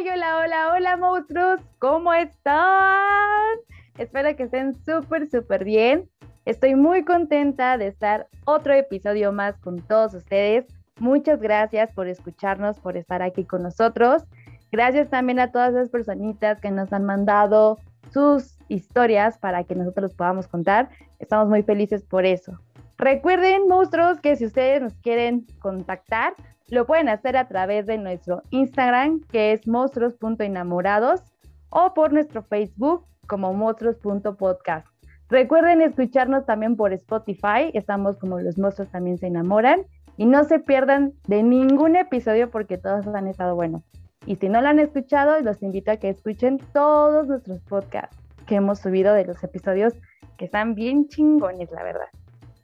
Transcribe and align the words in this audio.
Hola, 0.00 0.38
hola, 0.38 0.72
hola, 0.74 0.96
monstruos. 0.96 1.60
¿Cómo 1.80 2.12
están? 2.14 3.58
Espero 3.96 4.36
que 4.36 4.44
estén 4.44 4.76
súper, 4.84 5.28
súper 5.28 5.64
bien. 5.64 6.08
Estoy 6.44 6.76
muy 6.76 7.04
contenta 7.04 7.76
de 7.76 7.88
estar 7.88 8.28
otro 8.44 8.74
episodio 8.74 9.32
más 9.32 9.58
con 9.58 9.80
todos 9.80 10.14
ustedes. 10.14 10.66
Muchas 11.00 11.40
gracias 11.40 11.90
por 11.92 12.06
escucharnos, 12.06 12.78
por 12.78 12.96
estar 12.96 13.22
aquí 13.22 13.44
con 13.44 13.64
nosotros. 13.64 14.22
Gracias 14.70 15.10
también 15.10 15.40
a 15.40 15.50
todas 15.50 15.74
esas 15.74 15.90
personitas 15.90 16.60
que 16.60 16.70
nos 16.70 16.92
han 16.92 17.04
mandado 17.04 17.78
sus 18.12 18.56
historias 18.68 19.36
para 19.38 19.64
que 19.64 19.74
nosotros 19.74 20.14
podamos 20.14 20.46
contar. 20.46 20.90
Estamos 21.18 21.48
muy 21.48 21.64
felices 21.64 22.04
por 22.04 22.24
eso. 22.24 22.60
Recuerden, 22.98 23.66
monstruos, 23.66 24.20
que 24.20 24.36
si 24.36 24.46
ustedes 24.46 24.80
nos 24.80 24.94
quieren 24.98 25.44
contactar, 25.58 26.34
lo 26.70 26.86
pueden 26.86 27.08
hacer 27.08 27.36
a 27.36 27.48
través 27.48 27.86
de 27.86 27.98
nuestro 27.98 28.42
Instagram, 28.50 29.20
que 29.30 29.52
es 29.52 29.66
monstruos.enamorados, 29.66 31.22
o 31.70 31.94
por 31.94 32.12
nuestro 32.12 32.42
Facebook 32.42 33.04
como 33.26 33.52
monstruos.podcast. 33.52 34.86
Recuerden 35.28 35.82
escucharnos 35.82 36.46
también 36.46 36.76
por 36.76 36.92
Spotify, 36.92 37.70
estamos 37.74 38.16
como 38.16 38.40
los 38.40 38.58
monstruos 38.58 38.90
también 38.90 39.18
se 39.18 39.26
enamoran, 39.26 39.84
y 40.16 40.26
no 40.26 40.44
se 40.44 40.58
pierdan 40.58 41.12
de 41.26 41.42
ningún 41.42 41.96
episodio 41.96 42.50
porque 42.50 42.76
todos 42.76 43.06
han 43.06 43.28
estado 43.28 43.54
buenos. 43.54 43.82
Y 44.26 44.36
si 44.36 44.48
no 44.48 44.60
lo 44.60 44.68
han 44.68 44.78
escuchado, 44.78 45.40
los 45.40 45.62
invito 45.62 45.92
a 45.92 45.96
que 45.96 46.08
escuchen 46.08 46.58
todos 46.72 47.28
nuestros 47.28 47.60
podcasts 47.60 48.16
que 48.46 48.56
hemos 48.56 48.80
subido 48.80 49.14
de 49.14 49.24
los 49.24 49.42
episodios 49.44 49.94
que 50.36 50.46
están 50.46 50.74
bien 50.74 51.06
chingones, 51.08 51.70
la 51.70 51.82
verdad. 51.82 52.08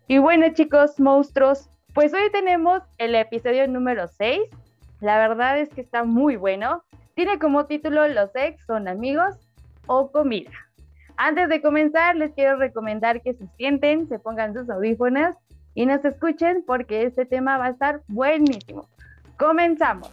Y 0.08 0.18
bueno, 0.18 0.46
chicos, 0.52 0.98
monstruos, 0.98 1.70
pues 1.94 2.12
hoy 2.12 2.28
tenemos 2.32 2.82
el 2.98 3.14
episodio 3.14 3.68
número 3.68 4.08
6. 4.08 4.40
La 5.00 5.16
verdad 5.16 5.58
es 5.60 5.68
que 5.68 5.80
está 5.80 6.02
muy 6.02 6.34
bueno. 6.34 6.82
Tiene 7.14 7.38
como 7.38 7.66
título 7.66 8.08
Los 8.08 8.30
ex 8.34 8.64
son 8.66 8.88
amigos 8.88 9.36
o 9.86 10.10
comida. 10.10 10.50
Antes 11.16 11.48
de 11.48 11.62
comenzar, 11.62 12.16
les 12.16 12.32
quiero 12.32 12.56
recomendar 12.56 13.22
que 13.22 13.34
se 13.34 13.46
sienten, 13.56 14.08
se 14.08 14.18
pongan 14.18 14.54
sus 14.54 14.68
audífonos 14.68 15.36
y 15.74 15.86
nos 15.86 16.04
escuchen 16.04 16.64
porque 16.66 17.04
este 17.04 17.26
tema 17.26 17.58
va 17.58 17.66
a 17.66 17.70
estar 17.70 18.00
buenísimo. 18.08 18.88
Comenzamos. 19.38 20.10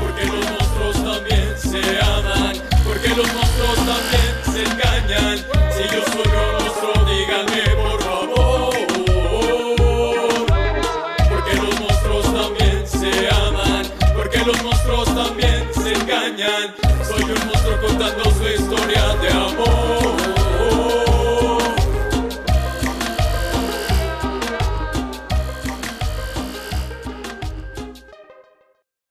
Porque 0.00 0.26
los 0.26 0.50
monstruos 0.50 1.04
también 1.04 1.56
se 1.56 1.78
aman, 2.00 2.56
porque 2.84 3.08
los 3.10 3.30
también 3.86 4.34
se 4.42 4.64
engañan. 4.64 5.38
Si 5.70 5.82
yo 5.94 6.02
soy 6.10 6.50
díganme 7.06 7.69
contando 18.00 18.50
historia 18.50 19.14
de 19.20 19.28
amor. 19.28 19.66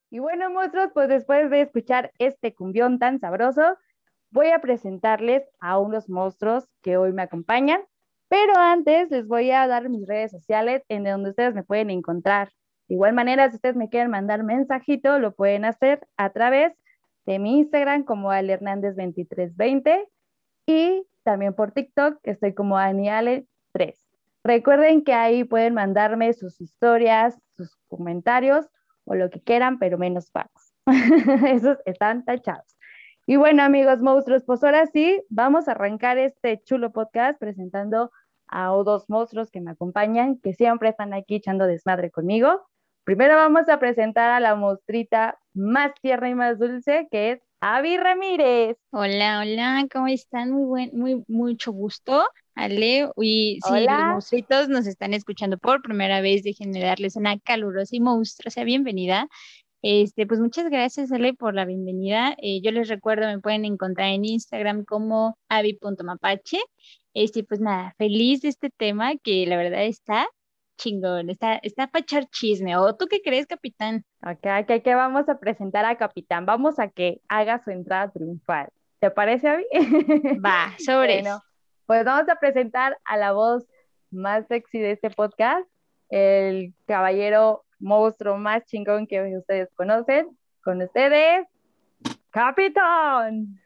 Y 0.09 0.19
bueno, 0.19 0.49
monstruos, 0.49 0.89
pues 0.93 1.07
después 1.07 1.49
de 1.51 1.61
escuchar 1.61 2.11
este 2.17 2.53
cumbión 2.55 2.97
tan 2.97 3.19
sabroso, 3.19 3.61
voy 4.31 4.49
a 4.49 4.59
presentarles 4.59 5.43
a 5.59 5.77
unos 5.77 6.09
monstruos 6.09 6.67
que 6.81 6.97
hoy 6.97 7.13
me 7.13 7.21
acompañan. 7.21 7.81
Pero 8.27 8.53
antes 8.57 9.09
les 9.11 9.27
voy 9.27 9.51
a 9.51 9.67
dar 9.67 9.89
mis 9.89 10.07
redes 10.07 10.31
sociales 10.31 10.83
en 10.89 11.03
donde 11.03 11.29
ustedes 11.31 11.53
me 11.53 11.63
pueden 11.63 11.89
encontrar. 11.91 12.49
De 12.87 12.95
igual 12.95 13.13
manera, 13.13 13.49
si 13.49 13.55
ustedes 13.55 13.75
me 13.75 13.89
quieren 13.89 14.09
mandar 14.09 14.43
mensajito, 14.43 15.19
lo 15.19 15.35
pueden 15.35 15.63
hacer 15.63 16.07
a 16.17 16.31
través 16.31 16.73
de 17.29 17.37
mi 17.37 17.59
Instagram 17.59 18.05
como 18.05 18.31
Ale 18.31 18.53
Hernández 18.53 18.95
2320 18.95 20.09
y 20.65 21.05
también 21.21 21.53
por 21.53 21.71
TikTok, 21.71 22.17
estoy 22.23 22.55
como 22.55 22.75
Aniale3. 22.75 23.45
Recuerden 24.43 25.03
que 25.03 25.13
ahí 25.13 25.43
pueden 25.43 25.75
mandarme 25.75 26.33
sus 26.33 26.59
historias, 26.59 27.39
sus 27.55 27.75
comentarios 27.87 28.65
o 29.05 29.13
lo 29.13 29.29
que 29.29 29.43
quieran, 29.43 29.77
pero 29.77 29.99
menos 29.99 30.31
pagos. 30.31 30.73
Esos 31.45 31.77
están 31.85 32.25
tachados. 32.25 32.75
Y 33.27 33.35
bueno, 33.35 33.61
amigos 33.61 34.01
monstruos, 34.01 34.43
pues 34.43 34.63
ahora 34.63 34.87
sí, 34.87 35.21
vamos 35.29 35.67
a 35.67 35.73
arrancar 35.73 36.17
este 36.17 36.59
chulo 36.63 36.91
podcast 36.91 37.39
presentando 37.39 38.11
a 38.47 38.69
dos 38.69 39.07
monstruos 39.07 39.51
que 39.51 39.61
me 39.61 39.69
acompañan, 39.69 40.39
que 40.39 40.53
siempre 40.53 40.89
están 40.89 41.13
aquí 41.13 41.35
echando 41.35 41.67
desmadre 41.67 42.09
conmigo. 42.09 42.67
Primero 43.03 43.35
vamos 43.35 43.67
a 43.69 43.79
presentar 43.79 44.29
a 44.29 44.39
la 44.39 44.55
monstrita 44.55 45.39
más 45.53 45.91
tierna 46.01 46.29
y 46.29 46.35
más 46.35 46.59
dulce, 46.59 47.07
que 47.11 47.31
es 47.31 47.39
Avi 47.61 47.97
Ramírez. 47.97 48.77
Hola, 48.91 49.41
hola, 49.41 49.85
¿cómo 49.91 50.07
están? 50.07 50.51
Muy 50.51 50.65
buen, 50.65 50.89
muy, 50.93 51.23
mucho 51.27 51.71
gusto, 51.71 52.23
Ale. 52.55 53.09
Y 53.17 53.59
si 53.65 53.73
Hola. 53.73 53.97
los 53.97 54.05
monstruitos 54.13 54.69
nos 54.69 54.87
están 54.87 55.13
escuchando 55.13 55.57
por 55.57 55.81
primera 55.81 56.21
vez, 56.21 56.43
déjenme 56.43 56.79
darles 56.81 57.15
una 57.15 57.37
calurosa 57.39 57.95
y 57.95 57.99
monstruosa 57.99 58.63
bienvenida. 58.63 59.27
Este, 59.81 60.27
pues 60.27 60.39
muchas 60.39 60.69
gracias, 60.69 61.11
Ale, 61.11 61.33
por 61.33 61.53
la 61.53 61.65
bienvenida. 61.65 62.35
Eh, 62.41 62.61
yo 62.61 62.71
les 62.71 62.89
recuerdo, 62.89 63.27
me 63.27 63.39
pueden 63.39 63.65
encontrar 63.65 64.09
en 64.09 64.25
Instagram 64.25 64.85
como 64.85 65.37
avi.mapache. 65.49 66.59
Este, 67.13 67.43
pues 67.43 67.59
nada, 67.59 67.95
feliz 67.97 68.41
de 68.41 68.49
este 68.49 68.69
tema 68.69 69.15
que 69.17 69.45
la 69.47 69.57
verdad 69.57 69.83
está 69.85 70.27
chingón, 70.79 71.29
está, 71.29 71.55
está 71.61 71.87
para 71.87 72.01
echar 72.01 72.25
chisme. 72.29 72.75
¿O 72.77 72.95
tú 72.95 73.07
qué 73.07 73.21
crees, 73.21 73.45
capitán? 73.45 74.03
Ok, 74.23 74.45
ok, 74.61 74.81
que 74.83 74.95
vamos 74.95 75.29
a 75.29 75.39
presentar 75.39 75.85
a 75.85 75.97
Capitán. 75.97 76.45
Vamos 76.45 76.79
a 76.79 76.87
que 76.87 77.21
haga 77.27 77.61
su 77.63 77.69
entrada 77.69 78.11
triunfal. 78.11 78.69
¿Te 78.99 79.11
parece, 79.11 79.47
Avi? 79.47 79.65
Va, 80.45 80.73
sobre. 80.79 81.21
Bueno, 81.21 81.41
pues 81.85 82.03
vamos 82.05 82.29
a 82.29 82.35
presentar 82.35 82.97
a 83.05 83.17
la 83.17 83.33
voz 83.33 83.65
más 84.11 84.47
sexy 84.47 84.79
de 84.79 84.91
este 84.91 85.09
podcast, 85.09 85.67
el 86.09 86.73
caballero 86.85 87.63
monstruo 87.79 88.37
más 88.37 88.65
chingón 88.65 89.07
que 89.07 89.37
ustedes 89.37 89.69
conocen. 89.75 90.37
Con 90.63 90.81
ustedes, 90.81 91.47
Capitán. 92.31 93.59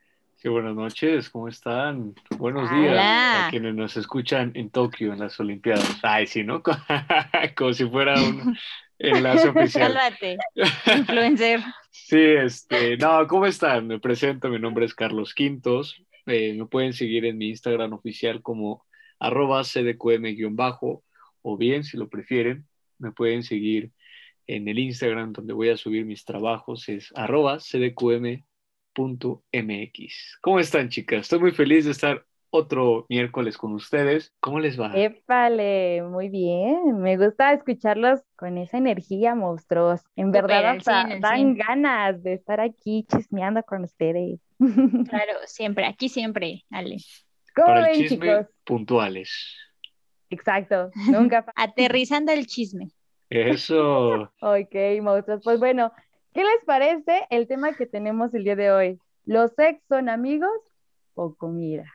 Sí, 0.44 0.50
buenas 0.50 0.76
noches, 0.76 1.30
¿cómo 1.30 1.48
están? 1.48 2.14
Buenos 2.38 2.70
Hola. 2.70 2.82
días 2.82 2.98
a 3.00 3.48
quienes 3.50 3.76
nos 3.76 3.96
escuchan 3.96 4.52
en 4.56 4.70
Tokio 4.70 5.14
en 5.14 5.20
las 5.20 5.40
Olimpiadas. 5.40 6.00
Ay, 6.04 6.28
sí, 6.28 6.44
¿no? 6.44 6.62
Como 7.56 7.72
si 7.72 7.86
fuera 7.86 8.22
un 8.22 8.54
enlace 9.00 9.48
oficial. 9.56 9.94
Sálvate, 9.94 10.38
influencer. 10.98 11.62
Sí, 11.92 12.20
este, 12.20 12.98
no, 12.98 13.26
¿cómo 13.26 13.46
están? 13.46 13.88
Me 13.88 14.02
presento, 14.02 14.50
mi 14.50 14.60
nombre 14.60 14.84
es 14.84 14.94
Carlos 14.94 15.34
Quintos. 15.34 16.04
Eh, 16.26 16.54
me 16.58 16.66
pueden 16.66 16.92
seguir 16.92 17.24
en 17.24 17.38
mi 17.38 17.48
Instagram 17.48 17.94
oficial 17.94 18.42
como 18.42 18.86
arroba 19.20 19.62
cdqm-bajo 19.62 21.06
o 21.42 21.58
bien, 21.58 21.86
si 21.86 21.96
lo 21.96 22.10
prefieren, 22.10 22.68
me 23.00 23.14
pueden 23.14 23.44
seguir 23.44 23.94
en 24.48 24.68
el 24.68 24.78
Instagram 24.78 25.32
donde 25.32 25.54
voy 25.54 25.70
a 25.70 25.78
subir 25.78 26.04
mis 26.04 26.26
trabajos, 26.26 26.90
es 26.90 27.14
arroba 27.16 27.60
cdqm.mx. 28.94 30.38
¿Cómo 30.42 30.60
están, 30.60 30.90
chicas? 30.90 31.22
Estoy 31.22 31.40
muy 31.40 31.52
feliz 31.52 31.86
de 31.86 31.92
estar 31.92 32.26
otro 32.50 33.06
miércoles 33.10 33.58
con 33.58 33.74
ustedes. 33.74 34.32
¿Cómo 34.40 34.60
les 34.60 34.80
va? 34.80 34.92
Épale, 34.96 36.04
muy 36.04 36.30
bien. 36.30 37.00
Me 37.00 37.18
gusta 37.18 37.52
escucharlos 37.54 38.22
con 38.36 38.58
esa 38.58 38.78
energía, 38.78 39.34
monstruos. 39.34 40.02
En 40.16 40.32
verdad, 40.32 40.78
hasta 40.78 41.18
dan 41.20 41.56
ganas 41.56 42.22
de 42.22 42.34
estar 42.34 42.62
aquí 42.62 43.06
chismeando 43.12 43.64
con 43.64 43.84
ustedes. 43.84 44.40
Claro, 44.60 45.34
siempre, 45.46 45.86
aquí 45.86 46.10
siempre, 46.10 46.64
Ale. 46.70 46.98
¿Cómo 47.56 47.68
Para 47.68 47.80
el 47.92 47.98
ven, 47.98 48.08
chisme, 48.08 48.28
chicos? 48.28 48.48
puntuales. 48.64 49.58
Exacto, 50.30 50.92
nunca. 51.12 51.46
Aterrizando 51.56 52.32
el 52.32 52.46
chisme. 52.46 52.90
Eso. 53.30 54.32
Ok, 54.42 54.76
monstruos. 55.02 55.42
Pues 55.44 55.60
bueno, 55.60 55.92
¿qué 56.34 56.42
les 56.44 56.66
parece 56.66 57.26
el 57.30 57.48
tema 57.48 57.74
que 57.76 57.86
tenemos 57.86 58.34
el 58.34 58.44
día 58.44 58.56
de 58.56 58.72
hoy? 58.72 59.00
¿Los 59.26 59.52
ex 59.58 59.82
son 59.88 60.10
amigos 60.10 60.52
o 61.16 61.34
comida? 61.36 61.86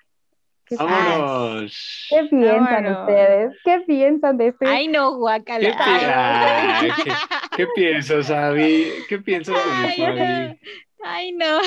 ¿Qué, 0.64 0.76
Vámonos. 0.76 2.06
qué 2.10 2.24
piensan 2.24 2.84
Vámonos. 2.84 3.00
ustedes? 3.00 3.56
¿Qué 3.64 3.80
piensan 3.86 4.36
de 4.36 4.48
este? 4.48 4.66
Ay, 4.66 4.88
no, 4.88 5.12
¿Qué, 5.12 5.16
guacala. 5.18 5.68
pi- 5.70 5.74
Ay, 5.78 6.90
¿qué- 7.04 7.12
qué 7.56 7.66
piensas, 7.74 8.30
Abby? 8.30 8.86
¿Qué 9.08 9.18
piensas 9.18 9.54
de 9.54 9.60
Ay, 9.70 9.92
eso, 9.94 10.06
Abby? 10.06 10.20
no. 10.20 10.56
Ay, 11.04 11.32
no. 11.32 11.60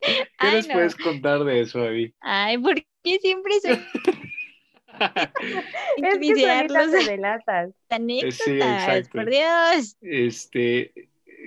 ¿Qué 0.00 0.26
Ay, 0.38 0.56
nos 0.56 0.68
no. 0.68 0.74
puedes 0.74 0.96
contar 0.96 1.44
de 1.44 1.60
eso, 1.60 1.80
Abby? 1.82 2.14
Ay, 2.20 2.58
¿por 2.58 2.74
qué 3.04 3.18
siempre 3.20 3.52
soy 3.60 3.78
es 5.96 6.18
que 6.18 6.34
delatas. 7.10 7.70
exacto. 7.90 9.10
Por 9.12 9.30
Dios. 9.30 9.96
Este, 10.00 10.92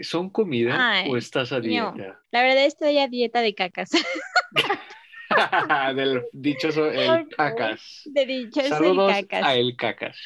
¿son 0.02 0.30
comida 0.30 0.76
Ay, 0.80 1.12
o 1.12 1.18
estás 1.18 1.52
a 1.52 1.58
no. 1.58 1.62
dieta? 1.62 2.20
La 2.32 2.42
verdad 2.44 2.66
estoy 2.66 2.98
a 3.00 3.08
dieta 3.08 3.42
de 3.42 3.54
cacas. 3.56 3.92
Del 5.96 6.22
dichoso 6.32 6.92
el 6.92 7.28
cacas. 7.30 8.02
De 8.06 8.26
dichoso 8.26 8.68
el 8.68 8.70
Saludos 8.70 9.12
cacas. 9.14 9.44
a 9.44 9.56
el 9.56 9.76
cacas. 9.76 10.18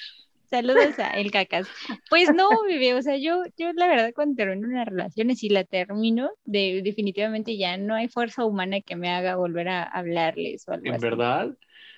Saludos 0.50 0.98
a 1.00 1.10
El 1.12 1.30
Cacas. 1.32 1.68
Pues 2.10 2.32
no, 2.34 2.48
bebé, 2.66 2.94
o 2.94 3.02
sea, 3.02 3.18
yo, 3.18 3.44
yo 3.58 3.74
la 3.74 3.86
verdad 3.88 4.12
cuando 4.16 4.36
termino 4.38 4.68
una 4.68 4.86
relación 4.86 5.30
y 5.30 5.36
si 5.36 5.50
la 5.50 5.66
termino, 5.66 6.30
de, 6.46 6.82
definitivamente 6.84 7.58
ya 7.58 7.76
no 7.78 7.96
hay 7.96 8.08
fuerza 8.08 8.46
humana 8.46 8.80
que 8.80 8.96
me 8.96 9.10
haga 9.10 9.36
volver 9.36 9.68
a 9.68 9.84
hablarles 9.84 10.66
o 10.70 10.72
algo 10.72 10.94
En 10.94 10.94
así. 10.94 11.02
verdad, 11.02 11.52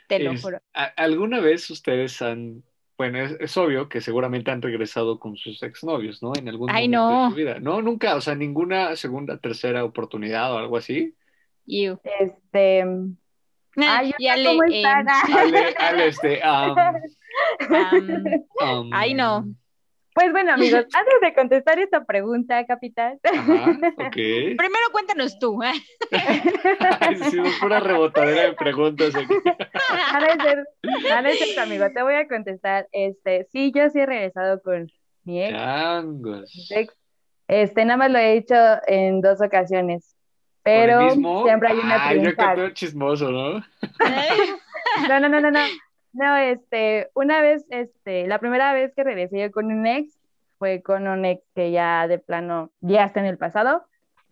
Te 0.09 0.19
lo 0.19 0.31
es- 0.31 0.41
juro. 0.41 0.59
¿a- 0.73 0.83
¿alguna 0.97 1.39
vez 1.39 1.69
ustedes 1.69 2.21
han, 2.21 2.63
bueno, 2.97 3.19
es, 3.19 3.38
es 3.39 3.56
obvio 3.56 3.88
que 3.88 4.01
seguramente 4.01 4.51
han 4.51 4.61
regresado 4.61 5.19
con 5.19 5.38
sus 5.38 5.63
exnovios, 5.63 6.21
¿no? 6.21 6.33
En 6.38 6.50
algún 6.50 6.69
Ay, 6.69 6.89
momento 6.89 7.09
no. 7.09 7.23
de 7.25 7.29
su 7.29 7.35
vida. 7.38 7.59
No, 7.59 7.81
nunca, 7.81 8.15
o 8.15 8.21
sea, 8.21 8.35
ninguna 8.35 8.95
segunda, 8.97 9.38
tercera 9.38 9.85
oportunidad 9.85 10.53
o 10.53 10.57
algo 10.57 10.75
así. 10.75 11.15
Iu. 11.65 11.97
Este, 12.19 12.83
Ay, 13.77 14.11
y 14.17 14.27
Ale, 14.27 14.50
¿cómo 14.50 14.63
em? 14.63 14.85
Ale, 14.85 15.75
Ale, 15.77 16.07
este, 16.07 16.41
Ay, 18.91 19.13
no. 19.13 19.45
Pues 20.13 20.31
bueno, 20.31 20.53
amigos, 20.53 20.85
antes 20.94 21.21
de 21.21 21.33
contestar 21.33 21.79
esta 21.79 22.03
pregunta, 22.06 22.65
capitán, 22.65 23.19
Ajá, 23.23 23.71
ok. 23.97 24.13
primero 24.57 24.85
cuéntanos 24.91 25.38
tú. 25.39 25.61
¿eh? 25.63 25.73
Ay, 27.00 27.15
sí, 27.15 27.39
es 27.44 27.59
pura 27.59 27.79
rebotadera 27.79 28.44
de 28.44 28.53
preguntas 28.53 29.15
aquí. 29.15 29.33
a 30.11 30.19
veces, 30.19 31.11
a 31.11 31.21
veces, 31.21 31.57
amigo, 31.57 31.85
te 31.94 32.01
voy 32.03 32.15
a 32.15 32.27
contestar, 32.27 32.88
este, 32.91 33.47
sí, 33.51 33.71
yo 33.73 33.89
sí 33.89 34.00
he 34.00 34.06
regresado 34.06 34.61
con 34.61 34.91
mi 35.23 35.44
ex, 35.44 35.51
Changos. 35.51 36.71
ex, 36.71 36.95
este, 37.47 37.85
nada 37.85 37.97
más 37.97 38.11
lo 38.11 38.19
he 38.19 38.38
hecho 38.38 38.56
en 38.88 39.21
dos 39.21 39.41
ocasiones, 39.41 40.15
¿Con 40.63 40.73
el 40.73 40.89
pero 40.89 41.09
siempre 41.44 41.69
hay 41.69 41.77
una 41.79 42.07
Ay, 42.07 42.21
yo 42.21 42.69
chismoso, 42.71 43.31
¿no? 43.31 43.53
No, 45.07 45.19
no, 45.19 45.29
no, 45.29 45.39
no, 45.39 45.59
no. 46.13 46.35
Este, 46.38 47.09
una 47.13 47.41
vez, 47.41 47.65
este, 47.69 48.27
la 48.27 48.39
primera 48.39 48.73
vez 48.73 48.94
que 48.95 49.03
regresé 49.03 49.39
yo 49.39 49.51
con 49.51 49.65
un 49.67 49.88
ex 49.88 50.19
fue 50.57 50.81
con 50.81 51.07
un 51.07 51.25
ex 51.25 51.41
que 51.56 51.71
ya 51.71 52.07
de 52.07 52.19
plano 52.19 52.71
ya 52.81 53.06
está 53.06 53.19
en 53.21 53.25
el 53.27 53.38
pasado. 53.38 53.85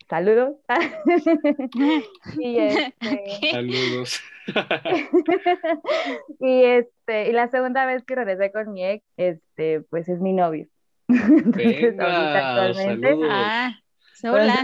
Saludos. 0.09 0.55
Y 2.39 2.57
este, 2.59 3.51
Saludos. 3.51 4.21
y 6.39 6.63
este, 6.63 7.29
y 7.29 7.31
la 7.33 7.49
segunda 7.49 7.85
vez 7.85 8.03
que 8.03 8.15
regresé 8.15 8.51
con 8.51 8.71
mi 8.71 8.85
ex, 8.85 9.05
este, 9.17 9.81
pues 9.81 10.07
es 10.07 10.19
mi 10.19 10.33
novio. 10.33 10.67
Entonces, 11.09 11.97
Venga, 11.97 12.65
actualmente, 12.65 13.07
saludos. 13.07 13.29
Ah, 13.31 13.79
sola. 14.13 14.55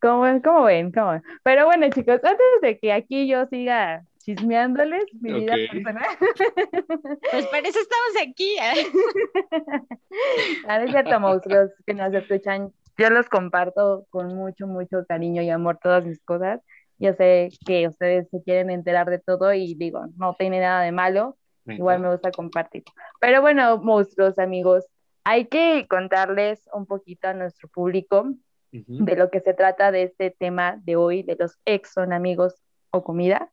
¿cómo, 0.00 0.42
cómo 0.42 0.64
ven? 0.64 0.92
¿Cómo 0.92 1.12
ven? 1.12 1.22
Pero 1.42 1.66
bueno, 1.66 1.88
chicos, 1.90 2.20
antes 2.22 2.46
de 2.62 2.78
que 2.78 2.92
aquí 2.92 3.28
yo 3.28 3.46
siga 3.46 4.04
chismeándoles 4.24 5.04
mi 5.20 5.32
vida 5.32 5.54
Ok. 5.54 5.68
personal, 5.68 6.04
Pues 7.30 7.46
para 7.46 7.68
eso 7.68 7.78
estamos 7.80 8.28
aquí. 8.28 8.56
¿eh? 8.58 8.86
Ah, 10.64 10.78
no 10.78 10.84
es 10.86 10.90
cierto, 10.92 11.18
monstruos 11.20 11.70
que 11.86 11.94
nos 11.94 12.12
escuchan. 12.14 12.72
Yo 12.98 13.10
los 13.10 13.28
comparto 13.28 14.06
con 14.10 14.34
mucho, 14.34 14.66
mucho 14.66 15.04
cariño 15.08 15.42
y 15.42 15.50
amor 15.50 15.78
todas 15.82 16.04
mis 16.04 16.20
cosas. 16.24 16.60
Yo 16.98 17.14
sé 17.14 17.48
que 17.64 17.88
ustedes 17.88 18.28
se 18.30 18.42
quieren 18.42 18.70
enterar 18.70 19.08
de 19.08 19.18
todo 19.18 19.52
y 19.54 19.74
digo, 19.74 20.06
no 20.16 20.34
tiene 20.38 20.60
nada 20.60 20.82
de 20.82 20.92
malo. 20.92 21.38
Igual 21.66 22.00
me 22.00 22.10
gusta 22.10 22.32
compartir. 22.32 22.82
Pero 23.20 23.40
bueno, 23.40 23.78
monstruos, 23.78 24.38
amigos, 24.38 24.84
hay 25.24 25.46
que 25.46 25.86
contarles 25.88 26.68
un 26.74 26.86
poquito 26.86 27.28
a 27.28 27.34
nuestro 27.34 27.68
público 27.68 28.28
Ujú, 28.72 28.94
de 28.98 29.16
lo 29.16 29.30
que 29.30 29.40
se 29.40 29.54
trata 29.54 29.90
de 29.92 30.04
este 30.04 30.30
tema 30.30 30.78
de 30.84 30.96
hoy, 30.96 31.22
de 31.22 31.36
los 31.38 31.58
ex 31.64 31.92
son 31.92 32.12
amigos 32.12 32.54
o 32.90 33.02
comida. 33.04 33.50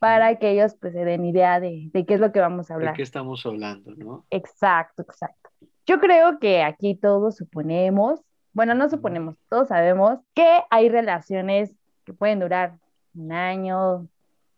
Para 0.00 0.36
que 0.36 0.50
ellos 0.50 0.76
pues 0.80 0.92
se 0.92 1.04
den 1.04 1.24
idea 1.24 1.60
de, 1.60 1.88
de 1.92 2.04
qué 2.06 2.14
es 2.14 2.20
lo 2.20 2.32
que 2.32 2.40
vamos 2.40 2.70
a 2.70 2.74
¿De 2.74 2.78
hablar. 2.78 2.94
qué 2.96 3.02
estamos 3.02 3.44
hablando, 3.46 3.92
no? 3.96 4.24
Exacto, 4.30 5.02
exacto. 5.02 5.50
Yo 5.86 6.00
creo 6.00 6.38
que 6.38 6.62
aquí 6.62 6.94
todos 6.96 7.36
suponemos, 7.36 8.20
bueno, 8.52 8.74
no 8.74 8.88
suponemos, 8.88 9.36
todos 9.48 9.68
sabemos 9.68 10.18
que 10.34 10.60
hay 10.70 10.88
relaciones 10.88 11.72
que 12.04 12.12
pueden 12.12 12.40
durar 12.40 12.74
un 13.14 13.32
año, 13.32 14.08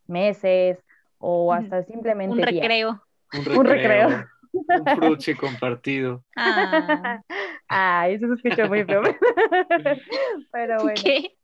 meses 0.06 0.78
o 1.18 1.52
hasta 1.52 1.82
simplemente 1.82 2.32
Un 2.32 2.38
días. 2.38 2.50
recreo. 2.62 3.02
Un 3.56 3.64
recreo. 3.64 4.08
Un 4.52 4.84
frutzi 4.96 5.34
compartido. 5.34 6.24
Ah, 6.36 7.20
Ah, 7.68 8.08
eso 8.08 8.26
se 8.28 8.34
escucha 8.34 8.66
muy 8.66 8.82
feo. 8.84 9.02
Pero 10.52 10.82
bueno, 10.82 10.94
¿Qué? 11.04 11.36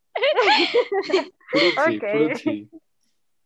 Frutzi, 1.51 1.97
Ok. 1.99 2.05
frutzi. 2.13 2.71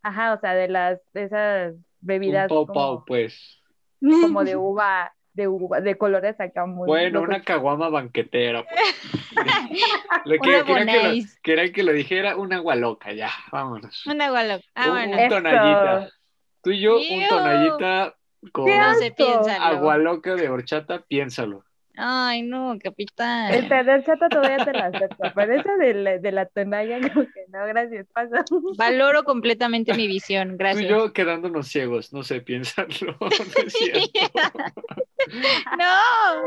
Ajá, 0.08 0.34
o 0.34 0.40
sea, 0.40 0.54
de 0.54 0.68
las 0.68 1.00
de 1.12 1.24
esas 1.24 1.74
Un 1.74 1.84
bebidas 2.00 2.48
pau 2.48 2.66
como, 2.66 2.74
pau, 2.74 3.04
pues. 3.06 3.60
como 4.00 4.44
de 4.44 4.56
uva, 4.56 5.12
de 5.32 5.48
uva, 5.48 5.80
de 5.80 5.96
colores 5.96 6.40
acá 6.40 6.66
muy 6.66 6.86
Bueno, 6.86 7.20
locos. 7.20 7.28
una 7.28 7.42
caguama 7.42 7.88
banquetera, 7.88 8.64
pues. 8.64 8.80
Le 10.24 10.36
Una 10.38 10.42
quería, 10.42 10.64
que, 10.64 11.02
lo, 11.02 11.24
quería 11.42 11.72
que 11.72 11.82
lo 11.82 11.92
dijera 11.92 12.36
una 12.36 12.56
agua 12.56 12.74
loca, 12.74 13.12
ya, 13.12 13.30
vámonos. 13.52 14.04
Un 14.06 14.20
agua 14.20 14.44
loca. 14.44 14.64
Ah, 14.74 14.86
Un- 14.88 14.94
bueno. 14.94 15.22
un 15.22 15.28
tonallita. 15.28 16.10
Tú 16.62 16.70
y 16.70 16.80
yo, 16.80 16.96
un 16.96 17.28
tonallita 17.28 18.16
con 18.52 18.66
¡Qué 18.66 18.78
No 18.78 18.94
se 18.94 19.14
agua 19.60 19.96
loca 19.98 20.34
de 20.34 20.48
horchata, 20.48 21.00
piénsalo. 21.08 21.64
Ay, 22.00 22.42
no, 22.42 22.76
capitán. 22.82 23.52
Este 23.52 23.82
del 23.82 24.04
chato 24.04 24.28
todavía 24.28 24.64
te 24.64 24.72
la 24.72 24.86
acepto, 24.86 25.24
pero 25.34 25.52
esa 25.60 25.76
de 25.76 25.94
la, 25.94 26.18
de 26.18 26.32
la 26.32 26.46
tonalla 26.46 27.00
como 27.12 27.24
que 27.26 27.44
no, 27.48 27.66
gracias, 27.66 28.06
pasa. 28.12 28.44
Valoro 28.76 29.24
completamente 29.24 29.94
mi 29.94 30.06
visión, 30.06 30.50
Tú 30.50 30.54
y 30.54 30.58
gracias. 30.58 30.88
yo 30.90 31.12
quedándonos 31.12 31.66
ciegos, 31.68 32.12
no 32.12 32.22
sé, 32.22 32.40
piénsalo, 32.40 32.88
no 33.20 33.28
es 33.28 33.72
cierto. 33.72 34.40
No. 35.76 36.44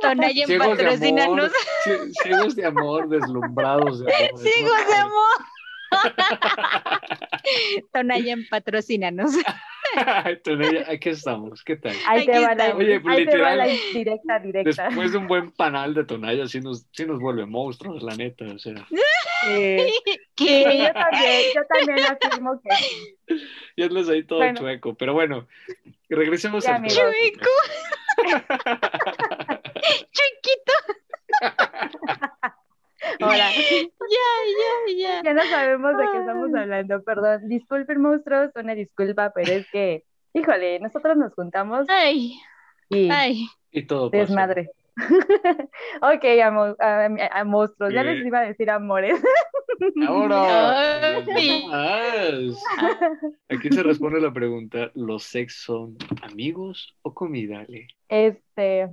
Tonayan, 0.00 0.46
Ciegos 0.46 0.48
de 0.48 0.54
amor, 0.64 0.76
patrocínanos. 0.76 1.52
cie- 1.84 2.12
ciegos 2.22 2.56
de 2.56 2.66
amor, 2.66 3.08
deslumbrados 3.08 4.00
de 4.04 4.12
amor. 4.14 4.40
Ciegos 4.40 4.86
de 4.88 4.94
amor. 4.94 5.36
Tonayan, 7.92 8.44
patrocínanos. 8.50 9.32
Tonalla, 10.42 10.86
aquí 10.90 11.10
estamos, 11.10 11.62
¿qué 11.62 11.76
tal? 11.76 11.92
Ahí 12.06 12.22
Aquí 12.22 12.30
te 12.32 12.38
va 12.40 12.54
la. 12.54 12.74
Oye, 12.74 12.98
pues, 13.00 13.16
ahí 13.16 13.26
te 13.26 13.38
va 13.38 13.54
literal, 13.54 13.58
la 13.58 13.66
directa, 13.92 14.38
directa. 14.40 14.84
Después 14.86 15.12
de 15.12 15.18
un 15.18 15.28
buen 15.28 15.50
panal 15.52 15.94
de 15.94 16.04
Tonalla, 16.04 16.46
sí 16.48 16.60
nos, 16.60 16.86
sí 16.90 17.04
nos 17.06 17.20
vuelve 17.20 17.46
monstruos, 17.46 18.02
la 18.02 18.16
neta, 18.16 18.44
o 18.46 18.58
sea. 18.58 18.74
¿Qué? 19.44 19.92
yo 20.36 20.92
también, 20.92 21.42
yo 21.54 21.62
también 21.68 22.06
afirmo 22.06 22.60
que 22.60 22.74
sí. 22.74 23.14
Y 23.76 23.82
hazles 23.82 24.08
ahí 24.08 24.22
todo 24.24 24.38
Bueno. 24.38 24.58
chueco. 24.58 24.94
Pero 24.94 25.12
bueno, 25.14 25.46
regresemos 26.08 26.64
Ya, 26.64 26.70
al 26.70 26.76
amigos. 26.76 26.96
tema. 26.96 27.12
Chueco. 28.16 28.50
Chiquito. 30.12 30.72
Ahora, 33.20 33.48
Ya, 33.54 34.28
ya, 34.58 34.94
ya. 34.96 35.22
ya 35.22 35.34
no 35.34 35.42
sabemos 35.44 35.96
de 35.96 36.04
qué 36.12 36.18
estamos 36.18 36.54
hablando, 36.54 37.02
perdón. 37.02 37.48
Disculpen, 37.48 38.00
monstruos, 38.00 38.50
una 38.54 38.74
disculpa, 38.74 39.32
pero 39.34 39.52
es 39.52 39.66
que, 39.70 40.04
híjole, 40.32 40.78
nosotros 40.80 41.16
nos 41.16 41.34
juntamos 41.34 41.86
Ay, 41.88 42.34
y 42.88 43.10
ay. 43.10 43.46
Y 43.70 43.82
todo 43.86 44.10
pasó. 44.10 44.20
desmadre. 44.20 44.70
ok, 46.02 46.24
amo- 46.44 46.76
a, 46.78 47.08
a 47.32 47.44
monstruos, 47.44 47.92
ya 47.92 48.04
les 48.04 48.22
Eh. 48.22 48.26
iba 48.28 48.38
a 48.40 48.46
decir 48.46 48.70
amores. 48.70 49.20
Ahora, 50.06 51.16
Ay. 51.72 52.54
Aquí 53.48 53.70
se 53.70 53.82
responde 53.82 54.20
la 54.20 54.32
pregunta: 54.32 54.90
¿los 54.94 55.24
sex 55.24 55.62
son 55.64 55.96
amigos 56.22 56.96
o 57.02 57.12
comida? 57.12 57.60
Ale? 57.60 57.88
Este, 58.08 58.88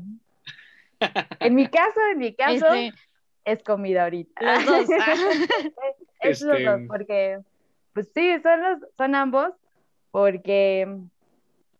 en 1.40 1.56
mi 1.56 1.68
caso, 1.68 2.00
en 2.12 2.18
mi 2.18 2.34
caso, 2.36 2.66
Este, 2.74 2.94
es 3.46 3.64
comida 3.64 4.04
ahorita. 4.04 4.42
los 4.62 4.66
dos. 4.66 4.90
ah. 5.02 5.14
Es 6.22 6.42
los 6.42 6.58
Este, 6.60 6.66
dos, 6.66 6.82
porque, 6.88 7.40
pues 7.94 8.12
sí, 8.14 8.40
son 8.42 8.62
los, 8.62 8.80
son 8.98 9.16
ambos, 9.16 9.52
porque, 10.12 10.86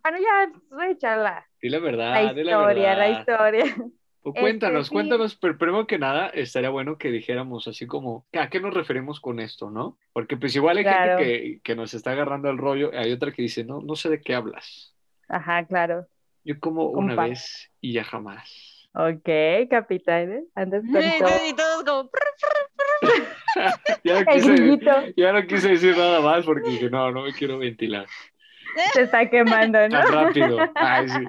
bueno, 0.04 0.18
ya 0.18 0.52
voy 0.70 0.86
a 0.86 0.90
echar 0.92 1.18
la, 1.20 1.48
Di 1.62 1.70
la 1.70 1.80
verdad, 1.80 2.14
la 2.14 2.42
historia, 2.42 2.96
la 2.96 3.10
historia. 3.10 3.76
O 4.24 4.34
cuéntanos, 4.34 4.88
sí. 4.88 4.94
cuéntanos, 4.94 5.36
pero 5.36 5.58
primero 5.58 5.88
que 5.88 5.98
nada, 5.98 6.28
estaría 6.30 6.70
bueno 6.70 6.98
que 6.98 7.10
dijéramos 7.10 7.68
así 7.68 7.88
como, 7.88 8.28
¿a 8.34 8.50
qué 8.50 8.60
nos 8.60 8.74
referimos 8.74 9.20
con 9.20 9.40
esto, 9.40 9.72
no? 9.72 9.98
Porque 10.14 10.38
pues 10.38 10.56
igual 10.56 10.78
hay 10.78 10.84
Claro. 10.84 11.18
gente 11.18 11.42
que, 11.42 11.60
que 11.62 11.76
nos 11.76 11.94
está 11.96 12.12
agarrando 12.12 12.50
el 12.50 12.58
rollo, 12.60 12.92
hay 12.94 13.12
otra 13.12 13.32
que 13.32 13.42
dice, 13.42 13.64
no, 13.64 13.82
no 13.82 13.96
sé 13.96 14.10
de 14.10 14.22
qué 14.22 14.36
hablas. 14.36 14.96
Ajá, 15.28 15.66
claro. 15.66 16.06
Yo 16.44 16.60
como 16.60 16.90
una 16.90 17.16
vez 17.16 17.72
y 17.80 17.94
ya 17.94 18.04
jamás. 18.04 18.71
Ok, 18.94 19.70
capitán, 19.70 20.32
¿eh? 20.34 20.44
andas 20.56 20.84
con 20.92 21.02
Y 21.02 21.20
todo. 21.20 21.28
todos- 21.30 21.48
y 21.48 21.54
todos 21.54 21.84
como. 21.86 22.10
Ya 24.04 24.14
no 24.14 24.20
El 24.20 24.26
quise, 24.28 24.52
grillito 24.54 24.92
ya 25.18 25.32
no 25.34 25.46
quise 25.48 25.70
decir 25.70 25.98
nada 25.98 26.22
más 26.22 26.46
porque 26.46 26.70
dije, 26.70 26.90
no, 26.90 27.12
no 27.12 27.24
me 27.24 27.34
quiero 27.34 27.58
ventilar 27.58 28.06
se 28.94 29.02
está 29.04 29.30
quemando, 29.30 29.80
¿no? 29.90 30.00
tan 30.02 30.12
rápido. 30.14 30.58
Ay, 30.76 31.10
sí. 31.10 31.26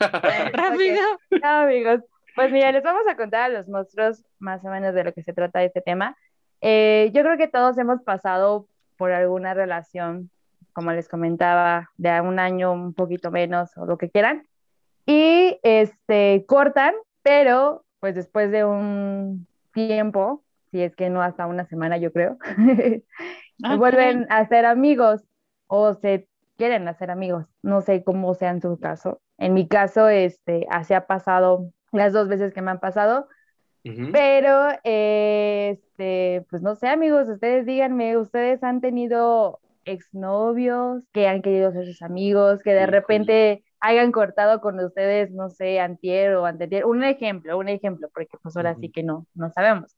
Rápido. 0.52 1.00
No, 1.42 1.48
amigos. 1.48 2.00
Pues 2.34 2.50
mira, 2.50 2.72
les 2.72 2.82
vamos 2.82 3.02
a 3.08 3.16
contar 3.16 3.42
a 3.42 3.48
los 3.50 3.68
monstruos 3.68 4.24
más 4.40 4.64
o 4.64 4.68
menos 4.68 4.92
de 4.94 5.04
lo 5.04 5.12
que 5.12 5.22
se 5.22 5.32
trata 5.32 5.62
este 5.62 5.80
tema. 5.80 6.16
Eh, 6.60 7.10
yo 7.14 7.22
creo 7.22 7.36
que 7.36 7.46
todos 7.48 7.78
hemos 7.78 8.02
pasado 8.02 8.66
por 8.96 9.12
alguna 9.12 9.54
relación, 9.54 10.30
como 10.72 10.90
les 10.92 11.08
comentaba, 11.08 11.90
de 11.98 12.20
un 12.20 12.38
año, 12.40 12.72
un 12.72 12.94
poquito 12.94 13.30
menos 13.30 13.76
o 13.76 13.86
lo 13.86 13.96
que 13.98 14.10
quieran. 14.10 14.44
Y 15.06 15.58
este, 15.62 16.44
cortan, 16.46 16.94
pero 17.22 17.84
pues 18.00 18.14
después 18.14 18.50
de 18.50 18.64
un 18.64 19.46
tiempo, 19.72 20.44
si 20.70 20.82
es 20.82 20.96
que 20.96 21.10
no 21.10 21.22
hasta 21.22 21.46
una 21.46 21.66
semana, 21.66 21.98
yo 21.98 22.12
creo, 22.12 22.38
Ah, 23.64 23.76
vuelven 23.76 24.26
a 24.30 24.46
ser 24.48 24.64
amigos 24.66 25.22
o 25.68 25.94
se 25.94 26.28
quieren 26.56 26.88
hacer 26.88 27.10
amigos. 27.10 27.46
No 27.62 27.80
sé 27.80 28.02
cómo 28.04 28.34
sea 28.34 28.50
en 28.50 28.60
su 28.60 28.78
caso. 28.78 29.20
En 29.38 29.54
mi 29.54 29.68
caso, 29.68 30.08
este, 30.08 30.66
así 30.70 30.94
ha 30.94 31.06
pasado 31.06 31.70
las 31.92 32.12
dos 32.12 32.28
veces 32.28 32.52
que 32.52 32.62
me 32.62 32.70
han 32.72 32.80
pasado, 32.80 33.28
pero, 34.10 34.68
eh, 34.84 35.70
este, 35.78 36.46
pues 36.50 36.62
no 36.62 36.74
sé, 36.76 36.88
amigos, 36.88 37.28
ustedes 37.28 37.66
díganme, 37.66 38.16
¿ustedes 38.16 38.62
han 38.62 38.80
tenido 38.80 39.60
exnovios 39.84 41.04
que 41.12 41.28
han 41.28 41.42
querido 41.42 41.72
ser 41.72 41.86
sus 41.86 42.02
amigos, 42.02 42.62
que 42.62 42.72
de 42.74 42.86
Híjole. 42.86 42.86
repente 42.86 43.64
hayan 43.82 44.12
cortado 44.12 44.60
con 44.60 44.78
ustedes, 44.80 45.30
no 45.32 45.50
sé, 45.50 45.80
antier 45.80 46.34
o 46.36 46.46
anterior? 46.46 46.86
Un 46.86 47.04
ejemplo, 47.04 47.58
un 47.58 47.68
ejemplo, 47.68 48.08
porque 48.14 48.38
pues 48.42 48.56
ahora 48.56 48.74
sí 48.76 48.86
Ujú. 48.86 48.92
que 48.92 49.02
no, 49.02 49.26
no 49.34 49.50
sabemos. 49.50 49.96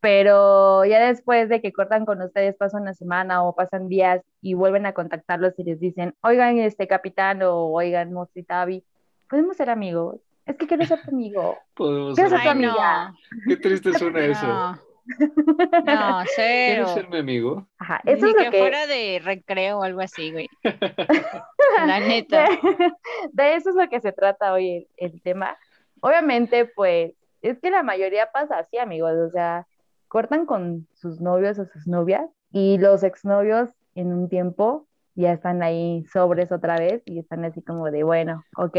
Pero 0.00 0.84
ya 0.84 1.00
después 1.06 1.48
de 1.48 1.62
que 1.62 1.72
cortan 1.72 2.04
con 2.04 2.20
ustedes, 2.20 2.54
pasa 2.56 2.78
una 2.78 2.92
semana 2.92 3.42
o 3.42 3.54
pasan 3.56 3.88
días 3.88 4.20
y 4.42 4.52
vuelven 4.52 4.84
a 4.84 4.92
contactarlos 4.92 5.58
y 5.58 5.64
les 5.64 5.80
dicen, 5.80 6.14
oigan, 6.20 6.58
este 6.58 6.86
capitán 6.86 7.42
o 7.42 7.68
oigan, 7.72 8.12
Mostri 8.12 8.42
Tavi, 8.44 8.84
podemos 9.30 9.56
ser 9.56 9.70
amigos. 9.70 10.20
Es 10.44 10.56
que 10.56 10.66
quiero 10.66 10.84
ser 10.84 11.00
tu 11.00 11.10
amigo. 11.10 11.56
Podemos 11.74 12.16
¿Qué 12.18 12.28
ser 12.28 12.34
amigos. 12.38 12.76
amiga? 12.76 13.08
no. 13.08 13.40
Qué 13.48 13.56
triste 13.56 13.92
suena 13.98 14.24
eso. 14.26 14.78
No, 15.06 16.22
cero. 16.36 16.86
¿Quieres 16.86 16.90
ser 16.90 17.08
mi 17.08 17.18
amigo? 17.18 17.68
Ajá, 17.78 18.00
eso 18.06 18.26
Ni 18.26 18.32
es 18.32 18.36
que 18.36 18.44
lo 18.44 18.50
que... 18.50 18.58
fuera 18.58 18.86
de 18.86 19.20
recreo 19.22 19.78
o 19.78 19.82
algo 19.82 20.00
así, 20.00 20.32
güey. 20.32 20.48
La 21.86 22.00
neta. 22.00 22.46
De, 22.48 22.92
de 23.32 23.54
eso 23.56 23.70
es 23.70 23.76
lo 23.76 23.88
que 23.88 24.00
se 24.00 24.12
trata 24.12 24.52
hoy 24.52 24.88
el, 24.96 25.12
el 25.12 25.22
tema. 25.22 25.56
Obviamente, 26.00 26.66
pues, 26.66 27.12
es 27.42 27.58
que 27.60 27.70
la 27.70 27.82
mayoría 27.82 28.30
pasa 28.32 28.58
así, 28.58 28.78
amigos. 28.78 29.12
O 29.26 29.30
sea, 29.30 29.66
cortan 30.08 30.46
con 30.46 30.88
sus 30.94 31.20
novios 31.20 31.58
o 31.58 31.66
sus 31.66 31.86
novias 31.86 32.28
y 32.50 32.78
los 32.78 33.02
exnovios 33.02 33.70
en 33.94 34.12
un 34.12 34.28
tiempo 34.28 34.88
ya 35.14 35.32
están 35.32 35.62
ahí 35.62 36.04
sobres 36.12 36.50
otra 36.52 36.76
vez 36.76 37.02
y 37.04 37.18
están 37.18 37.44
así 37.44 37.62
como 37.62 37.90
de, 37.90 38.02
bueno, 38.02 38.44
ok, 38.56 38.76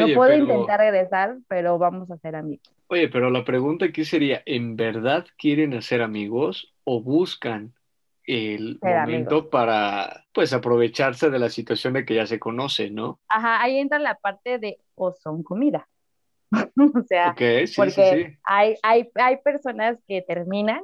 no 0.00 0.14
puedo 0.14 0.30
pero- 0.30 0.42
intentar 0.44 0.80
regresar, 0.80 1.36
pero 1.48 1.78
vamos 1.78 2.10
a 2.10 2.16
ser 2.18 2.36
amigos. 2.36 2.66
Oye, 2.88 3.08
pero 3.08 3.30
la 3.30 3.44
pregunta 3.44 3.86
aquí 3.86 4.04
sería, 4.04 4.42
¿en 4.46 4.76
verdad 4.76 5.26
quieren 5.38 5.74
hacer 5.74 6.02
amigos 6.02 6.72
o 6.84 7.02
buscan 7.02 7.74
el 8.24 8.78
Ser 8.80 9.00
momento 9.00 9.34
amigos. 9.36 9.50
para, 9.50 10.24
pues, 10.32 10.52
aprovecharse 10.52 11.30
de 11.30 11.38
la 11.38 11.48
situación 11.50 11.94
de 11.94 12.04
que 12.04 12.14
ya 12.14 12.26
se 12.26 12.38
conocen, 12.38 12.94
¿no? 12.94 13.20
Ajá, 13.28 13.62
ahí 13.62 13.78
entra 13.78 13.98
la 13.98 14.14
parte 14.16 14.58
de 14.58 14.78
o 14.94 15.12
son 15.12 15.42
comida. 15.42 15.88
o 16.52 17.02
sea, 17.08 17.34
sí, 17.36 17.74
porque 17.76 17.90
sí, 18.30 18.38
Hay, 18.44 18.74
hay, 18.82 19.08
hay 19.14 19.36
personas 19.38 19.98
que 20.06 20.22
terminan. 20.22 20.80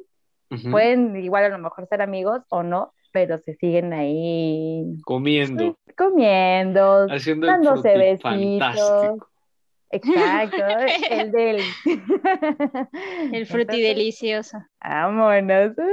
Pueden 0.71 1.17
igual 1.17 1.45
a 1.45 1.49
lo 1.49 1.59
mejor 1.59 1.87
ser 1.89 2.03
amigos 2.03 2.43
o 2.51 2.63
no, 2.63 2.93
pero 3.13 3.39
se 3.39 3.55
siguen 3.55 3.93
ahí 3.93 4.85
Comiendo, 5.05 5.79
comiendo, 5.97 7.07
haciendo 7.11 7.47
el 7.47 7.53
dándose 7.53 7.97
besitos. 7.97 9.29
Exacto, 9.93 10.65
el 11.11 11.31
del. 11.33 11.61
El 13.33 13.47
fruti 13.47 13.77
Entonces, 13.77 13.83
delicioso. 13.83 14.59
Vámonos. 14.83 15.75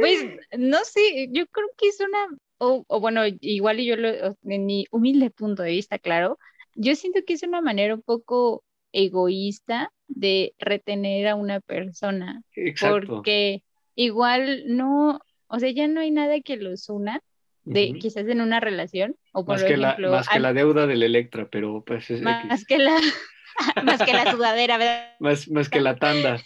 Pues 0.00 0.24
no 0.58 0.78
sé, 0.84 1.28
yo 1.30 1.46
creo 1.46 1.68
que 1.76 1.88
es 1.88 2.00
una, 2.00 2.36
o, 2.58 2.84
o 2.88 3.00
bueno, 3.00 3.22
igual 3.40 3.78
y 3.80 3.86
yo 3.86 3.96
lo, 3.96 4.08
en 4.08 4.66
mi 4.66 4.86
humilde 4.90 5.30
punto 5.30 5.62
de 5.62 5.70
vista, 5.70 5.98
claro, 5.98 6.38
yo 6.74 6.94
siento 6.96 7.20
que 7.24 7.34
es 7.34 7.42
una 7.44 7.60
manera 7.60 7.94
un 7.94 8.02
poco 8.02 8.64
egoísta 8.92 9.92
de 10.08 10.54
retener 10.58 11.28
a 11.28 11.36
una 11.36 11.60
persona, 11.60 12.42
Exacto. 12.54 13.06
porque 13.06 13.62
igual 13.98 14.62
no, 14.66 15.20
o 15.48 15.58
sea, 15.58 15.70
ya 15.70 15.88
no 15.88 16.00
hay 16.00 16.10
nada 16.10 16.40
que 16.40 16.56
los 16.56 16.88
una, 16.88 17.20
de 17.64 17.90
Ujú. 17.90 17.98
quizás 17.98 18.26
en 18.28 18.40
una 18.40 18.60
relación, 18.60 19.16
o 19.32 19.44
por 19.44 19.56
Más 19.56 19.64
que 19.64 19.76
la, 19.76 19.96
más 19.98 20.28
que 20.28 20.36
al- 20.36 20.42
la 20.42 20.52
deuda 20.52 20.86
del 20.86 21.02
Electra, 21.02 21.48
pero 21.50 21.82
pues 21.84 22.08
es 22.10 22.22
más 22.22 22.44
X. 22.44 22.66
que 22.66 22.78
la, 22.78 22.96
más 23.84 24.00
que 24.02 24.14
la 24.14 24.30
sudadera, 24.30 24.78
¿verdad? 24.78 25.16
Más, 25.18 25.50
más 25.50 25.68
que 25.68 25.80
la 25.80 25.96
tanda. 25.96 26.40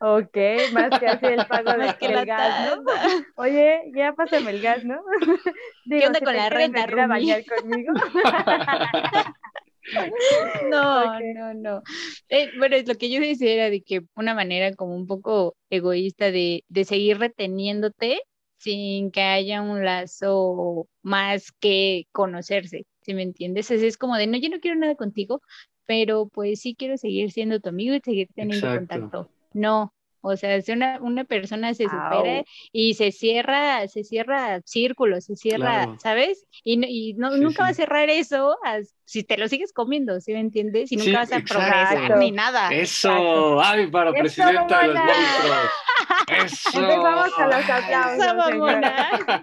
Ok, 0.00 0.36
más 0.72 0.90
que 0.98 1.06
así 1.06 1.26
el 1.26 1.46
pago 1.46 1.70
que 2.00 2.08
la 2.08 2.24
gas, 2.24 2.58
¿no? 2.66 2.82
Oye, 3.36 3.92
ya 3.94 4.12
pásame 4.14 4.50
el 4.50 4.60
gas, 4.60 4.84
¿no? 4.84 5.00
Digo, 5.84 6.06
onda 6.08 6.18
si 6.18 6.24
con 6.24 6.36
la 6.36 6.50
renta, 6.50 6.82
a 6.82 7.06
bañar 7.06 7.44
conmigo. 7.46 7.92
No, 10.60 11.20
no, 11.20 11.54
no. 11.54 11.82
Eh, 12.28 12.52
bueno, 12.56 12.76
es 12.76 12.86
lo 12.88 12.94
que 12.96 13.10
yo 13.10 13.20
decía 13.20 13.52
era 13.52 13.70
de 13.70 13.82
que 13.82 14.02
una 14.14 14.34
manera 14.34 14.74
como 14.74 14.94
un 14.96 15.06
poco 15.06 15.56
egoísta 15.70 16.30
de, 16.30 16.64
de 16.68 16.84
seguir 16.84 17.18
reteniéndote 17.18 18.20
sin 18.58 19.10
que 19.10 19.22
haya 19.22 19.60
un 19.62 19.84
lazo 19.84 20.86
más 21.02 21.50
que 21.52 22.06
conocerse, 22.12 22.86
¿sí 23.02 23.14
me 23.14 23.22
entiendes? 23.22 23.70
Es, 23.70 23.82
es 23.82 23.98
como 23.98 24.16
de, 24.16 24.26
no, 24.28 24.38
yo 24.38 24.48
no 24.50 24.60
quiero 24.60 24.78
nada 24.78 24.94
contigo, 24.94 25.40
pero 25.84 26.26
pues 26.28 26.60
sí 26.60 26.74
quiero 26.76 26.96
seguir 26.96 27.32
siendo 27.32 27.58
tu 27.60 27.68
amigo 27.70 27.94
y 27.94 28.00
seguir 28.00 28.28
teniendo 28.34 28.68
Exacto. 28.68 28.98
contacto. 29.00 29.30
No, 29.52 29.92
o 30.22 30.36
sea, 30.36 30.60
si 30.62 30.72
una, 30.72 30.98
una 31.02 31.24
persona 31.24 31.74
se 31.74 31.84
supera 31.84 32.38
Au. 32.38 32.44
y 32.72 32.94
se 32.94 33.12
cierra, 33.12 33.86
se 33.88 34.04
cierra 34.04 34.60
círculos, 34.64 35.24
se 35.26 35.36
cierra, 35.36 35.84
Claro. 35.84 35.98
¿sabes? 36.00 36.46
Y, 36.64 36.76
no- 36.78 36.86
y 36.88 37.14
no, 37.14 37.32
Sí, 37.32 37.40
nunca 37.40 37.62
va 37.64 37.68
a 37.70 37.74
cerrar 37.74 38.08
eso 38.10 38.56
si 39.04 39.24
te 39.24 39.36
lo 39.36 39.48
sigues 39.48 39.72
comiendo, 39.72 40.20
¿sí 40.20 40.32
me 40.32 40.40
entiendes? 40.40 40.90
Y 40.92 40.96
nunca 40.96 41.10
Sí, 41.10 41.12
vas 41.12 41.32
a 41.32 41.36
exacto. 41.38 41.54
progresar 41.54 42.18
ni 42.18 42.30
nada. 42.32 42.72
Eso, 42.72 43.60
Avi 43.60 43.88
para 43.88 44.10
Eso, 44.10 44.18
presidenta 44.20 44.80
de 44.80 44.88
los 44.88 44.96
monstruos. 45.04 45.58
Eso. 46.28 46.80
Empezamos 46.80 47.30
con 47.34 47.50
los 47.50 47.70
aplausos. 47.70 49.42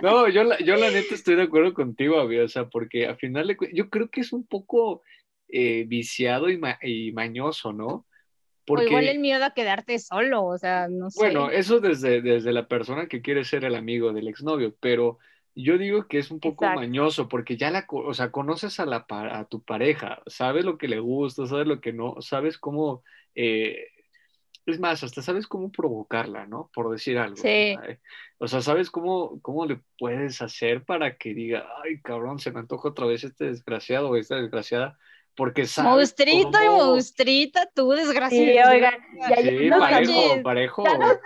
No, 0.00 0.28
yo 0.28 0.44
la, 0.44 0.58
yo 0.58 0.76
la 0.76 0.90
neta 0.90 1.14
estoy 1.14 1.36
de 1.36 1.42
acuerdo 1.44 1.72
contigo, 1.74 2.18
Avi, 2.20 2.38
o 2.38 2.48
sea, 2.48 2.68
porque 2.68 3.06
al 3.06 3.16
final 3.16 3.46
de 3.46 3.56
yo 3.72 3.88
creo 3.90 4.08
que 4.10 4.20
es 4.20 4.32
un 4.32 4.46
poco 4.46 5.02
eh, 5.48 5.84
viciado 5.86 6.50
y, 6.50 6.58
ma- 6.58 6.78
y 6.82 7.12
mañoso, 7.12 7.72
¿no? 7.72 8.06
O 8.68 8.82
igual 8.82 9.08
el 9.08 9.18
miedo 9.18 9.44
a 9.44 9.54
quedarte 9.54 9.98
solo, 9.98 10.44
o 10.44 10.58
sea, 10.58 10.88
no 10.88 11.10
sé. 11.10 11.20
bueno, 11.20 11.50
eso 11.50 11.80
desde, 11.80 12.20
desde 12.20 12.52
la 12.52 12.66
persona 12.66 13.06
que 13.06 13.22
quiere 13.22 13.44
ser 13.44 13.64
el 13.64 13.74
amigo 13.74 14.12
del 14.12 14.28
exnovio, 14.28 14.74
pero 14.80 15.18
yo 15.54 15.78
digo 15.78 16.06
que 16.06 16.18
es 16.18 16.30
un 16.30 16.38
poco 16.38 16.64
Exacto. 16.64 16.80
mañoso 16.80 17.28
porque 17.28 17.56
ya 17.56 17.70
la, 17.70 17.86
o 17.88 18.12
sea, 18.12 18.30
conoces 18.30 18.78
a 18.78 18.86
la 18.86 19.06
a 19.08 19.44
tu 19.46 19.62
pareja, 19.62 20.22
sabes 20.26 20.64
lo 20.64 20.76
que 20.76 20.88
le 20.88 21.00
gusta, 21.00 21.46
sabes 21.46 21.66
lo 21.66 21.80
que 21.80 21.92
no, 21.92 22.16
sabes 22.20 22.58
cómo, 22.58 23.02
eh, 23.34 23.86
es 24.66 24.78
más, 24.78 25.02
hasta 25.02 25.22
sabes 25.22 25.46
cómo 25.46 25.72
provocarla, 25.72 26.46
¿no? 26.46 26.70
Por 26.74 26.90
decir 26.90 27.18
algo. 27.18 27.36
Sí. 27.36 27.74
O 28.38 28.48
sea, 28.48 28.60
sabes 28.60 28.90
cómo, 28.90 29.40
cómo 29.40 29.64
le 29.64 29.80
puedes 29.98 30.42
hacer 30.42 30.84
para 30.84 31.16
que 31.16 31.32
diga, 31.32 31.66
ay, 31.82 32.02
cabrón, 32.02 32.38
se 32.38 32.50
me 32.50 32.60
antoja 32.60 32.90
otra 32.90 33.06
vez 33.06 33.24
este 33.24 33.46
desgraciado 33.46 34.10
o 34.10 34.16
esta 34.16 34.36
desgraciada, 34.36 34.98
porque 35.36 35.66
sabes 35.66 35.90
Monstruito 35.90 36.62
y 36.62 36.66
cómo- 36.66 36.86
monstrita, 36.86 37.68
tú, 37.74 37.92
Sí, 37.92 37.98
desgraciado. 37.98 38.70
oigan, 38.72 38.94
ya, 39.28 39.36
Sí, 39.36 39.68
nos 39.68 39.78
parejo, 39.80 40.12
manches. 40.12 40.42
parejo. 40.42 40.84
Ya 40.84 40.98
nos- 40.98 41.18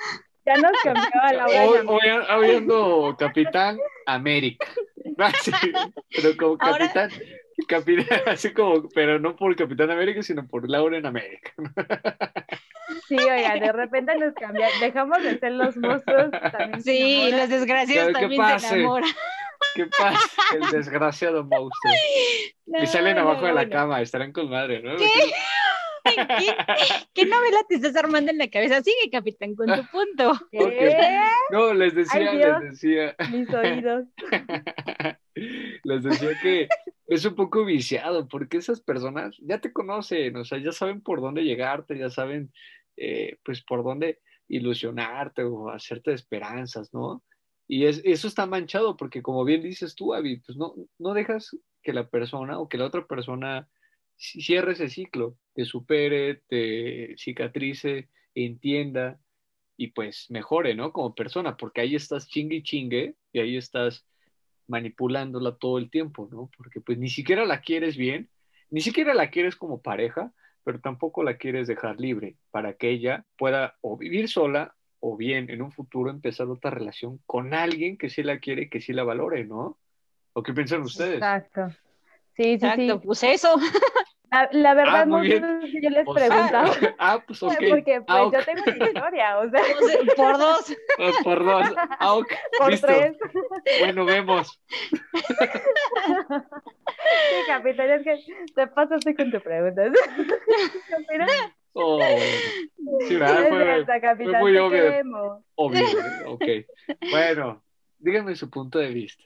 ya 0.47 0.57
nos 0.95 1.07
cambiaba 1.07 1.33
la 1.33 1.47
hora. 1.47 1.83
Hoy, 1.87 2.11
hoy, 2.49 2.57
ando 2.57 3.17
Capitán 3.19 3.79
América. 4.07 4.67
Ah, 5.19 5.33
sí, 5.43 5.51
pero 6.17 6.35
como 6.37 6.57
Ahora- 6.61 6.79
Capitán, 6.91 7.11
Capitán, 7.69 8.21
así 8.27 8.55
como, 8.55 8.89
pero 8.95 9.19
no 9.19 9.37
por 9.37 9.55
Capitán 9.55 9.91
América, 9.91 10.23
sino 10.23 10.47
por 10.49 10.67
Laura 10.69 10.97
en 10.97 11.05
América. 11.05 11.53
Sí, 13.09 13.17
oigan, 13.17 13.61
de 13.61 13.73
repente 13.73 14.17
nos 14.19 14.35
cambian, 14.35 14.71
dejamos 14.81 15.23
de 15.23 15.39
ser 15.39 15.53
los 15.53 15.77
monstruos. 15.77 16.31
También 16.31 16.83
se 16.83 16.91
Sí, 16.93 17.31
los 17.33 17.49
desgraciados 17.49 18.09
¿Qué 18.09 18.21
también 18.21 18.41
pase? 18.43 18.67
se 18.69 18.75
enamoran. 18.77 19.11
¿Qué 19.75 19.87
pasa? 19.87 20.43
El 20.55 20.71
desgraciado 20.71 21.45
monstruo. 21.45 21.93
y 22.67 22.87
salen 22.87 23.17
No, 23.17 23.23
abajo 23.23 23.43
no, 23.43 23.47
de 23.49 23.53
la 23.55 23.65
no. 23.65 23.71
cama, 23.71 24.01
estarán 24.01 24.33
con 24.33 24.49
madre, 24.51 24.83
¿no? 24.83 24.97
¿Qué? 24.97 25.07
¿Qué 27.15 27.27
novela 27.27 27.59
te 27.69 27.75
estás 27.77 27.95
armando 27.97 28.31
en 28.31 28.39
la 28.39 28.49
cabeza? 28.49 28.83
Sigue, 28.83 29.11
capitán, 29.13 29.55
con 29.55 29.67
tu 29.67 29.85
punto. 29.91 30.33
¿Qué? 30.51 30.97
No, 31.51 31.75
les 31.75 31.95
decía, 31.95 32.31
Ay, 32.31 32.39
Dios. 32.39 32.63
les 32.63 32.71
decía. 32.71 33.17
Mis 33.31 33.53
oídos. 33.53 34.05
Les 35.85 36.03
decía 36.03 36.31
que 36.43 36.69
es 37.07 37.25
un 37.25 37.35
poco 37.35 37.65
viciado 37.65 38.29
porque 38.29 38.59
esas 38.59 38.81
personas 38.81 39.35
ya 39.41 39.59
te 39.59 39.73
conocen, 39.73 40.37
o 40.37 40.45
sea, 40.45 40.59
ya 40.59 40.73
saben 40.73 41.01
por 41.01 41.21
dónde 41.23 41.43
llegarte, 41.45 41.97
ya 41.97 42.11
saben 42.11 42.53
eh, 43.01 43.39
pues 43.43 43.63
por 43.65 43.83
dónde 43.83 44.21
ilusionarte 44.47 45.43
o 45.43 45.71
hacerte 45.71 46.13
esperanzas, 46.13 46.93
¿no? 46.93 47.23
Y 47.67 47.87
es, 47.87 48.03
eso 48.05 48.29
está 48.29 48.47
manchado 48.47 48.97
porque 48.97 49.23
como 49.23 49.45
bien 49.45 49.63
dices 49.63 49.95
tú, 49.95 50.13
Avi, 50.13 50.39
pues 50.39 50.59
no, 50.59 50.75
no 50.99 51.15
dejas 51.15 51.57
que 51.83 51.93
la 51.93 52.09
persona 52.09 52.59
o 52.59 52.69
que 52.69 52.77
la 52.79 52.85
otra 52.87 53.07
persona 53.07 53.69
ci- 54.19 54.43
cierre 54.45 54.73
ese 54.73 54.89
ciclo, 54.89 55.37
te 55.55 55.65
supere, 55.65 56.43
te 56.49 57.15
cicatrice, 57.17 58.09
entienda 58.35 59.19
y 59.77 59.89
pues 59.93 60.31
mejore, 60.31 60.75
¿no? 60.75 60.93
Como 60.93 61.15
persona, 61.15 61.57
porque 61.57 61.81
ahí 61.81 61.95
estás 61.95 62.29
chingue 62.29 62.57
y 62.57 62.63
chingue 62.63 63.15
y 63.33 63.39
ahí 63.41 63.57
estás 63.57 64.05
manipulándola 64.67 65.57
todo 65.57 65.79
el 65.79 65.91
tiempo, 65.91 66.29
¿no? 66.31 66.51
Porque 66.57 66.81
pues 66.81 66.99
ni 66.99 67.09
siquiera 67.09 67.45
la 67.45 67.61
quieres 67.61 67.97
bien, 67.97 68.29
ni 68.71 68.81
siquiera 68.81 69.15
la 69.15 69.31
quieres 69.31 69.57
como 69.57 69.81
pareja, 69.81 70.33
pero 70.65 70.81
tampoco 70.81 71.23
la 71.23 71.37
quieres 71.37 71.67
dejar 71.69 71.99
libre 72.01 72.37
para 72.51 72.75
que 72.75 72.91
ella 72.91 73.25
pueda 73.37 73.77
o 73.81 73.97
vivir 73.97 74.29
sola 74.29 74.75
o 75.01 75.17
bien 75.17 75.49
en 75.51 75.63
un 75.63 75.73
futuro 75.73 76.11
empezar 76.11 76.47
otra 76.49 76.71
relación 76.71 77.21
con 77.27 77.55
alguien 77.55 77.97
que 77.97 78.11
sí 78.11 78.23
la 78.23 78.39
quiere, 78.39 78.69
que 78.69 78.81
sí 78.81 78.93
la 78.93 79.03
valore, 79.05 79.45
¿no? 79.45 79.79
¿O 80.35 80.43
qué 80.43 80.53
piensan 80.53 80.83
ustedes? 80.83 81.15
Exacto. 81.17 81.69
Sí, 82.37 82.43
sí, 82.45 82.53
Exacto, 82.53 83.01
sí. 83.01 83.07
pues 83.07 83.23
eso. 83.25 83.57
La, 84.31 84.49
la 84.53 84.75
verdad, 84.75 85.03
Ah, 85.03 85.07
muy 85.07 85.17
no 85.17 85.23
bien. 85.25 85.61
sé 85.63 85.67
si 85.73 85.83
yo 85.83 85.91
les 85.91 86.05
Pues, 86.05 86.25
preguntaba. 86.29 86.71
ah, 87.01 87.21
pues 87.27 87.43
ok. 87.43 87.53
Porque 87.69 88.01
pues, 88.01 88.05
Ah, 88.07 88.23
ok. 88.25 88.33
yo 88.35 88.45
tengo 88.45 88.63
una 88.65 88.87
historia, 88.93 89.39
o 89.39 89.51
sea, 89.51 89.63
Pues, 89.81 90.15
por 90.15 90.39
dos. 90.39 90.77
Dos 90.99 91.17
por 91.25 91.45
dos. 91.45 91.75
Ah, 91.99 92.13
ok. 92.15 92.33
por 92.59 92.71
Listo. 92.71 92.87
tres. 92.87 93.17
Bueno, 93.81 94.05
vemos. 94.05 94.61
Sí, 97.03 97.47
capitán, 97.47 97.91
es 97.91 98.03
que 98.03 98.19
te 98.55 98.67
pasaste 98.67 99.15
con 99.15 99.31
tu 99.31 99.41
pregunta. 99.41 99.83
Mira, 101.11 101.27
Oh, 101.73 102.01
sí, 103.07 103.15
¿verdad? 103.15 103.43
es 103.43 103.49
Fue 103.49 103.63
cierto, 103.65 103.93
capitán, 104.03 104.41
muy 104.41 104.57
obvio. 104.57 105.45
obvio. 105.55 105.85
Ok. 106.27 106.43
Bueno, 107.11 107.63
díganme 107.99 108.35
su 108.35 108.51
punto 108.51 108.81
de 108.81 108.89
vista. 108.89 109.23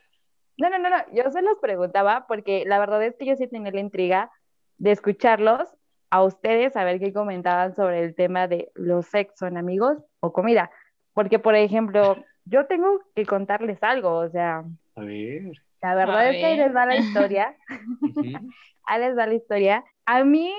No, 0.59 0.69
no, 0.69 0.79
no, 0.79 0.91
no, 0.91 0.97
yo 1.13 1.31
se 1.31 1.41
los 1.41 1.59
preguntaba 1.59 2.27
porque 2.29 2.65
la 2.67 2.79
verdad 2.79 3.03
es 3.03 3.17
que 3.17 3.25
yo 3.27 3.35
sí 3.37 3.49
tenía 3.49 3.73
la 3.73 3.81
intriga 3.81 4.31
de 4.77 4.93
escucharlos 4.93 5.75
a 6.11 6.23
ustedes, 6.23 6.77
a 6.77 6.85
ver 6.85 7.01
qué 7.01 7.13
comentaban 7.15 7.75
sobre 7.75 8.05
el 8.05 8.15
tema 8.15 8.47
de 8.47 8.71
los 8.75 9.07
sexo 9.07 9.47
en 9.47 9.57
amigos 9.57 10.05
o 10.21 10.33
comida. 10.33 10.71
Porque, 11.15 11.39
por 11.39 11.55
ejemplo, 11.55 12.23
yo 12.45 12.67
tengo 12.67 13.01
que 13.17 13.25
contarles 13.25 13.83
algo, 13.83 14.17
o 14.19 14.29
sea, 14.29 14.65
A 14.97 15.01
ver. 15.01 15.63
La 15.85 15.95
verdad 15.95 16.21
A 16.21 16.31
es 16.31 16.37
que 16.39 16.47
ahí 16.47 16.57
les 16.57 16.75
va 16.75 16.87
la 16.87 16.97
historia, 16.97 17.55
ahí 18.85 19.01
les 19.01 19.19
va 19.19 19.27
la 19.27 19.35
historia. 19.35 19.85
A 20.07 20.25
mí 20.25 20.51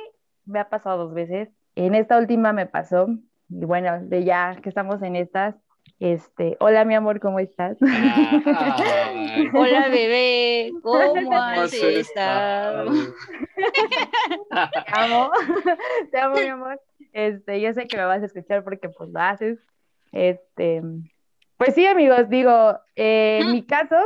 me 0.46 0.60
ha 0.60 0.70
pasado 0.70 1.06
dos 1.06 1.16
veces, 1.16 1.50
en 1.74 1.96
esta 1.96 2.20
última 2.20 2.54
me 2.54 2.68
pasó, 2.68 3.08
y 3.50 3.66
bueno, 3.66 4.02
de 4.04 4.24
ya 4.24 4.56
que 4.62 4.70
estamos 4.70 5.02
en 5.02 5.16
estas, 5.16 5.56
este, 6.00 6.58
hola 6.60 6.86
mi 6.86 6.94
amor, 6.94 7.20
¿cómo 7.20 7.40
estás? 7.40 7.76
Hola, 9.54 9.90
bebé. 9.90 10.72
¿Cómo 10.84 11.14
¿cómo 11.14 11.36
has 11.36 11.74
has 11.74 11.74
estado? 11.74 12.92
Te 14.52 14.94
amo, 14.94 15.32
te 16.12 16.20
amo, 16.20 16.36
mi 16.36 16.48
amor. 16.48 16.80
Este, 17.14 17.62
yo 17.62 17.74
sé 17.74 17.88
que 17.88 17.98
me 17.98 18.06
vas 18.06 18.22
a 18.22 18.26
escuchar 18.26 18.64
porque 18.64 18.90
pues 18.90 19.10
lo 19.10 19.20
haces. 19.20 19.58
Este, 20.12 20.84
pues 21.58 21.74
sí, 21.74 21.88
amigos, 21.88 22.30
digo, 22.30 22.80
eh, 22.96 23.40
en 23.42 23.52
mi 23.54 23.64
caso, 23.64 23.98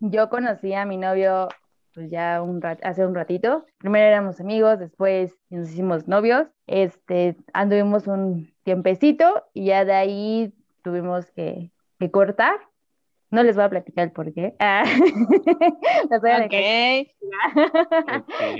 yo 0.00 0.28
conocí 0.28 0.72
a 0.74 0.84
mi 0.84 0.96
novio 0.96 1.48
pues 1.94 2.08
ya 2.10 2.40
un 2.40 2.60
rat- 2.62 2.80
hace 2.84 3.04
un 3.04 3.14
ratito. 3.14 3.66
Primero 3.78 4.06
éramos 4.06 4.40
amigos, 4.40 4.78
después 4.78 5.36
nos 5.50 5.68
hicimos 5.70 6.06
novios. 6.06 6.46
Este, 6.66 7.36
anduvimos 7.52 8.06
un 8.06 8.52
tiempecito 8.62 9.44
y 9.54 9.66
ya 9.66 9.84
de 9.84 9.92
ahí 9.94 10.54
tuvimos 10.82 11.30
que, 11.32 11.70
que 11.98 12.10
cortar. 12.10 12.54
No 13.30 13.42
les 13.42 13.56
voy 13.56 13.64
a 13.64 13.70
platicar 13.70 14.04
el 14.04 14.12
por 14.12 14.32
qué. 14.32 14.54
Ah, 14.58 14.84
voy 16.20 16.30
a 16.30 16.38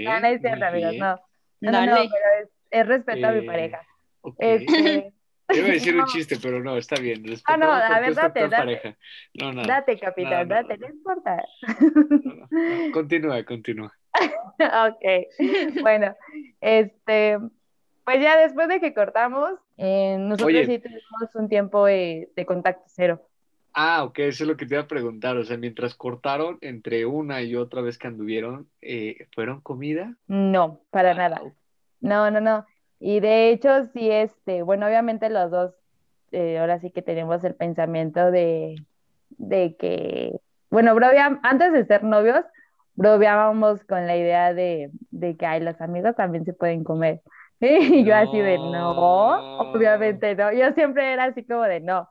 no, 0.04 0.20
no 0.20 0.26
es 0.26 0.40
cierto, 0.40 0.64
amigos, 0.64 0.94
no. 0.98 1.16
No, 1.60 1.86
no, 1.86 1.94
pero 1.94 2.42
es, 2.42 2.48
es 2.70 2.86
respeto 2.86 3.28
a 3.28 3.32
mi 3.32 3.38
Eh, 3.40 3.42
pareja. 3.46 3.80
Ok. 4.22 4.36
Este, 4.38 5.12
Iba 5.54 5.68
a 5.68 5.72
decir 5.72 5.94
no. 5.96 6.02
un 6.02 6.08
chiste, 6.08 6.38
pero 6.42 6.60
no, 6.62 6.76
está 6.76 7.00
bien. 7.00 7.24
Ah, 7.44 7.56
no, 7.56 7.70
a 7.70 8.00
ver, 8.00 8.14
date, 8.14 8.48
date. 8.48 8.96
No, 9.34 9.62
date, 9.62 9.98
capitán, 9.98 10.48
date, 10.48 10.78
no. 10.78 10.88
no 10.88 10.94
importa. 10.94 11.44
Continúa, 12.92 13.44
continúa. 13.44 13.92
Ok, 14.60 15.80
bueno, 15.82 16.14
este, 16.60 17.38
pues 18.04 18.20
ya 18.20 18.36
después 18.36 18.68
de 18.68 18.80
que 18.80 18.92
cortamos, 18.92 19.52
eh, 19.78 20.16
nosotros 20.18 20.48
Oye. 20.48 20.66
sí 20.66 20.78
tuvimos 20.78 21.34
un 21.34 21.48
tiempo 21.48 21.88
eh, 21.88 22.28
de 22.36 22.44
contacto 22.44 22.84
cero. 22.88 23.26
Ah, 23.72 24.02
ok, 24.04 24.18
eso 24.18 24.44
es 24.44 24.48
lo 24.48 24.56
que 24.56 24.66
te 24.66 24.74
iba 24.74 24.82
a 24.82 24.88
preguntar. 24.88 25.36
O 25.36 25.44
sea, 25.44 25.56
mientras 25.56 25.94
cortaron 25.94 26.58
entre 26.60 27.06
una 27.06 27.40
y 27.42 27.54
otra 27.54 27.80
vez 27.82 27.98
que 27.98 28.08
anduvieron, 28.08 28.68
eh, 28.82 29.28
¿fueron 29.34 29.60
comida? 29.60 30.16
No, 30.26 30.80
para 30.90 31.14
nada. 31.14 31.38
Wow. 31.40 31.54
No, 32.00 32.30
no, 32.30 32.40
no. 32.40 32.66
Y 33.00 33.20
de 33.20 33.50
hecho, 33.50 33.86
sí, 33.94 34.10
este, 34.10 34.62
bueno, 34.62 34.86
obviamente 34.88 35.30
los 35.30 35.50
dos, 35.50 35.74
eh, 36.32 36.58
ahora 36.58 36.80
sí 36.80 36.90
que 36.92 37.02
tenemos 37.02 37.44
el 37.44 37.56
pensamiento 37.56 38.30
de, 38.32 38.84
de 39.30 39.76
que, 39.78 40.32
bueno, 40.70 40.94
bromeam- 40.96 41.40
antes 41.44 41.72
de 41.72 41.86
ser 41.86 42.04
novios, 42.04 42.44
bromeábamos 42.94 43.84
con 43.84 44.06
la 44.06 44.16
idea 44.16 44.54
de, 44.54 44.90
de 45.10 45.36
que, 45.36 45.46
ay, 45.46 45.60
los 45.60 45.80
amigos 45.80 46.16
también 46.16 46.44
se 46.44 46.54
pueden 46.54 46.84
comer. 46.84 47.22
Y 47.60 48.04
yo 48.04 48.16
así 48.16 48.38
de, 48.40 48.58
no, 48.60 48.92
obviamente 49.56 50.34
no. 50.36 50.52
Yo 50.52 50.72
siempre 50.74 51.12
era 51.12 51.24
así 51.26 51.44
como 51.46 51.62
de, 51.64 51.80
no. 51.80 52.08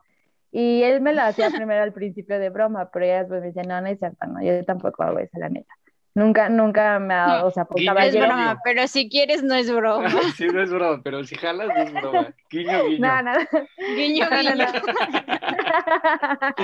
Y 0.52 0.82
él 0.84 1.00
me 1.02 1.12
lo 1.14 1.22
hacía 1.22 1.50
primero 1.52 1.82
al 1.82 1.92
principio 1.92 2.38
de 2.40 2.50
broma, 2.50 2.90
pero 2.92 3.06
ya 3.06 3.20
después 3.20 3.40
me 3.40 3.48
decía, 3.48 3.64
no, 3.64 3.80
no 3.80 3.86
es 3.88 3.98
cierto, 4.00 4.26
no, 4.26 4.42
yo 4.42 4.64
tampoco 4.64 5.02
hago 5.04 5.18
eso, 5.20 5.38
la 5.38 5.48
neta. 5.48 5.72
Nunca, 6.14 6.48
nunca 6.48 6.98
me 6.98 7.14
ha 7.14 7.26
dado, 7.26 7.46
o 7.46 7.50
sea, 7.52 7.64
por 7.64 7.78
Es 7.80 7.86
caballero. 7.86 8.26
guiño. 8.26 8.26
broma, 8.26 8.60
pero 8.64 8.86
si 8.88 9.08
quieres 9.08 9.42
no 9.44 9.54
es 9.54 9.70
broma. 9.72 10.08
Sí, 10.36 10.46
no 10.48 10.60
es 10.62 10.70
broma, 10.70 11.00
pero 11.02 11.24
si 11.24 11.36
jalas, 11.36 11.68
no 11.68 11.82
es 11.82 11.92
broma. 11.92 12.34
Guiño, 12.50 12.84
guiño. 12.86 13.06
No, 13.06 13.22
no, 13.22 13.32
Guiño, 13.96 14.28
No, 14.28 14.42
no, 14.42 14.52
guiño. 14.52 14.66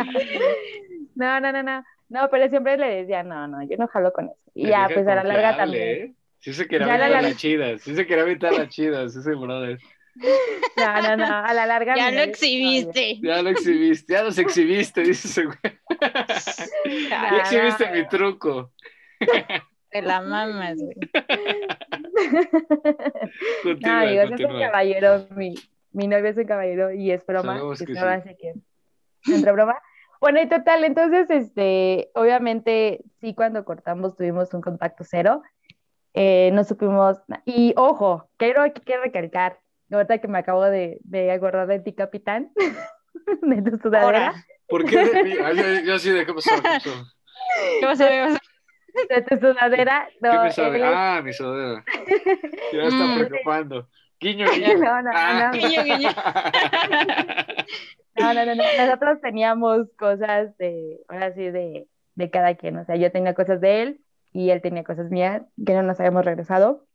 no, 1.14 1.40
no, 1.40 1.52
no, 1.52 1.62
no, 1.62 1.84
no, 2.08 2.28
pero 2.30 2.48
siempre 2.48 2.76
le 2.76 3.02
decía, 3.02 3.22
no, 3.22 3.46
no, 3.46 3.62
yo 3.68 3.76
no 3.76 3.86
jalo 3.88 4.12
con 4.12 4.26
eso. 4.26 4.36
Y 4.54 4.68
ya, 4.68 4.88
pues 4.92 5.06
a 5.06 5.14
la 5.14 5.24
larga 5.24 5.56
también. 5.56 5.88
¿eh? 5.88 6.14
Sí 6.40 6.52
se 6.52 6.66
quería 6.66 6.86
aventar 6.94 7.22
las 7.22 7.36
chidas, 7.36 7.82
sí 7.82 7.94
se 7.94 8.06
quería 8.06 8.22
aventar 8.22 8.52
las 8.52 8.68
chidas, 8.68 9.16
ese 9.16 9.34
brother. 9.34 9.78
No, 10.76 11.02
no, 11.02 11.16
no, 11.16 11.36
a 11.44 11.52
la 11.52 11.66
larga. 11.66 11.94
Ya 11.96 12.10
lo 12.10 12.20
exhibiste. 12.22 13.18
Ya 13.20 13.42
lo 13.42 13.50
exhibiste, 13.50 14.12
ya 14.14 14.22
los 14.22 14.38
exhibiste, 14.38 15.02
dice 15.02 15.28
ese 15.28 15.44
güey. 15.44 15.58
Ya 17.10 17.36
exhibiste 17.38 17.86
no. 17.86 17.92
mi 17.92 18.08
truco. 18.08 18.72
Te 19.90 20.02
la 20.02 20.20
mamas, 20.20 20.78
güey. 20.78 20.96
No, 23.64 23.72
Continúa, 23.72 24.00
amigos, 24.00 24.30
es 24.32 24.46
un 24.46 24.58
caballero, 24.58 25.26
mi, 25.36 25.54
mi 25.92 26.06
novio 26.08 26.26
es 26.28 26.36
un 26.36 26.44
caballero 26.44 26.92
y 26.92 27.10
es 27.10 27.24
broma, 27.26 27.54
Sabemos 27.54 27.80
es 27.80 27.86
que 27.86 27.92
broma, 27.92 28.22
sí. 28.22 28.36
que 28.38 28.54
entre 29.32 29.52
broma. 29.52 29.76
Bueno, 30.20 30.40
y 30.40 30.48
total, 30.48 30.84
entonces, 30.84 31.28
este, 31.30 32.10
obviamente, 32.14 33.04
sí, 33.20 33.34
cuando 33.34 33.64
cortamos 33.64 34.16
tuvimos 34.16 34.52
un 34.54 34.62
contacto 34.62 35.04
cero, 35.04 35.42
eh, 36.14 36.50
no 36.52 36.64
supimos, 36.64 37.18
y 37.44 37.74
ojo, 37.76 38.28
quiero, 38.38 38.64
quiero 38.84 39.02
recalcar, 39.02 39.60
ahorita 39.90 40.18
que 40.18 40.28
me 40.28 40.38
acabo 40.38 40.64
de, 40.64 40.98
de 41.02 41.30
acordar 41.30 41.66
de 41.66 41.80
ti, 41.80 41.92
capitán, 41.92 42.50
de 43.42 43.70
tu 43.70 43.76
sudadera, 43.76 44.28
Ahora, 44.28 44.46
¿Por 44.68 44.84
qué? 44.84 44.98
Ay, 45.44 45.56
yo, 45.56 45.86
yo 45.86 45.94
así 45.94 46.10
de 46.10 46.26
qué 46.26 46.34
pasó, 46.34 46.50
qué 46.56 46.62
pasó? 46.62 46.90
¿qué 47.80 48.04
ver? 48.04 48.40
de 49.08 49.22
tu 49.22 49.36
sudadera, 49.36 50.08
no, 50.20 50.30
¿Qué 50.32 50.38
me 50.38 50.50
sabe? 50.52 50.76
él 50.78 50.82
es- 50.84 50.90
Ah, 50.94 51.20
mi 51.24 51.32
sudadera. 51.32 51.84
Ya 52.72 52.78
me 52.78 52.86
está 52.88 53.04
Mm. 53.04 53.18
preocupando. 53.26 53.88
Guiño, 54.20 54.46
guiño. 54.50 54.66
No, 54.78 55.02
no, 55.02 55.10
Ah. 55.14 55.50
no. 55.52 55.58
Guiño, 55.58 55.82
guiño. 55.84 56.08
No, 58.18 58.32
no, 58.34 58.46
no, 58.46 58.54
no. 58.54 58.64
Nosotros 58.78 59.20
teníamos 59.20 59.88
cosas 59.98 60.56
de, 60.58 61.00
ahora 61.08 61.32
sí, 61.34 61.50
de, 61.50 61.86
de 62.14 62.30
cada 62.30 62.54
quien. 62.54 62.78
O 62.78 62.84
sea, 62.84 62.96
yo 62.96 63.12
tenía 63.12 63.34
cosas 63.34 63.60
de 63.60 63.82
él 63.82 64.00
y 64.32 64.50
él 64.50 64.62
tenía 64.62 64.84
cosas 64.84 65.10
mías 65.10 65.42
que 65.64 65.74
no 65.74 65.82
nos 65.82 66.00
habíamos 66.00 66.24
regresado. 66.24 66.86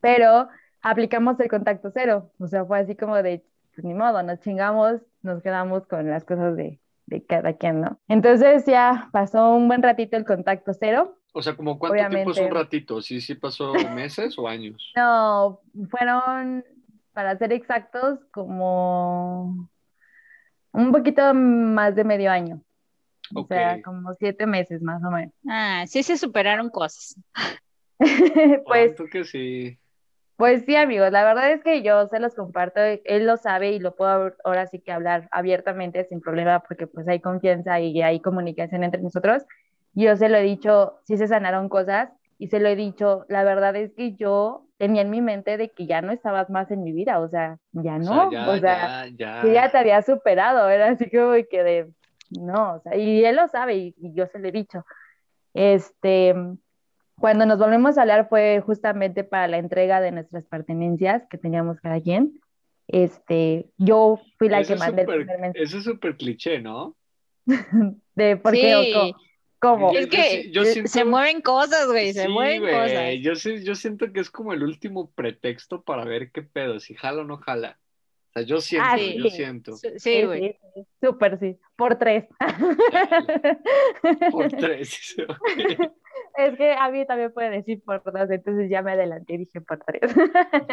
Pero 0.00 0.48
aplicamos 0.82 1.40
el 1.40 1.48
contacto 1.48 1.90
cero. 1.92 2.30
O 2.38 2.46
sea, 2.46 2.64
fue 2.64 2.78
así 2.78 2.94
como 2.94 3.16
de, 3.16 3.44
pues 3.74 3.84
ni 3.84 3.94
modo, 3.94 4.22
nos 4.22 4.38
chingamos, 4.40 5.00
nos 5.22 5.42
quedamos 5.42 5.86
con 5.88 6.08
las 6.08 6.24
cosas 6.24 6.56
de, 6.56 6.78
de 7.06 7.24
cada 7.26 7.54
quien, 7.54 7.80
¿no? 7.80 7.98
Entonces 8.06 8.64
ya 8.66 9.08
pasó 9.12 9.54
un 9.56 9.66
buen 9.66 9.82
ratito 9.82 10.16
el 10.16 10.24
contacto 10.24 10.72
cero. 10.78 11.16
O 11.36 11.42
sea, 11.42 11.56
como 11.56 11.80
cuánto 11.80 12.08
tiempo 12.08 12.30
es 12.30 12.38
un 12.38 12.50
ratito? 12.50 13.02
¿Sí, 13.02 13.20
sí 13.20 13.34
pasó 13.34 13.72
meses 13.94 14.38
o 14.38 14.46
años? 14.46 14.92
No, 14.96 15.60
fueron, 15.90 16.64
para 17.12 17.36
ser 17.36 17.52
exactos, 17.52 18.20
como 18.32 19.68
un 20.72 20.92
poquito 20.92 21.34
más 21.34 21.96
de 21.96 22.04
medio 22.04 22.30
año. 22.30 22.62
O 23.34 23.44
sea, 23.46 23.82
como 23.82 24.14
siete 24.14 24.46
meses 24.46 24.80
más 24.80 25.02
o 25.02 25.10
menos. 25.10 25.34
Ah, 25.48 25.84
sí 25.88 26.04
se 26.04 26.16
superaron 26.16 26.70
cosas. 26.70 27.20
Pues, 27.98 28.64
Cuánto 28.64 29.06
que 29.06 29.24
sí. 29.24 29.78
pues 30.36 30.64
sí, 30.66 30.74
amigos, 30.74 31.12
la 31.12 31.24
verdad 31.24 31.52
es 31.52 31.62
que 31.62 31.82
yo 31.82 32.08
se 32.08 32.18
los 32.18 32.34
comparto, 32.34 32.80
él 32.80 33.24
lo 33.24 33.36
sabe 33.36 33.70
y 33.70 33.78
lo 33.78 33.94
puedo 33.94 34.34
ahora 34.42 34.66
sí 34.66 34.80
que 34.80 34.90
hablar 34.90 35.28
abiertamente 35.30 36.04
sin 36.04 36.20
problema 36.20 36.60
porque 36.60 36.88
pues 36.88 37.06
hay 37.06 37.20
confianza 37.20 37.78
y 37.78 38.02
hay 38.02 38.20
comunicación 38.20 38.82
entre 38.82 39.00
nosotros. 39.00 39.44
Yo 39.94 40.16
se 40.16 40.28
lo 40.28 40.36
he 40.36 40.42
dicho, 40.42 40.98
sí 41.04 41.16
se 41.16 41.28
sanaron 41.28 41.68
cosas 41.68 42.10
y 42.38 42.48
se 42.48 42.60
lo 42.60 42.68
he 42.68 42.76
dicho, 42.76 43.24
la 43.28 43.44
verdad 43.44 43.76
es 43.76 43.92
que 43.94 44.14
yo 44.14 44.66
tenía 44.76 45.02
en 45.02 45.10
mi 45.10 45.20
mente 45.20 45.56
de 45.56 45.70
que 45.70 45.86
ya 45.86 46.02
no 46.02 46.12
estabas 46.12 46.50
más 46.50 46.70
en 46.70 46.82
mi 46.82 46.92
vida, 46.92 47.20
o 47.20 47.28
sea, 47.28 47.58
ya 47.72 47.98
no, 47.98 48.28
o 48.28 48.30
sea, 48.30 48.46
ya, 48.46 48.50
o 48.50 48.58
sea, 48.58 49.06
ya, 49.06 49.16
ya. 49.16 49.42
que 49.42 49.54
ya 49.54 49.70
te 49.70 49.78
había 49.78 50.02
superado, 50.02 50.68
era 50.68 50.88
así 50.88 51.08
como 51.10 51.34
que 51.48 51.62
de, 51.62 51.90
no, 52.30 52.74
o 52.74 52.80
sea, 52.80 52.96
y 52.96 53.24
él 53.24 53.36
lo 53.36 53.46
sabe 53.48 53.76
y, 53.76 53.94
y 53.98 54.12
yo 54.14 54.26
se 54.26 54.38
lo 54.40 54.48
he 54.48 54.52
dicho. 54.52 54.84
Este, 55.54 56.34
cuando 57.20 57.46
nos 57.46 57.58
volvemos 57.58 57.96
a 57.96 58.02
hablar 58.02 58.28
fue 58.28 58.60
justamente 58.66 59.22
para 59.22 59.46
la 59.46 59.58
entrega 59.58 60.00
de 60.00 60.10
nuestras 60.10 60.44
pertenencias 60.44 61.22
que 61.30 61.38
teníamos 61.38 61.80
cada 61.80 62.00
quien. 62.00 62.40
Este, 62.88 63.70
yo 63.78 64.20
fui 64.38 64.48
la 64.48 64.60
Eso 64.60 64.74
que 64.74 64.78
mandé 64.80 65.02
el 65.02 65.06
súper- 65.06 65.18
primer 65.20 65.40
mensaje 65.40 65.64
Eso 65.64 65.78
es 65.78 65.84
súper 65.84 66.16
cliché, 66.16 66.60
¿no? 66.60 66.96
de 68.14 68.36
por 68.36 68.52
qué 68.52 68.90
Sí. 68.92 69.14
Cómo. 69.64 69.92
Es 69.92 70.06
que 70.08 70.22
sí- 70.22 70.50
yo 70.52 70.64
siento- 70.64 70.90
se 70.90 71.04
mueven 71.04 71.40
cosas, 71.40 71.86
güey, 71.86 72.12
se 72.12 72.22
Sí, 72.24 72.28
mueven 72.28 72.62
cosas. 72.62 73.14
Yo, 73.20 73.34
sí- 73.36 73.64
yo 73.64 73.74
siento 73.74 74.12
que 74.12 74.20
es 74.20 74.30
como 74.30 74.52
el 74.52 74.62
último 74.62 75.10
pretexto 75.14 75.82
para 75.82 76.04
ver 76.04 76.30
qué 76.32 76.42
pedo, 76.42 76.80
si 76.80 76.94
jala 76.94 77.22
o 77.22 77.24
no 77.24 77.38
jala. 77.38 77.78
O 78.28 78.32
sea, 78.34 78.42
yo 78.42 78.60
siento, 78.60 78.88
Ah, 78.90 78.96
yo 78.98 79.30
siento. 79.30 79.76
Sí, 79.76 79.88
Sí, 79.96 80.24
güey. 80.24 80.40
sí, 80.40 80.58
sí, 80.74 80.86
súper 81.00 81.38
sí, 81.38 81.56
por 81.76 81.96
tres. 81.98 82.24
Por 84.30 84.48
tres. 84.58 85.16
Es 86.36 86.56
que 86.56 86.72
a 86.72 86.90
mí 86.90 87.06
también 87.06 87.32
puede 87.32 87.50
decir 87.50 87.82
por 87.84 88.02
dos, 88.04 88.30
entonces 88.30 88.68
ya 88.68 88.82
me 88.82 88.92
adelanté 88.92 89.34
y 89.34 89.38
dije 89.38 89.60
por 89.60 89.78
tres. 89.84 90.14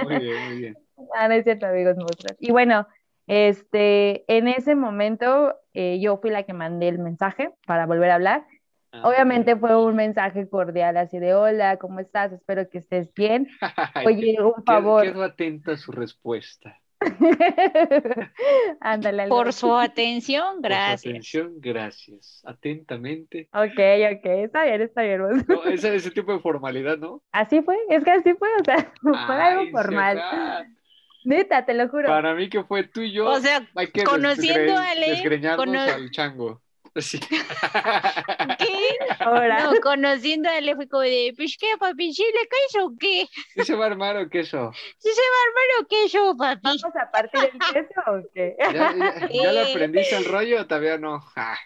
Muy 0.03 0.17
bien, 0.19 0.45
muy 0.47 0.57
bien. 0.57 0.77
Ah, 1.15 1.27
no 1.27 1.33
es 1.33 1.43
cierto, 1.43 1.65
amigos 1.65 1.97
monstruos. 1.97 2.37
Y 2.39 2.51
bueno, 2.51 2.87
este, 3.25 4.23
en 4.27 4.47
ese 4.47 4.75
momento 4.75 5.55
eh, 5.73 5.99
yo 5.99 6.17
fui 6.17 6.29
la 6.29 6.43
que 6.43 6.53
mandé 6.53 6.87
el 6.89 6.99
mensaje 6.99 7.49
para 7.65 7.87
volver 7.87 8.11
a 8.11 8.15
hablar. 8.15 8.45
Ah, 8.93 9.07
Obviamente 9.07 9.55
fue 9.55 9.75
un 9.81 9.95
mensaje 9.95 10.49
cordial 10.49 10.97
así 10.97 11.17
de 11.17 11.33
hola, 11.33 11.77
¿cómo 11.77 11.99
estás? 11.99 12.33
Espero 12.33 12.69
que 12.69 12.79
estés 12.79 13.13
bien. 13.13 13.47
Oye, 14.05 14.37
un 14.41 14.63
favor. 14.65 15.03
Quedo 15.03 15.23
atenta 15.23 15.73
a 15.73 15.77
su 15.77 15.91
respuesta. 15.91 16.77
Ándale. 18.79 19.27
Por 19.27 19.53
su 19.53 19.75
atención, 19.75 20.43
Por 20.55 20.55
su 20.55 20.61
gracias. 20.61 21.05
atención, 21.11 21.53
gracias. 21.59 22.41
Atentamente. 22.45 23.49
Ok, 23.53 23.79
ok, 24.17 24.25
está 24.25 24.65
bien, 24.65 24.81
está 24.81 25.01
bien. 25.03 25.21
No, 25.47 25.63
ese, 25.65 25.95
ese 25.95 26.11
tipo 26.11 26.33
de 26.33 26.39
formalidad, 26.39 26.97
¿no? 26.97 27.21
Así 27.31 27.61
fue, 27.61 27.77
es 27.89 28.03
que 28.03 28.11
así 28.11 28.33
fue, 28.35 28.49
o 28.59 28.63
sea, 28.63 28.91
fue 29.01 29.35
algo 29.41 29.61
Ay, 29.61 29.71
formal. 29.71 30.21
Neta, 31.23 31.65
te 31.65 31.73
lo 31.75 31.87
juro. 31.87 32.07
Para 32.07 32.33
mí 32.33 32.49
que 32.49 32.63
fue 32.63 32.83
tú 32.83 33.01
y 33.01 33.13
yo. 33.13 33.27
O 33.29 33.39
sea, 33.39 33.67
hay 33.75 33.87
que 33.87 34.03
conociendo 34.03 34.73
desgre- 34.73 35.45
a 35.45 35.53
Ale, 35.53 35.55
cono- 35.55 35.79
al 35.81 36.09
chango. 36.11 36.61
Sí. 36.97 37.19
¿qué? 37.19 38.77
Ahora, 39.19 39.63
No, 39.63 39.79
conociendo 39.81 40.49
a 40.49 40.57
él 40.57 40.73
fue 40.75 40.87
como 40.89 41.03
de, 41.03 41.33
pues 41.37 41.55
qué, 41.59 41.67
papi, 41.79 42.13
¿sí 42.13 42.23
le 42.23 42.47
caes 42.47 42.75
o 42.85 42.93
qué? 42.99 43.27
¿Sí 43.55 43.63
se 43.63 43.75
va 43.75 43.85
a 43.85 43.87
armar 43.87 44.17
o 44.17 44.29
qué 44.29 44.41
eso? 44.41 44.71
¿Sí 44.97 45.09
se 45.09 45.21
va 45.21 45.37
a 45.37 45.47
armar 45.47 45.65
o 45.81 45.87
qué 45.87 46.07
yo, 46.09 46.35
papi? 46.37 46.61
¿vamos 46.63 46.95
a 46.95 47.11
partir 47.11 47.39
el 47.53 47.59
queso 47.73 48.01
o 48.07 48.21
qué? 48.33 48.55
¿Ya, 48.59 48.93
ya, 48.95 49.29
ya 49.31 49.51
le 49.53 49.61
aprendiste 49.71 50.17
el 50.17 50.25
rollo 50.25 50.61
o 50.61 50.67
todavía 50.67 50.97
no? 50.97 51.21
Ah, 51.35 51.57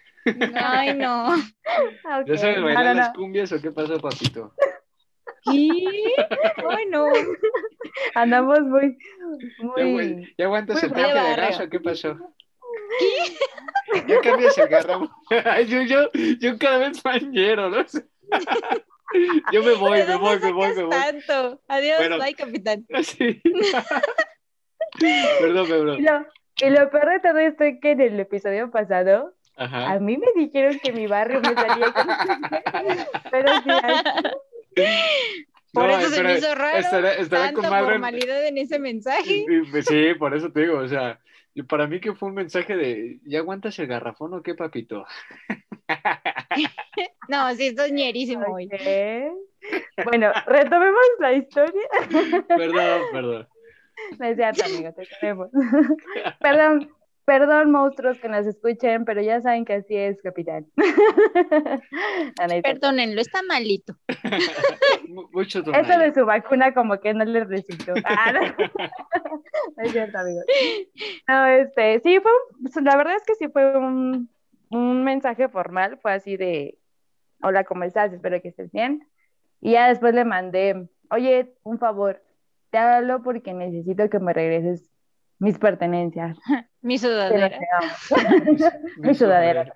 Ay, 0.55 0.93
no. 0.95 1.33
Ok, 1.33 2.27
¿Ya 2.27 2.37
sabes 2.37 2.57
no, 2.57 2.63
bailar 2.63 2.85
no, 2.85 2.93
las 2.95 3.09
no. 3.09 3.13
cumbias 3.13 3.51
o 3.51 3.61
qué 3.61 3.71
pasó, 3.71 3.99
papito? 3.99 4.53
¿Qué? 5.43 5.69
Ay, 6.69 6.85
no. 6.89 7.05
Andamos 8.15 8.61
muy, 8.61 8.97
¿Ya, 9.75 9.85
muy... 9.85 10.33
ya 10.37 10.45
aguantas 10.45 10.81
muy 10.81 10.83
el 10.83 10.93
tanque 10.93 11.21
de 11.21 11.29
barrio. 11.29 11.35
gas 11.35 11.59
o 11.59 11.69
qué 11.69 11.79
pasó? 11.79 12.17
¿Ya 14.07 14.21
cambias 14.21 14.57
el 14.57 14.67
garrafón? 14.67 15.09
Ay, 15.45 15.65
yo, 15.67 15.81
yo, 15.83 16.09
yo 16.39 16.57
cada 16.57 16.77
vez 16.79 17.03
mañero, 17.05 17.69
¿no? 17.69 17.85
Yo 19.53 19.63
me 19.63 19.75
voy, 19.75 19.99
¿De 19.99 20.05
me 20.07 20.15
voy, 20.17 20.39
me 20.39 20.51
voy, 20.51 20.73
me 20.75 20.81
voy. 20.83 20.89
tanto? 20.89 21.61
Adiós, 21.69 21.97
Bueno. 21.99 22.17
bye, 22.19 22.33
capitán. 22.33 22.85
Sí. 23.03 23.41
Perdón, 25.39 25.65
Y 25.65 25.69
perdón. 25.69 26.03
lo, 26.03 26.25
y 26.67 26.69
lo 26.69 26.89
peor 26.89 27.09
de 27.11 27.19
todo 27.21 27.37
esto 27.39 27.63
es 27.63 27.75
que 27.81 27.91
en 27.91 28.01
el 28.01 28.19
episodio 28.19 28.71
pasado, 28.71 29.33
a 29.57 29.63
Ajá. 29.65 29.99
mí 29.99 30.17
me 30.17 30.27
dijeron 30.35 30.79
que 30.79 30.91
mi 30.91 31.07
barrio 31.07 31.39
me 31.41 31.53
salía 31.53 31.93
con... 31.93 32.07
Pero 33.31 33.53
sí, 33.63 33.69
Por 35.71 35.87
No, 35.87 35.97
eso 35.99 36.09
se 36.09 36.15
pero 36.17 36.29
me 36.29 36.37
hizo 36.37 36.55
raro. 36.55 36.77
estará- 36.77 37.13
estará 37.13 37.53
con 37.53 37.61
tanta 37.63 37.69
madre 37.69 37.85
en- 37.95 38.01
formalidad 38.01 38.45
en 38.47 38.57
ese 38.57 38.79
mensaje. 38.79 39.23
Sí, 39.47 39.81
Sí, 39.83 40.13
por 40.17 40.35
eso 40.35 40.51
te 40.51 40.61
digo, 40.61 40.79
o 40.79 40.87
sea, 40.87 41.19
y 41.55 41.63
para 41.63 41.87
mí 41.87 42.01
que 42.01 42.13
fue 42.13 42.29
un 42.29 42.35
mensaje 42.35 42.75
de, 42.75 43.19
¿ya 43.23 43.39
aguantas 43.39 43.79
el 43.79 43.87
garrafón 43.87 44.33
o 44.33 44.43
qué, 44.43 44.53
papito? 44.53 45.05
No, 47.27 47.53
sí, 47.55 47.67
esto 47.67 47.83
es 47.83 47.91
ñerísimo 47.91 48.45
hoy. 48.53 48.67
ok. 48.67 50.05
Bueno, 50.05 50.31
retomemos 50.45 51.01
la 51.19 51.33
historia. 51.33 51.81
Perdón, 52.47 53.01
perdón. 53.11 53.47
No 54.19 54.25
es 54.25 54.35
cierto, 54.35 54.65
amigo, 54.65 54.93
te 54.93 55.07
queremos. 55.07 55.49
Perdón, 56.39 56.91
perdón, 57.25 57.71
monstruos 57.71 58.19
que 58.19 58.29
nos 58.29 58.45
escuchen, 58.45 59.03
pero 59.05 59.21
ya 59.21 59.41
saben 59.41 59.65
que 59.65 59.73
así 59.73 59.95
es, 59.95 60.21
capitán. 60.21 60.67
Perdónenlo, 62.63 63.21
está 63.21 63.41
malito. 63.43 63.95
Mu- 65.07 65.27
Mucho 65.31 65.59
Eso 65.59 65.99
de 65.99 66.13
su 66.13 66.25
vacuna 66.25 66.73
como 66.73 66.99
que 66.99 67.13
no 67.13 67.25
les 67.25 67.47
resultó. 67.47 67.93
Ah, 68.05 68.31
no. 68.31 68.41
No 69.77 69.83
es 69.83 69.91
cierto, 69.91 70.17
amigo. 70.17 70.41
No, 71.27 71.45
este, 71.47 71.99
sí, 72.01 72.19
fue, 72.19 72.31
un- 72.31 72.85
la 72.85 72.95
verdad 72.95 73.15
es 73.15 73.23
que 73.25 73.35
sí 73.35 73.47
fue 73.49 73.77
un, 73.77 74.29
un 74.69 75.03
mensaje 75.03 75.49
formal, 75.49 75.97
fue 76.01 76.13
así 76.13 76.37
de, 76.37 76.77
hola, 77.41 77.63
¿cómo 77.63 77.83
estás? 77.83 78.13
Espero 78.13 78.41
que 78.41 78.49
estés 78.49 78.71
bien. 78.71 79.07
Y 79.61 79.71
ya 79.71 79.87
después 79.89 80.13
le 80.13 80.25
mandé, 80.25 80.87
oye, 81.09 81.53
un 81.63 81.79
favor, 81.79 82.21
te 82.69 82.77
hablo 82.77 83.23
porque 83.23 83.53
necesito 83.53 84.09
que 84.09 84.19
me 84.19 84.33
regreses 84.33 84.89
mis 85.45 85.59
pertenencias. 85.59 86.37
Mi 86.81 86.97
sudadera. 86.97 87.59
Mi 88.97 89.09
Mi 89.09 89.13
sudadera. 89.15 89.71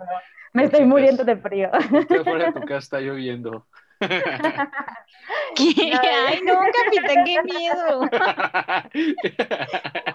Me 0.53 0.63
estoy 0.63 0.85
muriendo 0.85 1.23
de 1.23 1.37
frío. 1.37 1.69
Estoy 1.73 2.17
afuera 2.17 2.47
de 2.47 2.53
tu 2.53 2.61
casa, 2.65 2.77
está 2.77 2.99
lloviendo. 2.99 3.67
¿Qué? 5.55 5.91
Ay, 6.01 6.41
no, 6.45 6.59
capitán, 6.59 7.25
qué 7.25 7.43
miedo. 7.43 8.01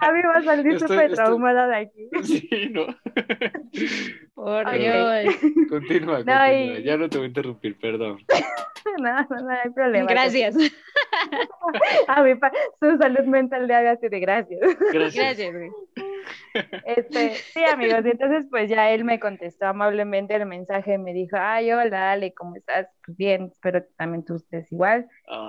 A 0.00 0.12
mí 0.12 0.20
va 0.22 0.36
a 0.36 0.42
salir 0.42 0.78
súper 0.78 1.12
traumada 1.14 1.66
de 1.68 1.76
aquí. 1.76 2.08
Sí, 2.22 2.70
¿no? 2.70 2.86
Por. 4.34 4.70
Dios. 4.72 5.34
Continúa, 5.68 6.18
No, 6.20 6.24
continúa. 6.24 6.52
y- 6.52 6.82
Ya 6.82 6.96
no 6.96 7.08
te 7.08 7.18
voy 7.18 7.26
a 7.26 7.28
interrumpir, 7.28 7.78
perdón. 7.78 8.18
No, 8.98 9.12
no, 9.22 9.26
no 9.28 9.48
hay 9.50 9.70
problema. 9.70 10.06
Gracias. 10.10 10.54
A 12.08 12.22
mí, 12.22 12.32
su 12.78 12.98
salud 12.98 13.24
mental 13.24 13.66
le 13.66 13.74
haga 13.74 13.92
así 13.92 14.08
de 14.08 14.20
gracias. 14.20 14.60
Gracias. 14.92 15.38
Este, 16.84 17.30
sí, 17.30 17.64
amigos, 17.64 18.04
y 18.04 18.10
entonces 18.10 18.46
pues 18.50 18.68
ya 18.68 18.90
él 18.90 19.04
me 19.04 19.18
contestó 19.18 19.66
amablemente 19.66 20.34
el 20.34 20.44
mensaje, 20.46 20.98
me 20.98 21.12
dijo, 21.14 21.36
ay, 21.38 21.72
hola, 21.72 22.12
Ale, 22.12 22.34
¿cómo 22.34 22.56
estás? 22.56 22.86
Pues 23.06 23.16
bien, 23.18 23.50
espero 23.52 23.82
que 23.82 23.92
también 23.96 24.24
tú 24.24 24.36
estés 24.36 24.70
igual. 24.72 25.06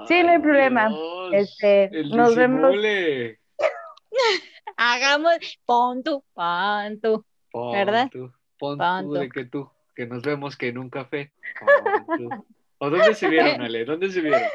Sí, 0.08 0.22
no 0.24 0.30
hay 0.30 0.36
Ay, 0.36 0.42
problema. 0.42 0.90
Dios, 0.90 1.32
Este, 1.34 1.90
nos 2.14 2.36
vemos. 2.36 2.72
disimule. 2.72 3.40
Hagamos, 4.78 5.38
pon 5.66 6.04
tú, 6.04 6.24
pon 6.34 7.00
tú. 7.02 7.26
Pon 7.52 7.72
¿Verdad? 7.74 8.10
tú, 8.12 8.32
pon 8.60 8.78
Pon 8.78 9.04
tú 9.04 9.14
tú. 9.14 9.20
de 9.20 9.30
que 9.30 9.46
tú, 9.46 9.70
que 9.96 10.06
nos 10.06 10.22
vemos 10.24 10.58
que 10.58 10.68
en 10.70 10.78
un 10.78 10.90
café. 10.90 11.32
Pon 11.60 12.18
tú. 12.18 12.46
¿O 12.80 12.90
dónde 12.90 13.16
se 13.16 13.30
vieron, 13.30 13.62
Ale? 13.62 13.86
¿Dónde 13.86 14.10
se 14.12 14.22
vieron? 14.22 14.42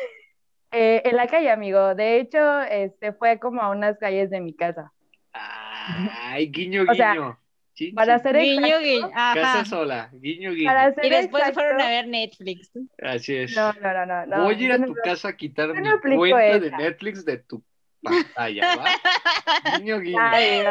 Eh, 0.72 1.02
en 1.04 1.16
la 1.16 1.26
calle, 1.26 1.50
amigo. 1.50 1.96
De 1.96 2.20
hecho, 2.20 2.60
este 2.62 3.12
fue 3.12 3.40
como 3.40 3.60
a 3.60 3.70
unas 3.70 3.98
calles 3.98 4.30
de 4.30 4.40
mi 4.40 4.54
casa. 4.54 4.92
Ay, 5.32 6.48
guiño, 6.48 6.84
O 6.88 6.94
sea, 6.94 7.39
guiño. 7.80 7.88
Chin, 7.88 7.94
Para 7.94 8.16
chin. 8.16 8.22
ser 8.22 8.36
Guiño, 8.42 8.66
exacto, 8.66 8.84
guiño. 8.84 9.10
Casa 9.12 9.64
sola, 9.64 10.10
guiño, 10.12 10.52
guiño. 10.52 10.68
para 10.70 10.94
ser 10.94 11.04
Y 11.04 11.10
después 11.10 11.44
se 11.44 11.52
fueron 11.52 11.72
exacto- 11.80 11.86
a 11.86 11.90
ver 11.90 12.08
Netflix. 12.08 12.72
Así 13.02 13.36
es. 13.36 13.56
No, 13.56 13.72
no, 13.74 13.92
no, 13.92 14.06
no. 14.06 14.26
no, 14.26 14.44
Voy 14.44 14.54
a 14.54 14.58
ir 14.58 14.72
a 14.72 14.78
no 14.78 14.86
tu 14.86 14.92
creo- 14.94 15.04
casa 15.04 15.28
a 15.28 15.36
quitar 15.36 15.68
mi 15.74 15.80
no 15.82 16.00
cuenta 16.00 16.58
de 16.58 16.66
esa. 16.68 16.76
Netflix 16.76 17.24
de 17.24 17.38
tu 17.38 17.62
pantalla, 18.02 18.76
¿va? 18.76 18.84
Guiño, 19.78 19.98
guiño. 20.00 20.18
Ay. 20.20 20.62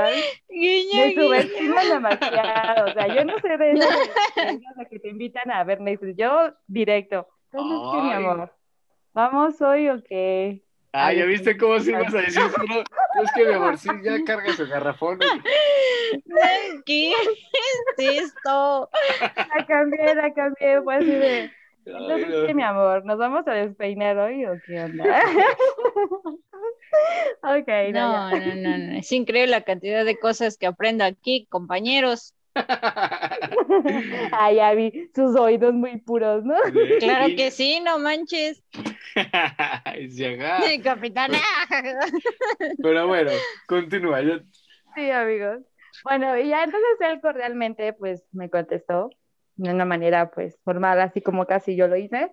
Guiño, 0.50 0.96
Me 1.00 1.08
guiño. 1.10 1.24
subestiman 1.24 1.90
demasiado. 1.90 2.86
O 2.90 2.94
sea, 2.94 3.08
yo 3.16 3.26
no 3.26 3.40
sé 3.40 3.58
de 3.58 3.72
esas 3.74 4.00
de 4.36 4.60
de 4.76 4.86
que 4.90 5.00
te 5.00 5.10
invitan 5.10 5.52
a 5.52 5.64
ver 5.64 5.80
Netflix. 5.82 6.18
Yo 6.18 6.54
directo. 6.68 7.28
¿Dónde 7.52 7.76
es 7.76 7.82
que, 7.96 8.02
mi 8.02 8.14
amor? 8.14 8.54
¿Vamos 9.14 9.60
hoy 9.62 9.90
o 9.90 10.04
qué? 10.04 10.64
Ah, 10.92 11.14
¿ya 11.14 11.26
viste 11.26 11.56
cómo 11.58 11.80
se 11.80 11.92
ibas 11.92 12.14
a 12.14 12.18
decir? 12.18 12.42
No, 12.68 12.76
no, 12.76 13.24
es 13.24 13.32
que 13.36 13.46
mi 13.46 13.54
amor, 13.54 13.78
sí, 13.78 13.90
ya 14.04 14.24
cargas 14.26 14.60
el 14.60 14.68
garrafón. 14.68 15.20
¿Qué 16.86 17.12
es 17.12 17.18
esto? 17.98 18.90
La 19.56 19.66
cambié, 19.68 20.16
la 20.16 20.34
cambié. 20.34 20.82
Fue 20.82 20.96
así 20.96 21.06
de. 21.06 21.52
Ay, 21.86 21.94
Entonces, 22.02 22.30
no. 22.30 22.48
¿qué, 22.48 22.54
mi 22.54 22.64
amor? 22.64 23.06
¿Nos 23.06 23.18
vamos 23.18 23.48
a 23.48 23.52
despeinar 23.52 24.18
hoy 24.18 24.46
o 24.46 24.54
qué 24.66 24.80
onda? 24.82 25.04
ok, 27.44 27.68
no, 27.94 28.30
No, 28.30 28.32
no, 28.32 28.56
no, 28.56 28.78
no. 28.78 28.98
Es 28.98 29.12
increíble 29.12 29.52
la 29.52 29.64
cantidad 29.64 30.06
de 30.06 30.18
cosas 30.18 30.58
que 30.58 30.68
aprendo 30.68 31.04
aquí, 31.04 31.48
compañeros. 31.50 32.34
Ay, 34.32 34.56
ya 34.58 34.74
vi 34.74 35.10
sus 35.16 35.36
oídos 35.36 35.74
muy 35.74 35.98
puros, 35.98 36.44
¿no? 36.44 36.56
Claro 37.00 37.28
que 37.36 37.52
sí, 37.52 37.80
no 37.82 38.00
manches. 38.00 38.64
Sí, 40.66 40.82
capitán. 40.82 41.32
Pero 42.82 43.08
bueno, 43.08 43.32
continúa. 43.68 44.22
yo- 44.22 44.40
Sí, 44.96 45.10
amigos. 45.12 45.60
Bueno, 46.04 46.38
y 46.38 46.50
ya 46.50 46.64
entonces 46.64 46.90
él 47.02 47.20
cordialmente 47.22 47.94
pues 47.94 48.24
me 48.32 48.50
contestó 48.50 49.10
de 49.56 49.72
una 49.74 49.86
manera 49.86 50.32
pues 50.32 50.58
formal, 50.64 51.00
así 51.02 51.22
como 51.22 51.46
casi 51.46 51.76
yo 51.76 51.88
lo 51.88 51.96
hice. 51.98 52.32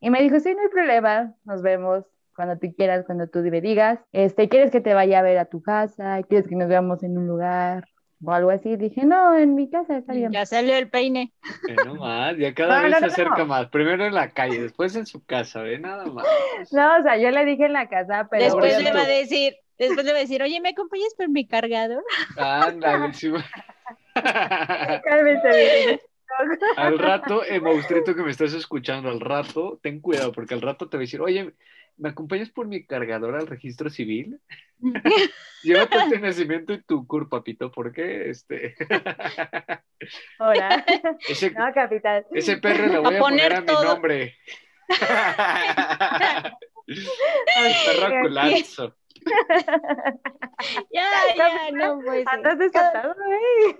Y 0.00 0.10
me 0.10 0.22
dijo, 0.22 0.38
sí, 0.40 0.54
no 0.54 0.60
hay 0.62 0.68
problema, 0.68 1.34
nos 1.44 1.62
vemos 1.62 2.04
cuando 2.34 2.58
tú 2.58 2.66
quieras, 2.76 3.04
cuando 3.06 3.28
tú 3.28 3.40
me 3.40 3.60
digas, 3.60 4.00
este, 4.12 4.48
¿quieres 4.48 4.70
que 4.70 4.80
te 4.80 4.92
vaya 4.94 5.20
a 5.20 5.22
ver 5.22 5.38
a 5.38 5.44
tu 5.46 5.62
casa? 5.62 6.20
¿Quieres 6.28 6.48
que 6.48 6.56
nos 6.56 6.68
veamos 6.68 7.02
en 7.02 7.16
un 7.16 7.26
lugar? 7.28 7.84
O 8.24 8.32
algo 8.32 8.50
así. 8.50 8.76
Dije, 8.76 9.04
no, 9.04 9.36
en 9.36 9.54
mi 9.54 9.68
casa 9.70 9.98
está 9.98 10.12
bien. 10.12 10.32
Ya 10.32 10.46
salió 10.46 10.76
el 10.76 10.88
peine. 10.88 11.32
Eh, 11.68 11.76
no 11.84 11.94
más, 11.96 12.36
ya 12.38 12.54
cada 12.54 12.76
No, 12.76 12.82
vez 12.82 12.90
no, 12.92 12.96
se 12.98 13.06
no, 13.06 13.12
acerca 13.12 13.38
no. 13.38 13.46
más. 13.46 13.68
Primero 13.68 14.04
en 14.06 14.14
la 14.14 14.30
calle, 14.30 14.60
después 14.62 14.94
en 14.96 15.06
su 15.06 15.24
casa, 15.24 15.60
¿ve? 15.62 15.78
Nada 15.78 16.06
más. 16.06 16.24
No, 16.72 16.98
o 16.98 17.02
sea, 17.02 17.16
yo 17.16 17.30
le 17.30 17.44
dije 17.44 17.66
en 17.66 17.72
la 17.72 17.88
casa, 17.88 18.28
pero... 18.30 18.44
Después 18.44 18.82
le 18.82 18.92
va 18.92 19.02
a 19.02 19.06
decir, 19.06 19.54
después 19.78 20.04
le 20.06 20.12
va 20.12 20.18
a 20.18 20.22
decir, 20.22 20.42
oye, 20.42 20.60
¿me 20.60 20.70
acompañas 20.70 21.14
por 21.16 21.28
mi 21.28 21.46
cargador? 21.46 22.02
Ándale, 22.36 23.12
sí. 23.14 23.32
Cálmese. 25.04 26.00
Al 26.76 26.98
rato, 26.98 27.44
el 27.44 27.62
monstruito 27.62 28.14
que 28.14 28.22
me 28.22 28.30
estás 28.30 28.54
escuchando, 28.54 29.08
al 29.08 29.20
rato, 29.20 29.78
ten 29.82 30.00
cuidado, 30.00 30.32
porque 30.32 30.54
al 30.54 30.62
rato 30.62 30.88
te 30.88 30.96
va 30.96 31.02
a 31.02 31.06
decir, 31.06 31.20
oye, 31.20 31.54
¿me 31.96 32.08
acompañas 32.10 32.50
por 32.50 32.66
mi 32.66 32.84
cargador 32.86 33.34
al 33.36 33.46
registro 33.46 33.90
civil? 33.90 34.40
Lleva 35.62 35.86
tu 35.86 36.18
nacimiento 36.18 36.72
y 36.74 36.82
tu 36.82 37.06
CUR, 37.06 37.28
papito, 37.28 37.70
porque 37.72 38.28
este, 38.30 38.74
Hola. 40.38 40.84
ese, 41.28 41.50
No, 41.52 41.72
capitán. 41.72 42.24
ese 42.32 42.58
perro 42.58 42.86
le 42.86 42.98
voy 42.98 43.14
A 43.14 43.16
a 43.16 43.20
poner 43.20 43.52
poner 43.52 43.52
a 43.54 43.60
mi 43.60 43.86
nombre. 43.88 44.34
perro 47.86 48.20
culazo. 48.22 48.96
Ya, 50.90 51.08
ya, 51.36 51.70
no, 51.72 52.00
pues. 52.04 52.24
Andas 52.30 52.58
desatado, 52.58 53.14
güey. 53.14 53.74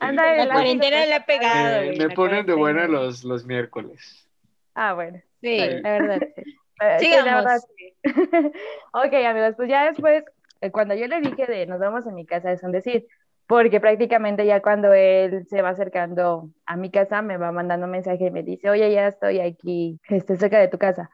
Anda 0.00 0.24
de 0.24 0.36
La 0.38 0.44
la- 0.44 0.52
cuarentena 0.54 1.06
le 1.06 1.14
ha 1.14 1.24
pegado. 1.24 1.80
Eh, 1.82 1.96
me 1.98 2.10
ponen 2.10 2.44
de 2.44 2.52
buena 2.52 2.86
los, 2.86 3.24
los 3.24 3.46
miércoles. 3.46 4.28
Ah, 4.74 4.92
bueno. 4.92 5.22
Sí, 5.40 5.58
Sí. 5.58 5.68
la 5.82 5.90
verdad. 5.98 6.20
sí. 6.36 6.56
Eh, 6.80 6.96
sí, 7.00 7.10
la 7.10 7.36
verdad, 7.36 7.60
sí. 7.76 7.94
ok, 8.92 9.12
amigos, 9.26 9.54
pues 9.56 9.68
ya 9.68 9.86
después, 9.86 10.24
eh, 10.60 10.70
cuando 10.70 10.94
yo 10.94 11.06
le 11.06 11.20
dije 11.20 11.46
de 11.46 11.66
nos 11.66 11.80
vemos 11.80 12.06
en 12.06 12.14
mi 12.14 12.26
casa, 12.26 12.52
es 12.52 12.62
un 12.62 12.72
decir, 12.72 13.06
porque 13.46 13.80
prácticamente 13.80 14.44
ya 14.44 14.60
cuando 14.60 14.92
él 14.92 15.46
se 15.48 15.62
va 15.62 15.70
acercando 15.70 16.50
a 16.66 16.76
mi 16.76 16.90
casa, 16.90 17.22
me 17.22 17.36
va 17.36 17.52
mandando 17.52 17.86
un 17.86 17.92
mensaje 17.92 18.26
y 18.26 18.30
me 18.30 18.42
dice, 18.42 18.68
oye, 18.70 18.92
ya 18.92 19.06
estoy 19.06 19.40
aquí, 19.40 20.00
este, 20.08 20.36
cerca 20.36 20.58
de 20.58 20.68
tu 20.68 20.78
casa. 20.78 21.10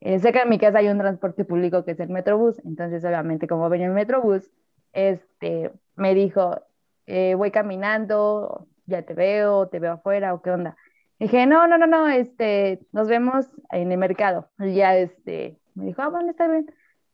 Eh, 0.00 0.18
cerca 0.18 0.40
de 0.40 0.46
mi 0.46 0.58
casa 0.58 0.78
hay 0.78 0.88
un 0.88 0.98
transporte 0.98 1.44
público 1.44 1.84
que 1.84 1.92
es 1.92 2.00
el 2.00 2.08
Metrobús, 2.08 2.58
entonces 2.64 3.04
obviamente 3.04 3.46
como 3.46 3.68
venía 3.68 3.86
el 3.86 3.92
Metrobús, 3.92 4.50
este, 4.92 5.70
me 5.96 6.14
dijo, 6.14 6.60
eh, 7.06 7.34
voy 7.34 7.50
caminando, 7.50 8.66
ya 8.86 9.02
te 9.02 9.14
veo, 9.14 9.68
te 9.68 9.78
veo 9.78 9.92
afuera 9.94 10.34
o 10.34 10.42
qué 10.42 10.50
onda. 10.50 10.76
Dije, 11.22 11.46
no, 11.46 11.68
no, 11.68 11.78
no, 11.78 11.86
no, 11.86 12.08
este, 12.08 12.80
nos 12.90 13.06
vemos 13.06 13.46
en 13.70 13.92
el 13.92 13.96
mercado. 13.96 14.50
Y 14.58 14.74
ya, 14.74 14.96
este, 14.96 15.56
me 15.76 15.84
dijo, 15.84 16.02
ah, 16.02 16.08
bueno, 16.08 16.28
está 16.30 16.48
bien. 16.48 16.66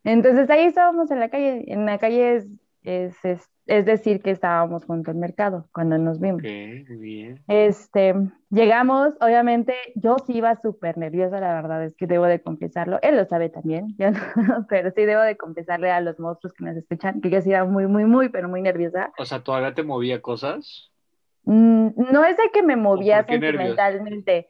Entonces 0.02 0.48
ahí 0.48 0.64
estábamos 0.64 1.10
en 1.10 1.20
la 1.20 1.28
calle, 1.28 1.70
en 1.70 1.84
la 1.84 1.98
calle 1.98 2.36
es, 2.36 2.46
es, 2.84 3.22
es, 3.22 3.50
es 3.66 3.84
decir 3.84 4.22
que 4.22 4.30
estábamos 4.30 4.86
junto 4.86 5.10
al 5.10 5.18
mercado 5.18 5.68
cuando 5.74 5.98
nos 5.98 6.20
vimos. 6.20 6.40
Ok, 6.40 6.88
muy 6.88 6.96
bien. 6.96 7.44
Este, 7.48 8.14
llegamos, 8.48 9.12
obviamente, 9.20 9.74
yo 9.94 10.16
sí 10.26 10.38
iba 10.38 10.56
súper 10.56 10.96
nerviosa, 10.96 11.38
la 11.38 11.52
verdad 11.60 11.84
es 11.84 11.94
que 11.94 12.06
debo 12.06 12.24
de 12.24 12.40
confesarlo, 12.40 12.98
él 13.02 13.14
lo 13.14 13.26
sabe 13.26 13.50
también, 13.50 13.94
yo 13.98 14.10
no, 14.10 14.66
pero 14.70 14.90
sí 14.90 15.04
debo 15.04 15.20
de 15.20 15.36
confesarle 15.36 15.90
a 15.90 16.00
los 16.00 16.18
monstruos 16.18 16.54
que 16.54 16.64
nos 16.64 16.78
escuchan 16.78 17.20
que 17.20 17.28
yo 17.28 17.42
sí 17.42 17.50
iba 17.50 17.66
muy, 17.66 17.86
muy, 17.86 18.06
muy, 18.06 18.30
pero 18.30 18.48
muy 18.48 18.62
nerviosa. 18.62 19.12
O 19.18 19.26
sea, 19.26 19.42
¿todavía 19.42 19.74
te 19.74 19.82
movía 19.82 20.22
cosas? 20.22 20.90
Mm, 21.44 21.88
No 22.12 22.24
es 22.24 22.36
de 22.36 22.50
que 22.52 22.62
me 22.62 22.76
movía 22.76 23.22
nervios? 23.22 23.40
sentimentalmente, 23.52 24.48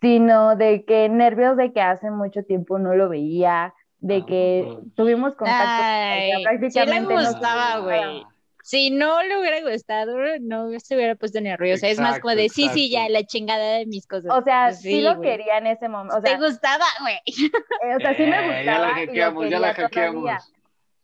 sino 0.00 0.56
de 0.56 0.84
que 0.84 1.08
nervios 1.08 1.56
de 1.56 1.72
que 1.72 1.80
hace 1.80 2.10
mucho 2.10 2.42
tiempo 2.44 2.78
no 2.78 2.94
lo 2.94 3.08
veía, 3.08 3.74
de 3.98 4.16
Ah, 4.16 4.26
que 4.26 4.64
pues. 4.66 4.94
tuvimos 4.94 5.36
contacto, 5.36 5.82
Ay, 5.82 6.30
sí 6.32 6.36
le 6.38 6.42
prácticamente 6.44 7.14
no- 7.14 7.20
gustaba, 7.20 7.78
güey. 7.80 8.24
Si 8.62 8.90
no 8.90 9.22
le 9.22 9.40
hubiera 9.40 9.60
gustado, 9.68 10.16
no 10.42 10.68
se 10.78 10.94
hubiera 10.94 11.14
puesto 11.16 11.40
nerviosa. 11.40 11.88
es 11.88 11.98
más 11.98 12.20
como 12.20 12.34
de, 12.34 12.44
Exacto, 12.44 12.72
sí, 12.74 12.80
sí, 12.86 12.90
ya, 12.90 13.00
exacto. 13.06 13.12
la 13.14 13.24
chingada 13.26 13.72
de 13.78 13.86
mis 13.86 14.06
cosas. 14.06 14.32
O 14.32 14.42
sea, 14.42 14.66
Pues 14.66 14.80
sí, 14.80 15.00
lo 15.00 15.20
quería 15.20 15.58
en 15.58 15.66
ese 15.66 15.88
momento, 15.88 16.16
o 16.18 16.22
Te 16.22 16.36
gustaba, 16.36 16.84
güey. 17.00 17.16
eh, 17.26 17.96
o 17.96 18.00
sea, 18.00 18.14
sí 18.14 18.26
me 18.26 18.36
Eh, 18.60 18.64
ya 18.64 18.78
la 18.78 18.88
gustaba 18.88 18.94
hackeamos, 18.94 19.48
ya 19.50 19.58
la 19.58 19.74
todavía. 19.74 20.38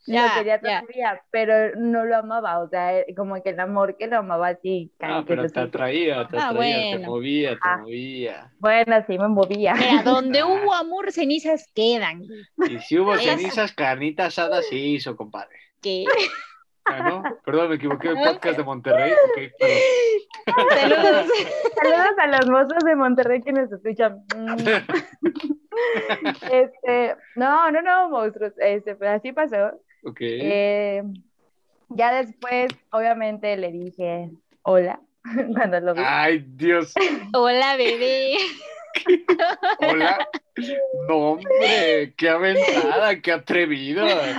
Ya, 0.06 0.28
lo 0.38 0.86
quería 0.86 1.22
pero 1.30 1.74
no 1.76 2.04
lo 2.04 2.16
amaba, 2.16 2.60
o 2.60 2.68
sea, 2.68 2.98
eh, 3.00 3.14
como 3.16 3.42
que 3.42 3.50
el 3.50 3.60
amor 3.60 3.96
que 3.96 4.06
lo 4.06 4.18
amaba 4.18 4.48
así, 4.48 4.92
Ah, 5.00 5.24
pero 5.26 5.42
se 5.48 5.54
te 5.54 5.60
atraía, 5.60 6.26
te 6.28 6.38
Ah, 6.38 6.48
atraía, 6.50 6.76
te 6.76 6.88
bueno. 6.98 7.08
movía, 7.10 7.50
te 7.52 7.58
Ah. 7.62 7.76
movía. 7.78 8.52
Bueno, 8.58 9.04
sí 9.06 9.18
me 9.18 9.28
movía. 9.28 9.74
Mira, 9.74 10.02
donde 10.04 10.44
hubo 10.44 10.72
amor, 10.74 11.10
cenizas 11.12 11.70
quedan. 11.74 12.22
Y 12.68 12.78
si 12.80 12.98
hubo 12.98 13.14
Es- 13.14 13.22
cenizas, 13.22 13.72
carnita 13.72 14.26
asada, 14.26 14.62
sí 14.62 14.94
hizo, 14.94 15.16
compadre. 15.16 15.56
Que... 15.82 16.04
Ah, 16.88 17.00
¿no? 17.00 17.22
Perdón, 17.44 17.70
me 17.70 17.74
equivoqué, 17.74 18.10
el 18.10 18.14
podcast 18.14 18.56
de 18.58 18.62
Monterrey. 18.62 19.10
Ok, 19.12 19.52
perdón. 19.58 20.70
Saludos. 20.80 21.26
Saludos 21.82 22.18
a 22.18 22.26
los 22.28 22.48
mozos 22.48 22.84
de 22.84 22.94
Monterrey 22.94 23.42
que 23.42 23.52
nos 23.52 23.72
escuchan. 23.72 24.22
Mm. 24.36 24.56
Este, 26.50 27.16
no, 27.34 27.70
no, 27.70 27.82
no, 27.82 28.08
monstruos. 28.08 28.54
Este, 28.58 28.94
pues 28.94 29.10
así 29.10 29.32
pasó. 29.32 29.72
Ok. 30.06 30.18
Eh, 30.20 31.02
ya 31.88 32.14
después, 32.22 32.68
obviamente, 32.90 33.56
le 33.56 33.72
dije 33.72 34.30
hola 34.62 35.00
cuando 35.54 35.80
lo 35.80 35.94
vi. 35.94 36.02
Ay, 36.04 36.44
Dios. 36.46 36.94
Hola, 37.34 37.76
bebé. 37.76 38.36
Hola. 39.80 40.26
No, 41.06 41.32
hombre, 41.32 42.14
qué 42.16 42.30
aventada, 42.30 43.20
qué 43.20 43.30
atrevida. 43.30 44.38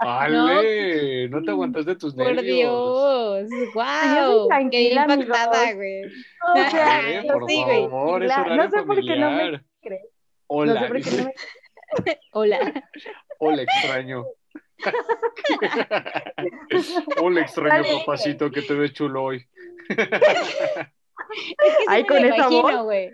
Ale, 0.00 1.28
no 1.28 1.40
te 1.40 1.52
aguantaste 1.52 1.94
tus 1.94 2.16
Por 2.16 2.34
nervios. 2.34 3.48
Dios. 3.48 3.48
Yo 3.48 3.72
Wow. 3.74 4.48
tranquila, 4.48 5.06
Qué 5.06 5.12
impactada, 5.14 5.72
güey. 5.74 6.02
O 6.04 6.70
sea, 6.70 7.22
yo 7.22 7.32
por 7.32 7.48
sí, 7.48 7.62
güey. 7.62 7.82
favor, 7.84 8.24
es 8.24 8.32
horario 8.32 8.56
no 8.56 8.70
sé 8.70 8.82
por 8.82 9.00
qué 9.04 9.16
no 9.16 9.30
me 9.30 9.60
crees. 9.80 10.02
Hola, 10.48 10.74
no 10.74 10.80
sé 10.80 10.86
por 10.88 11.00
qué 11.00 11.10
no 11.12 11.24
me 11.24 11.32
Hola. 12.32 12.84
hola, 13.38 13.62
extraño. 13.62 14.24
hola, 17.20 17.40
extraño 17.40 17.82
Dale. 17.82 17.98
papacito, 18.00 18.50
que 18.50 18.62
te 18.62 18.74
ves 18.74 18.92
chulo 18.92 19.24
hoy. 19.24 19.46
Es 21.34 21.76
que 21.78 21.84
Ay, 21.88 22.04
con 22.04 22.18
esa 22.18 22.36
imagino, 22.36 22.62
voz. 22.62 22.82
güey. 22.84 23.08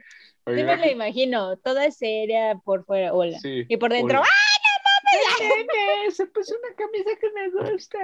Sí 0.46 0.52
me 0.64 0.76
la 0.76 0.90
imagino. 0.90 1.56
Toda 1.58 1.88
seria 1.92 2.56
por 2.64 2.84
fuera. 2.84 3.12
Hola. 3.12 3.38
sí, 3.38 3.64
Y 3.68 3.76
por 3.76 3.92
dentro, 3.92 4.18
hola. 4.20 4.28
¡ah! 4.28 5.40
Nene, 5.40 6.10
se 6.14 6.26
puso 6.26 6.54
una 6.58 6.74
camisa 6.74 7.10
que 7.20 7.30
me 7.30 7.48
gusta. 7.72 7.98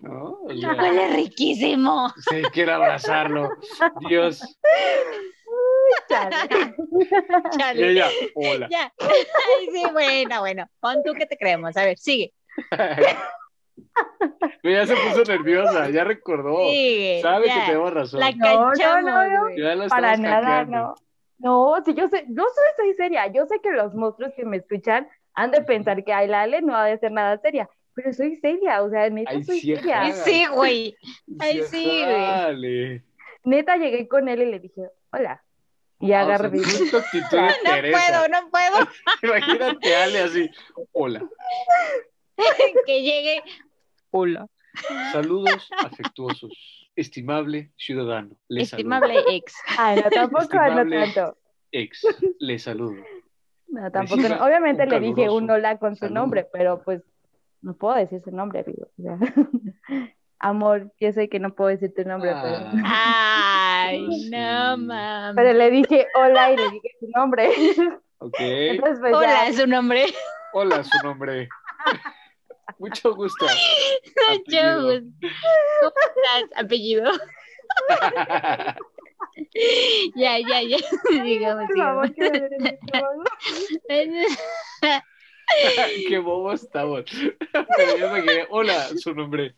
No, 0.00 0.38
Huele 0.42 1.08
riquísimo. 1.16 2.12
sí, 2.30 2.42
quiero 2.52 2.74
abrazarlo. 2.74 3.50
Dios. 4.08 4.42
Chale. 6.08 6.36
Y 7.00 7.58
Chale. 7.58 7.90
ella, 7.90 8.08
hola. 8.34 8.68
Ya. 8.70 8.92
Ay, 9.00 9.68
sí, 9.72 9.82
bueno, 9.92 10.40
bueno. 10.40 10.68
Pon 10.80 11.02
tú 11.04 11.12
que 11.14 11.26
te 11.26 11.36
creemos. 11.36 11.76
A 11.76 11.84
ver, 11.84 11.98
sigue. 11.98 12.32
Ya 14.62 14.86
se 14.86 14.94
puso 14.96 15.22
nerviosa, 15.24 15.88
ya 15.90 16.04
recordó. 16.04 16.58
Sabe 17.22 17.46
ya. 17.46 17.54
que 17.54 17.60
tenemos 17.66 17.92
razón. 17.94 18.20
La 18.20 18.32
No, 18.32 18.36
no, 18.64 18.70
cachamos, 18.72 19.04
no, 19.04 19.48
no. 19.48 19.48
la 19.56 19.88
Para 19.88 20.16
nada, 20.16 20.46
hackeando. 20.58 20.76
no. 20.78 20.94
No, 21.76 21.84
sí, 21.84 21.94
yo 21.94 22.08
sé, 22.08 22.24
yo 22.28 22.42
soy, 22.42 22.64
soy 22.76 22.94
seria. 22.94 23.26
Yo 23.28 23.46
sé 23.46 23.60
que 23.62 23.70
los 23.70 23.94
monstruos 23.94 24.32
que 24.34 24.44
me 24.44 24.56
escuchan 24.56 25.08
han 25.34 25.52
de 25.52 25.62
pensar 25.62 26.02
que 26.04 26.12
ay, 26.12 26.26
la 26.26 26.42
Ale 26.42 26.62
no 26.62 26.74
ha 26.76 26.84
de 26.86 26.98
ser 26.98 27.12
nada 27.12 27.38
seria, 27.38 27.68
pero 27.94 28.12
soy 28.12 28.36
seria, 28.36 28.82
o 28.82 28.90
sea, 28.90 29.08
neta 29.08 29.30
Ay, 29.30 29.44
soy 29.44 29.60
sí, 29.60 29.74
seria. 29.76 30.00
Ay, 30.02 30.12
sí, 30.12 30.46
güey. 30.52 30.96
Ay, 31.38 31.62
sí, 31.62 32.02
güey. 32.04 33.02
Neta 33.44 33.76
llegué 33.76 34.08
con 34.08 34.28
él 34.28 34.42
y 34.42 34.46
le 34.46 34.58
dije, 34.58 34.82
hola. 35.12 35.42
Y 36.00 36.12
Ah, 36.12 36.22
o 36.22 36.26
sea, 36.26 36.34
agarré. 36.36 36.58
No 36.58 36.64
Teresa. 37.64 37.98
puedo, 37.98 38.28
no 38.42 38.50
puedo. 38.50 38.88
Imagínate 39.22 39.96
Ale 39.96 40.18
así. 40.20 40.50
Hola. 40.92 41.22
Que 42.86 43.02
llegue. 43.02 43.42
Hola. 44.10 44.46
Saludos 45.12 45.68
afectuosos. 45.84 46.52
Estimable 46.96 47.70
ciudadano. 47.76 48.36
Le 48.48 48.62
Estimable 48.62 49.14
ex. 49.30 49.54
Ah, 49.78 49.94
no, 49.96 50.10
tampoco, 50.10 50.54
no 50.54 50.88
tanto. 50.88 51.36
Ex. 51.72 52.06
Le 52.40 52.58
saludo. 52.58 52.96
No, 53.68 53.90
tampoco. 53.90 54.22
No. 54.22 54.44
Obviamente 54.44 54.86
le 54.86 54.98
dije 55.00 55.28
un 55.30 55.50
hola 55.50 55.78
con 55.78 55.94
su 55.94 56.00
saludo. 56.06 56.20
nombre, 56.20 56.46
pero 56.52 56.82
pues 56.82 57.02
no 57.60 57.74
puedo 57.74 57.96
decir 57.96 58.20
su 58.24 58.30
nombre, 58.30 58.60
amigo. 58.60 58.88
O 58.98 59.02
sea, 59.02 59.18
amor, 60.38 60.92
yo 61.00 61.12
sé 61.12 61.28
que 61.28 61.38
no 61.38 61.54
puedo 61.54 61.70
decir 61.70 61.92
tu 61.94 62.02
nombre, 62.04 62.30
pero, 62.42 62.56
Ah, 62.84 63.86
Ay, 63.88 64.06
no 64.30 64.76
mames. 64.78 65.34
pero 65.36 65.52
le 65.58 65.70
dije 65.70 66.06
hola 66.14 66.52
y 66.52 66.56
le 66.56 66.70
dije 66.70 66.90
su 67.00 67.06
nombre. 67.14 67.50
ok. 68.18 68.34
Entonces, 68.40 68.98
pues 69.00 69.14
Hola, 69.14 69.26
ya, 69.28 69.48
es 69.48 69.56
su 69.56 69.66
nombre. 69.66 70.06
Hola, 70.52 70.82
su 70.84 70.98
nombre. 71.06 71.48
Mucho 72.78 73.14
gusto. 73.14 73.46
Yo, 74.46 74.62
Apellido. 74.66 75.00
¿Cómo 75.80 75.92
estás? 76.06 76.64
Apellido. 76.64 77.12
Ya, 80.14 80.38
ya, 80.38 80.62
ya. 80.62 80.78
Digamos, 81.22 81.66
Por 81.68 81.76
favor, 81.78 82.14
digamos. 82.14 83.28
Qué 86.08 86.18
bobo 86.18 86.52
estamos. 86.52 87.04
Pero 87.52 87.96
yo 87.96 88.10
me 88.10 88.22
quedé, 88.22 88.46
hola, 88.50 88.88
su 88.96 89.14
nombre. 89.14 89.54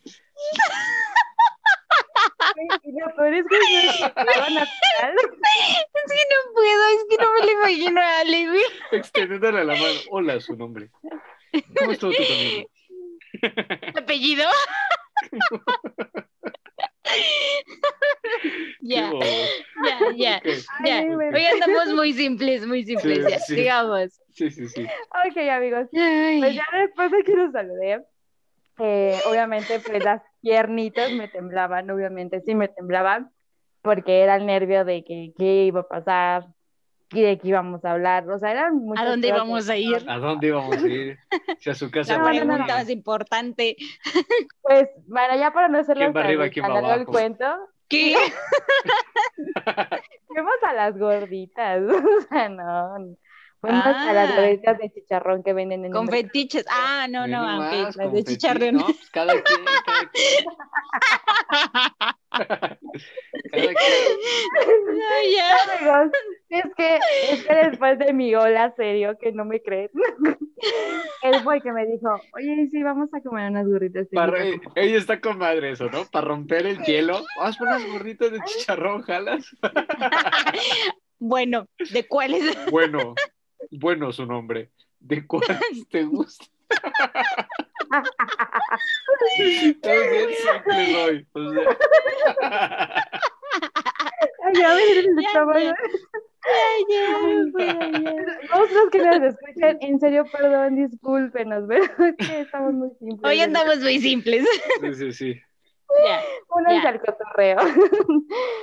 Y 2.84 2.92
lo 3.00 3.14
peor 3.16 3.34
es 3.34 3.44
que 3.48 3.58
natural. 4.04 5.14
Es 5.16 5.26
que 5.26 6.24
no 6.30 6.52
puedo, 6.52 6.86
es 6.88 7.04
que 7.08 7.16
no 7.16 7.32
me 7.32 7.46
lo 7.46 7.50
imagino 7.52 8.00
a 8.00 8.20
Ale, 8.20 8.48
güey. 8.48 8.62
Extendiéndole 8.92 9.64
la 9.64 9.74
mano, 9.74 10.00
hola, 10.10 10.40
su 10.40 10.56
nombre. 10.56 10.90
¿Cómo 11.76 11.92
estuvo 11.92 12.12
tu 12.12 12.22
camino? 12.22 12.66
¿Apellido? 13.96 14.44
Ya, 18.80 19.10
ya, 19.84 20.10
ya, 20.16 20.42
ya. 20.84 21.02
Hoy 21.02 21.44
andamos 21.44 21.94
muy 21.94 22.12
simples, 22.12 22.66
muy 22.66 22.84
simples, 22.84 23.24
Sí, 23.24 23.30
ya, 23.30 23.38
sí. 23.38 23.54
digamos. 23.56 24.20
Sí, 24.32 24.50
sí, 24.50 24.68
sí. 24.68 24.84
Ok, 24.84 25.36
amigos. 25.50 25.88
Pues 25.90 26.02
Ay, 26.02 26.54
ya 26.54 26.66
después 26.78 27.10
de 27.10 27.22
que 27.22 27.32
los 27.34 27.52
saludé, 27.52 28.04
eh, 28.78 29.18
obviamente 29.26 29.80
pues 29.80 30.02
las 30.02 30.22
piernitas 30.40 31.12
me 31.12 31.28
temblaban, 31.28 31.90
obviamente 31.90 32.40
sí 32.40 32.54
me 32.54 32.68
temblaban, 32.68 33.30
porque 33.82 34.20
era 34.20 34.36
el 34.36 34.46
nervio 34.46 34.84
de 34.84 35.04
que 35.04 35.32
qué 35.36 35.64
iba 35.64 35.80
a 35.80 35.88
pasar 35.88 36.46
de 37.10 37.38
qué 37.38 37.48
íbamos 37.48 37.84
a 37.84 37.92
hablar, 37.92 38.28
o 38.30 38.38
sea, 38.38 38.52
eran 38.52 38.76
muchas 38.76 39.04
¿A 39.04 39.08
dónde 39.08 39.28
cosas 39.28 39.44
íbamos 39.44 39.68
a 39.68 39.76
ir? 39.76 40.04
¿A 40.08 40.18
dónde 40.18 40.46
íbamos 40.46 40.76
a 40.76 40.86
ir? 40.86 41.18
Si 41.58 41.70
a 41.70 41.74
su 41.74 41.90
casa 41.90 42.12
La 42.12 42.18
No, 42.18 42.24
no, 42.24 42.32
no, 42.32 42.38
pregunta 42.38 42.66
no. 42.66 42.78
más 42.78 42.90
importante. 42.90 43.76
Pues, 44.62 44.88
bueno, 45.06 45.36
ya 45.36 45.52
para 45.52 45.68
no 45.68 45.78
hacerlo 45.78 46.04
¿Quién 46.04 46.16
va 46.16 46.20
arriba, 46.20 46.48
quién 46.48 46.64
va 46.66 46.94
el 46.94 47.06
cuento, 47.06 47.44
¿Qué? 47.88 48.14
fuimos 50.28 50.62
a 50.62 50.72
las 50.72 50.96
gorditas, 50.96 51.82
o 51.90 52.20
sea, 52.28 52.48
no, 52.48 53.16
fuimos 53.60 53.84
a 53.84 54.12
las 54.12 54.30
Ah. 54.30 54.36
gorditas 54.36 54.78
de 54.78 54.90
chicharrón 54.90 55.42
que 55.42 55.52
venden 55.52 55.80
en 55.80 55.86
el 55.86 55.92
Con 55.92 56.06
mercado. 56.06 56.22
fetiches. 56.22 56.64
Ah, 56.70 57.06
no, 57.10 57.26
no, 57.26 57.58
ok, 57.58 57.72
las 57.72 57.96
de 57.96 58.04
fetiche, 58.10 58.32
chicharrón. 58.32 58.74
¿no? 58.76 58.84
Pues 58.86 59.10
cada 59.10 59.32
quien, 59.32 59.64
cada 59.86 60.10
quien. 60.10 60.44
Cada 63.52 63.60
quien. 63.60 63.76
Ay, 65.12 65.34
ya. 65.34 65.56
Amigos, 65.76 66.12
es 66.48 66.64
que, 66.76 66.98
es 67.30 67.44
que 67.46 67.54
después 67.54 67.98
de 67.98 68.12
mi 68.12 68.34
hola 68.34 68.72
serio, 68.76 69.16
que 69.20 69.32
no 69.32 69.44
me 69.44 69.60
creen, 69.62 69.90
él 71.22 71.40
fue 71.42 71.56
el 71.56 71.62
que 71.62 71.72
me 71.72 71.86
dijo, 71.86 72.08
oye, 72.34 72.68
sí, 72.70 72.82
vamos 72.82 73.08
a 73.12 73.20
comer 73.20 73.50
unas 73.50 73.66
gorditas. 73.66 74.08
de 74.10 74.14
Para- 74.16 74.42
chicharrón". 74.44 74.72
ella 74.76 74.98
está 74.98 75.20
con 75.20 75.38
madre 75.38 75.72
eso, 75.72 75.88
¿no? 75.90 76.04
Para 76.06 76.26
romper 76.28 76.66
el 76.66 76.78
hielo. 76.84 77.22
Vamos 77.38 77.56
por 77.56 77.68
unas 77.68 77.86
gorditas 77.86 78.30
de 78.32 78.40
chicharrón, 78.44 79.02
jalas. 79.02 79.44
Bueno, 81.22 81.66
¿de 81.92 82.08
cuáles? 82.08 82.56
Bueno, 82.70 83.14
bueno 83.70 84.12
su 84.12 84.26
nombre. 84.26 84.70
¿De 84.98 85.26
cuáles 85.26 85.58
te 85.88 86.02
gusta? 86.04 86.44
Estás 89.38 90.10
bien. 90.10 90.30
O 91.32 91.52
sea. 91.52 91.76
Ay, 94.42 94.52
Ya, 94.54 94.78
estómago. 94.78 95.58
ya. 95.58 95.74
Ay, 96.42 96.84
ya, 96.88 97.06
que 98.90 98.98
nos 98.98 99.22
escuchan, 99.34 99.76
en 99.80 100.00
serio, 100.00 100.24
perdón, 100.32 100.74
discúlpenos, 100.76 101.64
pero 101.68 101.84
es 102.06 102.16
que 102.16 102.40
estamos 102.40 102.72
muy 102.72 102.88
simples. 102.98 103.20
Hoy 103.24 103.40
andamos 103.40 103.78
muy 103.78 103.98
simples. 104.00 104.44
Sí, 104.80 104.94
sí, 104.94 105.12
sí. 105.12 105.40
Ya. 106.06 106.22
Únanse 106.54 106.82
ya. 106.82 106.88
al 106.88 107.00
cotorreo. 107.00 107.58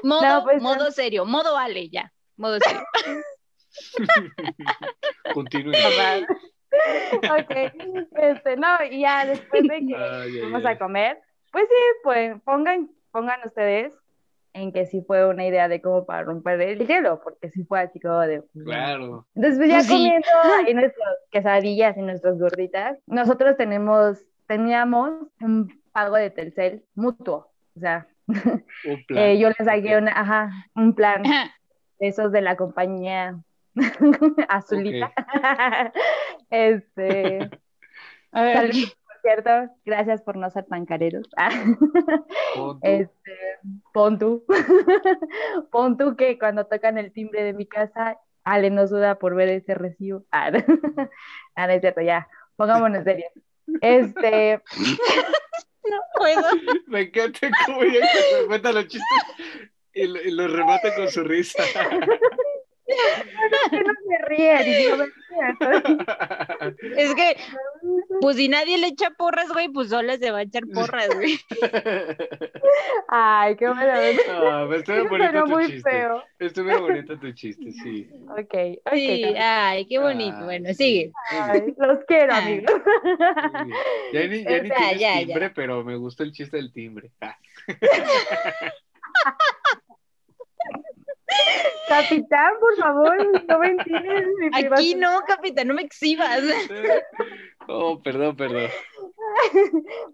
Modo, 0.04 0.22
No, 0.22 0.43
pues, 0.43 0.62
modo 0.62 0.91
serio, 0.91 1.26
modo 1.26 1.58
Ale, 1.58 1.89
ya. 1.89 2.12
Modo 2.38 2.58
serio. 2.60 2.84
Continúe. 5.34 5.73
ok, 7.23 7.51
este, 8.17 8.58
no, 8.58 8.67
y 8.89 9.01
ya 9.01 9.25
después 9.25 9.63
de 9.63 9.80
que 9.88 9.95
Ay, 9.95 10.39
ay. 10.53 10.65
a 10.65 10.77
comer, 10.77 11.19
pues 11.51 11.65
sí, 11.67 11.75
pues 12.03 12.41
pongan, 12.43 12.89
pongan 13.12 13.39
ustedes 13.45 13.93
en 14.53 14.71
que 14.71 14.86
sí 14.88 15.03
fue 15.06 15.27
una 15.27 15.45
idea 15.45 15.67
de 15.67 15.82
cómo 15.82 16.06
para 16.06 16.23
romper 16.23 16.60
el 16.62 16.88
hielo, 16.88 17.21
porque 17.23 17.49
sí 17.51 17.63
fue 17.65 17.80
así 17.82 17.99
como 17.99 18.19
de... 18.21 18.41
pues, 18.41 18.65
Claro. 18.65 19.27
Entonces, 19.36 19.60
pues 19.60 19.69
ya 19.69 19.75
Pues 19.75 19.86
sí. 19.86 19.93
comiendo 19.93 20.27
ahí 20.65 20.73
nuestras 20.73 21.15
quesadillas 21.30 21.95
y 21.97 22.01
nuestras 22.01 22.39
gorditas, 22.39 22.97
nosotros 23.06 23.56
tenemos, 23.56 24.23
teníamos 24.47 25.12
un 25.41 25.82
pago 25.91 26.15
de 26.15 26.32
Telcel 26.32 26.84
mutuo, 26.95 27.51
o 27.75 27.80
sea, 27.80 28.08
Un 28.27 28.36
plan. 29.08 29.23
eh, 29.23 29.38
yo 29.39 29.49
les 29.49 29.58
saqué 29.63 29.95
una, 29.97 30.12
ajá, 30.12 30.49
un 30.75 30.95
plan 30.95 31.21
de 31.99 32.08
esos 32.08 32.32
de 32.32 32.41
la 32.41 32.56
compañía 32.58 33.38
azulita. 34.50 35.12
este, 36.50 37.50
A 38.32 38.42
ver, 38.42 38.56
Saludos, 38.56 38.98
por 39.06 39.22
cierto, 39.22 39.50
gracias 39.86 40.22
por 40.22 40.38
no 40.38 40.50
ser 40.50 40.66
tan 40.66 40.86
careros. 40.86 41.28
Pon 42.56 42.80
tú. 42.80 42.88
Este, 42.88 43.32
pon 43.94 44.20
tú, 44.20 44.46
pon 45.72 45.98
tú 45.98 46.16
que 46.16 46.38
cuando 46.38 46.66
tocan 46.66 46.98
el 46.98 47.12
timbre 47.12 47.44
de 47.44 47.54
mi 47.54 47.66
casa, 47.66 48.20
Ale 48.44 48.70
no 48.70 48.88
suda 48.88 49.18
por 49.20 49.36
ver 49.36 49.50
ese 49.50 49.74
recibo. 49.76 50.24
Ah, 50.32 50.52
no, 50.52 50.60
Ah, 51.56 51.68
no 51.68 51.74
es 51.74 51.82
cierto, 51.82 52.02
ya, 52.02 52.28
pongámonos 52.56 53.04
serios. 53.04 53.32
Este, 53.82 54.62
no 55.90 55.98
puedo. 56.16 56.42
Me 56.88 57.02
encanta 57.02 57.50
cómo 57.66 57.82
ella 57.84 58.00
cuenta- 58.00 58.48
cuenta 58.48 58.72
los 58.72 58.88
chistes 58.88 59.70
y 59.94 60.06
lo, 60.08 60.22
y 60.22 60.32
lo 60.32 60.48
remata 60.48 60.94
con 60.96 61.10
su 61.10 61.24
risa. 61.24 61.63
No. 62.88 62.95
Es 66.97 67.13
que, 67.15 67.38
pues 68.21 68.38
si 68.38 68.50
nadie 68.50 68.78
le 68.78 68.88
echa 68.88 69.10
porras, 69.12 69.50
güey, 69.54 69.69
pues 69.69 69.89
sola 69.89 70.17
se 70.17 70.32
va 70.32 70.39
a 70.39 70.43
echar 70.43 70.63
porras, 70.73 71.10
güey. 71.15 71.39
Ay, 73.08 73.56
qué 73.56 73.67
buena 73.67 74.00
onda. 74.00 74.21
Ah, 74.30 74.65
pero 74.69 74.80
estuvo 74.80 75.10
bonito 75.10 75.43
tu 75.43 75.47
muy 75.50 75.65
chiste. 75.67 75.89
feo. 75.89 76.23
Estuvo 76.39 76.80
bonito 76.82 77.19
tu 77.19 77.32
chiste, 77.34 77.71
sí. 77.71 78.10
Ok, 78.30 78.54
ok. 78.86 78.93
Sí, 78.93 79.23
ay, 79.38 79.86
qué 79.86 80.00
bonito. 80.00 80.38
Ah, 80.39 80.43
Bueno, 80.45 80.69
sí. 80.69 80.76
sigue. 80.76 81.12
Ay, 81.32 81.73
los 81.78 82.00
quiero, 82.06 82.34
Ah. 82.34 82.38
amigos. 82.38 82.73
Ya 84.13 84.28
ni, 84.28 84.43
ya 84.43 84.62
ni 84.62 84.71
O 84.71 84.76
sea, 84.76 84.89
tienes 84.89 85.00
ya, 85.00 85.19
ya. 85.19 85.26
timbre, 85.26 85.50
pero 85.52 85.84
me 85.84 85.95
gustó 85.97 86.23
el 86.23 86.32
chiste 86.32 86.58
del 86.58 86.71
timbre. 86.73 87.12
Capitán, 91.90 92.54
por 92.60 92.76
favor, 92.78 93.18
no 93.48 93.60
ventiles 93.60 94.28
mi 94.40 94.48
Aquí 94.48 94.62
privacidad. 94.62 95.00
no, 95.00 95.22
capitán, 95.26 95.68
no 95.68 95.74
me 95.74 95.82
exhibas. 95.84 96.42
Oh, 97.70 98.02
perdón, 98.02 98.38
perdón. 98.38 98.70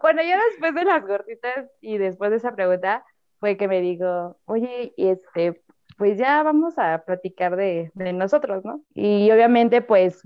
Bueno, 0.02 0.24
yo 0.24 0.36
después 0.50 0.74
de 0.74 0.86
las 0.86 1.06
gorditas 1.06 1.70
y 1.82 2.00
después 2.00 2.32
de 2.32 2.38
esa 2.38 2.56
pregunta 2.56 3.06
fue 3.40 3.58
que 3.58 3.68
me 3.68 3.80
dijo, 3.80 4.38
oye, 4.46 4.92
y 4.98 5.10
este, 5.10 5.62
pues 5.98 6.18
ya 6.18 6.42
vamos 6.42 6.80
a 6.80 7.04
platicar 7.06 7.56
de, 7.56 7.92
de 7.94 8.12
nosotros, 8.14 8.66
¿no? 8.66 8.82
Y 8.96 9.30
obviamente, 9.30 9.84
pues, 9.84 10.22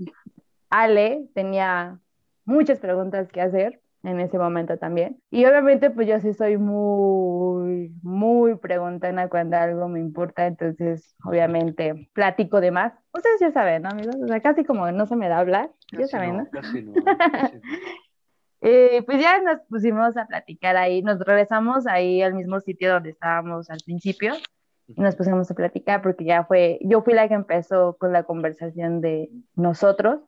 Ale 0.70 1.28
tenía 1.34 1.98
muchas 2.46 2.78
preguntas 2.80 3.28
que 3.30 3.42
hacer 3.42 3.80
en 4.02 4.20
ese 4.20 4.38
momento 4.38 4.78
también. 4.78 5.20
Y 5.30 5.44
obviamente, 5.44 5.90
pues 5.90 6.06
yo 6.06 6.20
sí 6.20 6.32
soy 6.32 6.56
muy, 6.56 7.92
muy 8.02 8.56
preguntona 8.56 9.28
cuando 9.28 9.56
algo 9.56 9.88
me 9.88 10.00
importa, 10.00 10.46
entonces, 10.46 11.14
obviamente, 11.24 12.08
platico 12.12 12.60
de 12.60 12.70
más. 12.70 12.92
Ustedes 13.12 13.40
ya 13.40 13.52
saben, 13.52 13.82
¿no, 13.82 13.90
amigos? 13.90 14.16
O 14.22 14.28
sea, 14.28 14.40
casi 14.40 14.64
como 14.64 14.90
no 14.92 15.06
se 15.06 15.16
me 15.16 15.28
da 15.28 15.38
hablar, 15.38 15.70
ya 15.92 15.98
Casi 15.98 16.10
saben, 16.10 16.36
¿no? 16.36 16.42
no, 16.44 16.50
casi 16.50 16.82
no, 16.82 16.92
casi 16.92 17.56
no. 17.56 17.62
Eh, 18.60 19.02
pues 19.06 19.20
ya 19.20 19.40
nos 19.40 19.60
pusimos 19.68 20.16
a 20.16 20.26
platicar 20.26 20.76
ahí, 20.76 21.00
nos 21.00 21.20
regresamos 21.20 21.86
ahí 21.86 22.22
al 22.22 22.34
mismo 22.34 22.58
sitio 22.58 22.92
donde 22.92 23.10
estábamos 23.10 23.70
al 23.70 23.78
principio 23.84 24.34
y 24.88 25.00
nos 25.00 25.14
pusimos 25.14 25.48
a 25.48 25.54
platicar 25.54 26.02
porque 26.02 26.24
ya 26.24 26.44
fue, 26.44 26.80
yo 26.82 27.02
fui 27.02 27.14
la 27.14 27.28
que 27.28 27.34
empezó 27.34 27.96
con 28.00 28.12
la 28.12 28.24
conversación 28.24 29.00
de 29.00 29.30
nosotros 29.54 30.22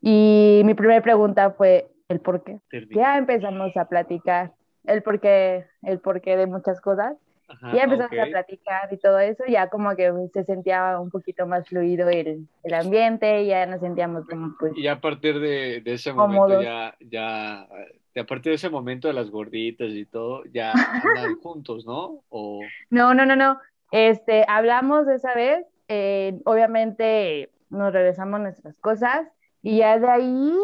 y 0.00 0.62
mi 0.64 0.74
primera 0.74 1.00
pregunta 1.00 1.52
fue 1.52 1.91
el 2.12 2.20
por 2.20 2.44
qué. 2.44 2.60
Ya 2.94 3.18
empezamos 3.18 3.76
a 3.76 3.86
platicar 3.88 4.52
el 4.84 5.02
por 5.02 5.20
qué, 5.20 5.66
el 5.82 6.00
porqué 6.00 6.36
de 6.36 6.46
muchas 6.46 6.80
cosas. 6.80 7.16
Ajá, 7.48 7.72
Ya 7.76 7.82
empezamos 7.84 8.12
a 8.18 8.22
Ah, 8.22 8.24
ok. 8.24 8.30
platicar 8.30 8.92
y 8.92 8.98
todo 8.98 9.18
eso, 9.18 9.44
ya 9.46 9.68
como 9.68 9.94
que 9.96 10.10
se 10.32 10.44
sentía 10.44 10.98
un 10.98 11.10
poquito 11.10 11.46
más 11.46 11.68
fluido 11.68 12.08
el, 12.08 12.48
el 12.62 12.74
ambiente, 12.74 13.44
ya 13.46 13.66
nos 13.66 13.80
sentíamos 13.80 14.26
como 14.26 14.54
pues 14.58 14.72
Y 14.76 14.86
a 14.86 15.00
partir 15.00 15.38
de, 15.40 15.80
de 15.82 15.92
ese 15.94 16.12
momento 16.12 16.46
Cómodos. 16.46 16.64
ya, 16.64 16.96
ya, 17.00 17.68
de 18.14 18.20
a 18.20 18.26
partir 18.26 18.50
de 18.52 18.56
ese 18.56 18.70
momento 18.70 19.08
de 19.08 19.14
las 19.14 19.30
gorditas 19.30 19.90
y 19.92 20.06
todo, 20.06 20.44
ya 20.52 20.92
andan 20.98 21.34
juntos, 21.42 21.84
¿no? 21.86 22.22
O 22.30 22.60
No, 22.90 23.14
no, 23.14 23.26
no, 23.26 23.36
no. 23.36 23.58
Este, 23.90 24.44
hablamos 24.48 25.06
de 25.06 25.16
esa 25.16 25.34
vez, 25.34 25.66
eh, 25.88 26.38
obviamente 26.44 27.50
nos 27.70 27.92
regresamos 27.92 28.40
nuestras 28.40 28.78
cosas 28.78 29.26
y 29.62 29.78
ya 29.78 29.98
de 29.98 30.08
ahí, 30.08 30.54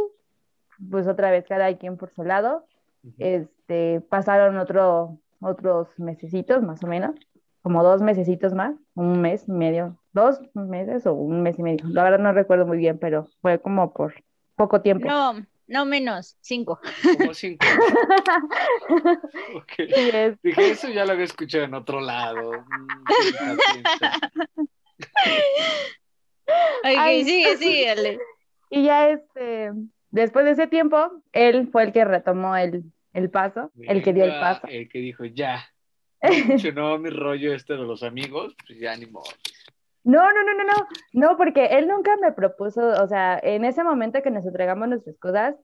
pues 0.91 1.07
otra 1.07 1.31
vez 1.31 1.45
cada 1.49 1.77
quien 1.77 1.97
por 1.97 2.11
su 2.15 2.23
lado, 2.25 2.65
este, 3.19 4.01
pasaron 4.09 4.59
otro, 4.59 5.19
otros 5.41 5.89
mesecitos 5.99 6.63
más 6.63 6.83
o 6.85 6.87
menos 6.87 7.15
como 7.63 7.83
dos 7.83 8.01
mesecitos 8.01 8.55
más, 8.55 8.75
un 8.95 9.21
mes 9.21 9.45
y 9.47 9.53
medio, 9.53 9.99
dos 10.13 10.41
meses 10.55 11.05
o 11.07 11.13
un 11.13 11.43
mes 11.43 11.59
y 11.59 11.63
medio. 11.63 11.85
La 11.89 12.03
verdad 12.03 12.19
no 12.21 12.33
recuerdo 12.33 12.67
muy 12.67 12.79
bien, 12.79 12.99
pero 12.99 13.29
fue 13.43 13.61
como 13.61 13.93
por 13.93 14.15
poco 14.57 14.81
tiempo. 14.81 15.07
No, 15.07 15.45
no 15.67 15.85
menos, 15.85 16.37
cinco. 16.41 16.81
Como 17.19 17.35
cinco. 17.35 17.67
Ok. 19.57 19.73
Sí, 19.77 20.11
es- 20.15 20.41
Dije, 20.43 20.71
eso 20.71 20.89
ya 20.89 21.05
lo 21.05 21.13
había 21.13 21.25
escuchado 21.25 21.65
en 21.65 21.75
otro 21.75 22.01
lado. 22.01 22.53
Mm. 22.53 23.59
Ok, 26.79 26.85
Ay. 26.85 27.25
sigue, 27.25 27.57
sigue, 27.59 27.91
Ale. 27.91 28.19
Y 28.71 28.85
ya 28.85 29.11
este, 29.11 29.73
después 30.11 30.45
de 30.45 30.53
ese 30.53 30.67
tiempo, 30.67 31.23
él 31.33 31.69
fue 31.71 31.85
el 31.85 31.93
que 31.93 32.05
retomó 32.05 32.57
el, 32.57 32.85
el 33.13 33.31
paso, 33.31 33.71
el 33.81 34.03
que 34.03 34.13
dio 34.13 34.25
el 34.25 34.31
Venga, 34.31 34.41
paso. 34.61 34.67
El 34.69 34.89
que 34.89 34.99
dijo, 34.99 35.25
ya. 35.25 35.65
No 36.23 36.33
funcionó 36.47 36.99
mi 36.99 37.11
rollo 37.11 37.55
este 37.55 37.75
de 37.75 37.85
los 37.85 38.03
amigos, 38.03 38.57
pues 38.67 38.79
ya 38.81 38.97
ni 38.97 39.07
modo. 39.07 39.27
No, 40.05 40.21
no, 40.33 40.43
no, 40.43 40.55
no, 40.55 40.65
no, 40.65 40.87
no, 41.13 41.37
porque 41.37 41.67
él 41.67 41.87
nunca 41.87 42.17
me 42.17 42.33
propuso, 42.33 42.81
o 43.03 43.07
sea, 43.09 43.39
en 43.43 43.65
ese 43.65 43.85
momento 43.85 44.23
que 44.23 44.31
nos 44.31 44.45
entregamos 44.47 44.89
nuestras 44.89 45.19
cosas, 45.19 45.55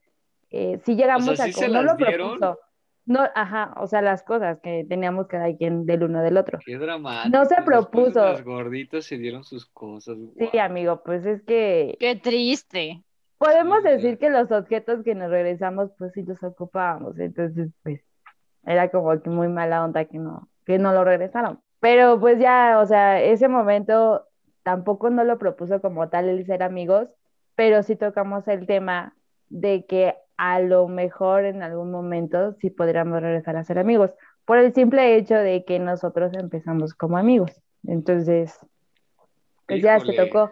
eh, 0.51 0.79
sí 0.85 0.95
llegamos 0.95 1.27
O 1.27 1.35
sea, 1.35 1.45
a, 1.45 1.47
¿sí 1.47 1.53
se 1.53 1.67
no 1.67 1.81
las 1.81 1.85
lo 1.85 1.95
dieron? 1.95 2.37
propuso, 2.39 2.59
no, 3.05 3.21
ajá, 3.35 3.73
o 3.77 3.87
sea, 3.87 4.01
las 4.01 4.23
cosas 4.23 4.59
que 4.61 4.85
teníamos 4.87 5.27
cada 5.27 5.55
quien 5.55 5.85
del 5.85 6.03
uno 6.03 6.21
del 6.23 6.37
otro. 6.37 6.59
Qué 6.65 6.77
dramático. 6.77 7.37
No 7.37 7.45
se 7.45 7.55
propuso. 7.63 8.23
Las 8.25 8.43
gorditas 8.43 9.05
se 9.05 9.17
dieron 9.17 9.43
sus 9.43 9.65
cosas. 9.67 10.17
Sí, 10.37 10.49
guau. 10.51 10.65
amigo, 10.65 11.03
pues 11.03 11.25
es 11.25 11.43
que 11.43 11.95
Qué 11.99 12.15
triste. 12.15 13.03
Podemos 13.45 13.83
decir 13.83 14.17
que 14.17 14.29
los 14.29 14.51
objetos 14.51 15.03
que 15.03 15.15
nos 15.15 15.29
regresamos, 15.29 15.91
pues 15.97 16.13
sí 16.13 16.23
los 16.23 16.41
ocupábamos, 16.43 17.17
entonces, 17.19 17.69
pues, 17.83 18.01
era 18.65 18.89
como 18.89 19.21
que 19.21 19.29
muy 19.29 19.47
mala 19.47 19.83
onda 19.83 20.05
que 20.05 20.17
no, 20.17 20.49
que 20.65 20.79
no 20.79 20.91
lo 20.93 21.03
regresaron. 21.03 21.59
Pero 21.79 22.19
pues 22.19 22.39
ya, 22.39 22.79
o 22.79 22.85
sea, 22.85 23.21
ese 23.21 23.47
momento 23.47 24.25
tampoco 24.63 25.11
no 25.11 25.23
lo 25.23 25.37
propuso 25.37 25.81
como 25.81 26.09
tal 26.09 26.27
el 26.29 26.45
ser 26.45 26.63
amigos, 26.63 27.09
pero 27.55 27.83
sí 27.83 27.95
tocamos 27.95 28.47
el 28.47 28.65
tema 28.65 29.15
de 29.49 29.85
que 29.85 30.15
a 30.37 30.59
lo 30.59 30.87
mejor 30.87 31.45
en 31.45 31.61
algún 31.61 31.91
momento 31.91 32.53
sí 32.53 32.71
podríamos 32.71 33.21
regresar 33.21 33.55
a 33.55 33.63
ser 33.63 33.77
amigos, 33.77 34.11
por 34.45 34.57
el 34.57 34.73
simple 34.73 35.15
hecho 35.15 35.35
de 35.35 35.63
que 35.63 35.79
nosotros 35.79 36.33
empezamos 36.33 36.93
como 36.93 37.17
amigos. 37.17 37.51
Entonces, 37.87 38.57
pues 39.67 39.83
ya 39.83 39.99
se 39.99 40.13
tocó. 40.13 40.51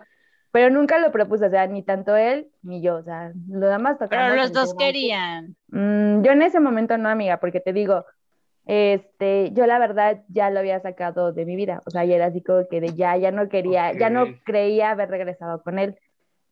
Pero 0.54 0.70
nunca 0.70 0.99
lo 0.99 1.12
propuso, 1.12 1.47
o 1.47 1.49
sea, 1.49 1.66
ni 1.66 1.82
tanto 1.82 2.16
él 2.16 2.47
ni 2.62 2.80
yo, 2.80 2.97
o 2.97 3.01
sea, 3.01 3.32
lo 3.49 3.68
demás 3.68 3.97
tocamos. 3.97 4.30
Pero 4.30 4.36
los 4.36 4.54
dos 4.54 4.76
querían. 4.76 5.56
Mm, 5.70 6.22
yo 6.22 6.32
en 6.32 6.43
ese 6.43 6.60
momento 6.60 6.95
no, 6.99 7.10
amiga, 7.10 7.38
porque 7.38 7.60
te 7.60 7.74
digo, 7.74 8.06
este, 8.68 9.49
yo 9.54 9.66
la 9.66 9.80
verdad 9.80 10.22
ya 10.28 10.51
lo 10.51 10.60
había 10.60 10.80
sacado 10.80 11.34
de 11.34 11.45
mi 11.45 11.56
vida, 11.56 11.82
o 11.88 11.89
sea, 11.89 12.06
ya 12.06 12.18
era 12.18 12.28
así 12.28 12.43
como 12.43 12.68
que 12.70 12.82
de 12.82 12.93
ya, 12.93 13.18
ya 13.18 13.32
no 13.32 13.49
quería, 13.49 13.93
ya 13.93 14.12
no 14.12 14.28
creía 14.43 14.91
haber 14.91 15.10
regresado 15.10 15.64
con 15.64 15.80
él. 15.80 15.97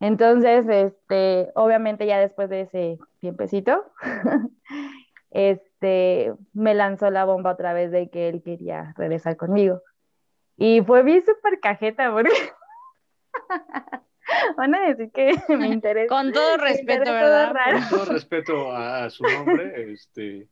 Entonces, 0.00 0.66
este, 0.68 1.52
obviamente 1.54 2.04
ya 2.04 2.18
después 2.18 2.50
de 2.50 2.62
ese 2.62 2.98
tiempecito, 3.20 3.84
este, 5.30 6.34
me 6.52 6.74
lanzó 6.74 7.08
la 7.10 7.24
bomba 7.24 7.52
otra 7.52 7.72
vez 7.72 7.92
de 7.92 8.10
que 8.10 8.28
él 8.28 8.42
quería 8.42 8.94
regresar 8.96 9.36
conmigo. 9.36 9.80
Y 10.56 10.80
fue 10.80 11.04
bien 11.04 11.24
súper 11.24 11.60
cajeta, 11.60 12.10
porque 12.12 12.30
van 14.56 14.74
a 14.74 14.88
decir 14.88 15.10
que 15.12 15.32
me 15.56 15.68
interesa. 15.68 16.08
Con 16.08 16.32
todo 16.32 16.56
respeto, 16.56 17.10
¿verdad? 17.12 17.46
todo 17.46 17.52
raro. 17.54 17.78
Con 17.78 17.88
todo 17.98 18.04
respeto 18.12 18.72
a, 18.72 19.04
a 19.04 19.10
su 19.10 19.24
nombre 19.24 19.92
este, 19.92 20.48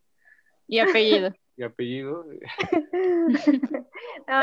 Y 0.66 0.78
apellido. 0.78 1.32
y 1.56 1.62
apellido. 1.62 2.24
No, 4.26 4.40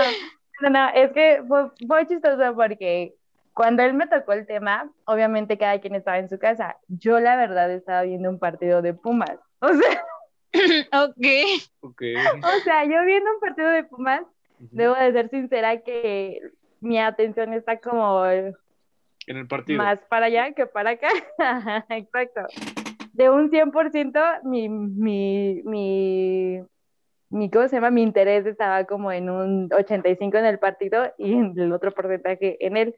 no, 0.62 0.70
no, 0.70 0.90
es 0.90 1.12
que 1.12 1.44
fue, 1.48 1.70
fue 1.88 2.08
chistoso 2.08 2.56
porque 2.56 3.14
cuando 3.54 3.84
él 3.84 3.94
me 3.94 4.08
tocó 4.08 4.34
el 4.34 4.46
tema, 4.46 4.90
obviamente 5.06 5.58
cada 5.58 5.80
quien 5.80 5.96
estaba 5.96 6.18
en 6.20 6.30
su 6.30 6.40
casa. 6.40 6.78
Yo 6.88 7.20
la 7.20 7.36
verdad 7.36 7.72
estaba 7.72 8.02
viendo 8.04 8.30
un 8.30 8.40
partido 8.40 8.82
de 8.82 8.94
Pumas. 8.94 9.38
O 9.60 9.70
sea, 9.74 10.04
Ok. 11.04 11.26
Ok. 11.82 12.02
o 12.44 12.60
sea, 12.64 12.86
yo 12.86 13.04
viendo 13.06 13.32
un 13.34 13.40
partido 13.40 13.70
de 13.70 13.84
Pumas, 13.84 14.22
debo 14.60 14.96
de 14.96 15.12
ser 15.12 15.30
sincera 15.30 15.82
que 15.82 16.40
mi 16.82 16.99
atención 16.99 17.53
está 17.53 17.78
como 17.80 18.25
En 18.25 18.53
el 19.28 19.47
partido. 19.47 19.78
más 19.78 19.99
para 20.05 20.28
allá 20.28 20.53
que 20.53 20.65
para 20.65 20.91
acá. 20.91 21.09
Exacto. 21.89 22.41
De 23.13 23.30
un 23.30 23.49
100%, 23.49 24.43
mi, 24.43 24.69
mi, 24.69 25.61
mi, 25.65 26.61
mi, 27.30 27.49
¿cómo 27.49 27.67
se 27.67 27.78
llama? 27.78 27.89
Mi 27.89 28.03
interés 28.03 28.45
estaba 28.45 28.84
como 28.86 29.11
en 29.11 29.30
un 29.30 29.69
85 29.73 30.38
en 30.38 30.45
el 30.45 30.59
partido 30.59 31.11
y 31.17 31.34
en 31.34 31.57
el 31.57 31.73
otro 31.73 31.91
porcentaje 31.91 32.63
en 32.65 32.78
él. 32.78 32.95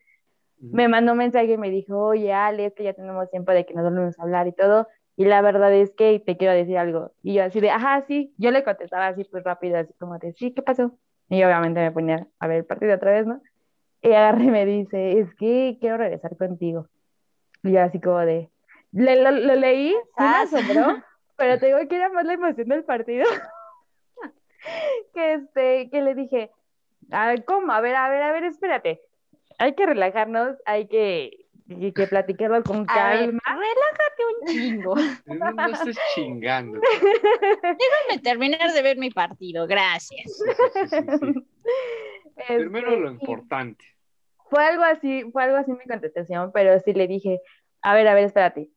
Me 0.62 0.90
mandó 0.90 1.14
un 1.14 1.20
mensaje 1.20 1.54
y 1.54 1.58
me 1.58 1.70
dijo, 1.70 1.98
oye, 1.98 2.34
Ale, 2.34 2.66
es 2.66 2.74
que 2.74 2.84
ya 2.84 2.94
tenemos 2.94 3.30
tiempo 3.32 3.54
de 3.54 3.66
que 3.66 3.74
nos 3.74 3.86
volvemos 3.86 4.20
a 4.20 4.24
hablar 4.24 4.46
y 4.48 4.52
todo. 4.52 4.90
Y 5.16 5.24
la 5.24 5.42
verdad 5.42 5.74
es 5.74 5.92
que 5.92 6.22
te 6.26 6.36
quiero 6.36 6.54
decir 6.54 6.78
algo. 6.78 7.14
Y 7.24 7.36
yo 7.36 7.44
así 7.44 7.62
de, 7.62 7.70
ajá, 7.70 8.04
sí. 8.08 8.34
Yo 8.38 8.52
le 8.52 8.66
contestaba 8.66 9.08
así, 9.08 9.24
pues 9.24 9.46
rápido, 9.46 9.78
así 9.78 9.94
como 9.94 10.18
de, 10.18 10.34
sí, 10.34 10.52
¿qué 10.54 10.62
pasó? 10.62 10.98
Y 11.30 11.42
obviamente 11.44 11.80
me 11.80 11.92
ponía 11.92 12.28
a 12.40 12.48
ver 12.48 12.58
el 12.58 12.66
partido 12.66 12.94
otra 12.96 13.12
vez, 13.12 13.26
¿no? 13.26 13.42
Y 14.02 14.08
agarra 14.14 14.44
y 14.44 14.48
me 14.48 14.66
dice, 14.66 15.20
es 15.20 15.34
que 15.36 15.78
quiero 15.80 15.98
regresar 15.98 16.38
contigo. 16.38 16.88
Y 17.64 17.74
yo 17.74 17.82
así 17.82 18.00
como 18.00 18.20
de, 18.20 18.50
le- 18.92 19.22
lo, 19.22 19.32
lo 19.32 19.56
leí, 19.56 19.92
sí 19.92 20.24
me 20.24 20.38
asombró, 20.38 21.04
pero 21.36 21.60
te 21.60 21.66
digo 21.68 21.80
que 21.90 21.96
era 21.96 22.10
más 22.10 22.26
la 22.26 22.34
emoción 22.34 22.68
del 22.70 22.84
partido. 22.86 23.26
que 25.14 25.34
este, 25.34 25.90
que 25.90 26.02
le 26.02 26.16
dije, 26.16 26.52
a 27.12 27.28
ver, 27.28 27.44
¿cómo? 27.46 27.72
A 27.74 27.82
ver, 27.82 27.96
a 27.96 28.10
ver, 28.10 28.22
a 28.22 28.32
ver, 28.32 28.44
espérate. 28.46 29.02
Hay 29.58 29.76
que 29.76 29.86
relajarnos, 29.86 30.56
hay 30.66 30.88
que, 30.88 31.32
que, 31.68 31.94
que 31.94 32.08
platicarlo 32.08 32.64
con 32.64 32.86
A 32.90 33.10
ver, 33.10 33.20
calma. 33.20 33.42
relájate 33.46 34.24
un 34.40 34.48
chingo. 34.48 34.96
No, 35.26 35.52
no 35.52 35.68
estés 35.74 35.98
chingando. 36.16 36.80
Déjame 36.80 38.22
terminar 38.24 38.72
de 38.72 38.82
ver 38.82 38.98
mi 38.98 39.10
partido. 39.10 39.68
Gracias. 39.68 40.32
Sí, 40.38 40.52
sí, 40.74 40.88
sí, 40.88 41.18
sí. 41.34 41.48
Este, 42.36 42.58
Primero 42.58 42.96
lo 42.96 43.12
y 43.12 43.14
importante. 43.14 43.84
Fue 44.50 44.66
algo 44.66 44.84
así, 44.84 45.30
fue 45.32 45.44
algo 45.44 45.58
así 45.58 45.72
mi 45.72 45.86
contestación, 45.86 46.52
pero 46.54 46.80
sí 46.80 46.94
le 46.94 47.08
dije, 47.08 47.42
a 47.82 47.94
ver, 47.94 48.08
a 48.08 48.14
ver, 48.14 48.26
espérate. 48.26 48.70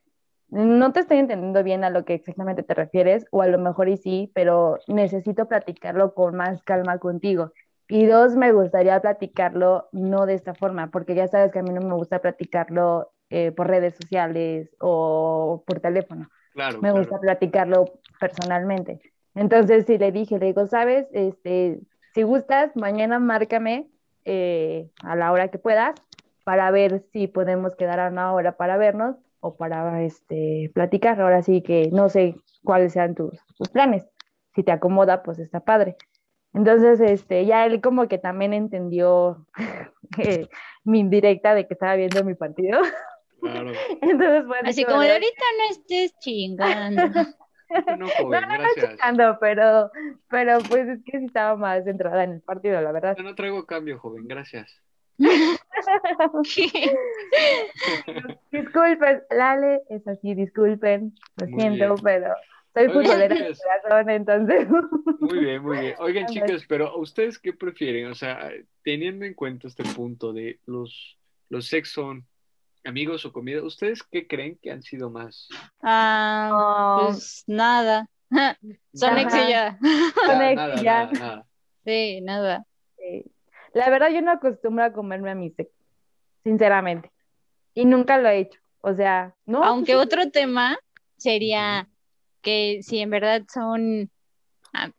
No 0.48 0.92
te 0.92 1.00
estoy 1.00 1.18
entendiendo 1.18 1.62
bien 1.62 1.82
a 1.82 1.88
lo 1.90 2.04
que 2.04 2.12
exactamente 2.12 2.62
te 2.62 2.74
refieres, 2.74 3.24
o 3.30 3.40
a 3.40 3.46
lo 3.46 3.58
mejor 3.58 3.88
y 3.88 3.96
sí, 3.96 4.30
pero 4.34 4.78
necesito 4.86 5.48
platicarlo 5.48 6.12
con 6.12 6.36
más 6.36 6.62
calma 6.62 6.98
contigo. 6.98 7.52
Y 7.88 8.06
dos, 8.06 8.36
me 8.36 8.52
gustaría 8.52 9.00
platicarlo 9.00 9.88
no 9.92 10.26
de 10.26 10.34
esta 10.34 10.54
forma, 10.54 10.90
porque 10.90 11.14
ya 11.14 11.26
sabes 11.28 11.52
que 11.52 11.60
a 11.60 11.62
mí 11.62 11.70
no 11.70 11.80
me 11.80 11.94
gusta 11.94 12.20
platicarlo 12.20 13.12
eh, 13.30 13.50
por 13.52 13.68
redes 13.68 13.94
sociales 13.96 14.76
o 14.78 15.64
por 15.66 15.80
teléfono. 15.80 16.28
Claro, 16.52 16.82
me 16.82 16.90
claro. 16.90 16.98
gusta 16.98 17.18
platicarlo 17.18 17.86
personalmente. 18.20 19.00
Entonces, 19.34 19.86
sí 19.86 19.96
le 19.96 20.12
dije, 20.12 20.38
le 20.38 20.46
digo, 20.46 20.66
sabes, 20.66 21.06
este, 21.12 21.80
si 22.14 22.22
gustas, 22.22 22.74
mañana 22.76 23.18
márcame 23.18 23.88
eh, 24.24 24.90
a 25.02 25.16
la 25.16 25.32
hora 25.32 25.48
que 25.48 25.58
puedas 25.58 25.94
para 26.44 26.70
ver 26.70 27.04
si 27.12 27.26
podemos 27.26 27.76
quedar 27.76 28.00
a 28.00 28.08
una 28.08 28.32
hora 28.32 28.56
para 28.56 28.76
vernos 28.76 29.16
o 29.40 29.56
para 29.56 30.02
este, 30.02 30.70
platicar. 30.74 31.20
Ahora 31.20 31.42
sí 31.42 31.62
que 31.62 31.90
no 31.92 32.08
sé 32.08 32.36
cuáles 32.64 32.92
sean 32.92 33.14
tus, 33.14 33.38
tus 33.56 33.68
planes. 33.68 34.04
Si 34.54 34.62
te 34.62 34.72
acomoda, 34.72 35.22
pues 35.22 35.38
está 35.38 35.60
padre. 35.60 35.96
Entonces, 36.54 37.00
este, 37.00 37.46
ya 37.46 37.64
él 37.64 37.80
como 37.80 38.08
que 38.08 38.18
también 38.18 38.52
entendió 38.52 39.46
eh, 40.18 40.48
mi 40.84 41.00
indirecta 41.00 41.54
de 41.54 41.66
que 41.66 41.74
estaba 41.74 41.96
viendo 41.96 42.24
mi 42.24 42.34
partido. 42.34 42.80
Claro. 43.40 43.72
Entonces, 44.02 44.44
Así 44.64 44.84
como 44.84 45.00
de, 45.00 45.12
ahorita 45.12 45.44
no 45.58 45.70
estés 45.70 46.18
chingando. 46.18 47.02
No, 47.98 48.08
joven, 48.08 48.40
No, 48.40 48.40
no, 48.40 48.46
no 48.46 48.58
gracias. 48.58 48.90
chingando, 48.90 49.38
pero, 49.40 49.90
pero 50.28 50.58
pues 50.68 50.88
es 50.88 51.02
que 51.04 51.18
sí 51.18 51.24
estaba 51.26 51.56
más 51.56 51.84
centrada 51.84 52.24
en 52.24 52.32
el 52.32 52.40
partido, 52.40 52.80
la 52.80 52.92
verdad. 52.92 53.16
Yo 53.16 53.22
no 53.22 53.34
traigo 53.34 53.64
cambio, 53.66 53.98
joven, 53.98 54.26
gracias. 54.28 54.80
Disculpen, 58.50 59.22
Lale, 59.30 59.82
es 59.90 60.06
así, 60.06 60.34
disculpen, 60.34 61.14
lo 61.36 61.46
Muy 61.48 61.60
siento, 61.60 61.94
bien. 61.94 62.00
pero 62.02 62.34
soy 62.74 62.88
futbolera 62.88 63.34
de 63.34 63.54
corazón, 63.82 64.10
entonces. 64.10 64.68
Muy 65.20 65.38
bien, 65.40 65.62
muy 65.62 65.78
bien. 65.78 65.94
Oigan, 65.98 66.26
chicas, 66.28 66.64
pero 66.68 66.96
¿ustedes 66.98 67.38
qué 67.38 67.52
prefieren? 67.52 68.06
O 68.06 68.14
sea, 68.14 68.50
teniendo 68.82 69.24
en 69.24 69.34
cuenta 69.34 69.68
este 69.68 69.84
punto 69.84 70.32
de 70.32 70.58
los, 70.66 71.18
los 71.48 71.66
sex 71.66 71.90
son 71.90 72.24
amigos 72.84 73.24
o 73.24 73.32
comida, 73.32 73.62
¿ustedes 73.62 74.02
qué 74.02 74.26
creen 74.26 74.58
que 74.60 74.70
han 74.70 74.82
sido 74.82 75.10
más? 75.10 75.48
Ah, 75.82 76.48
No, 76.50 77.06
pues 77.08 77.44
nada. 77.46 78.08
Son 78.94 79.18
ex 79.18 79.32
Ajá. 79.34 79.48
y 79.48 79.50
ya. 79.50 79.78
Son 80.26 80.38
Nada, 80.38 80.50
ex, 80.50 80.56
nada, 80.56 80.82
ya. 80.82 81.04
nada, 81.04 81.12
nada. 81.18 81.46
Sí, 81.84 82.20
nada. 82.22 82.66
sí. 82.98 83.24
La 83.74 83.88
verdad, 83.88 84.10
yo 84.10 84.20
no 84.20 84.30
acostumbro 84.32 84.84
a 84.84 84.92
comerme 84.92 85.30
a 85.30 85.34
mis 85.34 85.58
ex, 85.58 85.70
sinceramente, 86.44 87.10
y 87.74 87.84
nunca 87.86 88.18
lo 88.18 88.28
he 88.28 88.38
hecho. 88.40 88.60
O 88.82 88.94
sea, 88.94 89.34
no. 89.46 89.62
Aunque 89.64 89.96
otro 89.96 90.30
tema 90.30 90.76
sería 91.16 91.88
que 92.42 92.80
si 92.82 92.98
en 92.98 93.10
verdad 93.10 93.42
son 93.52 94.10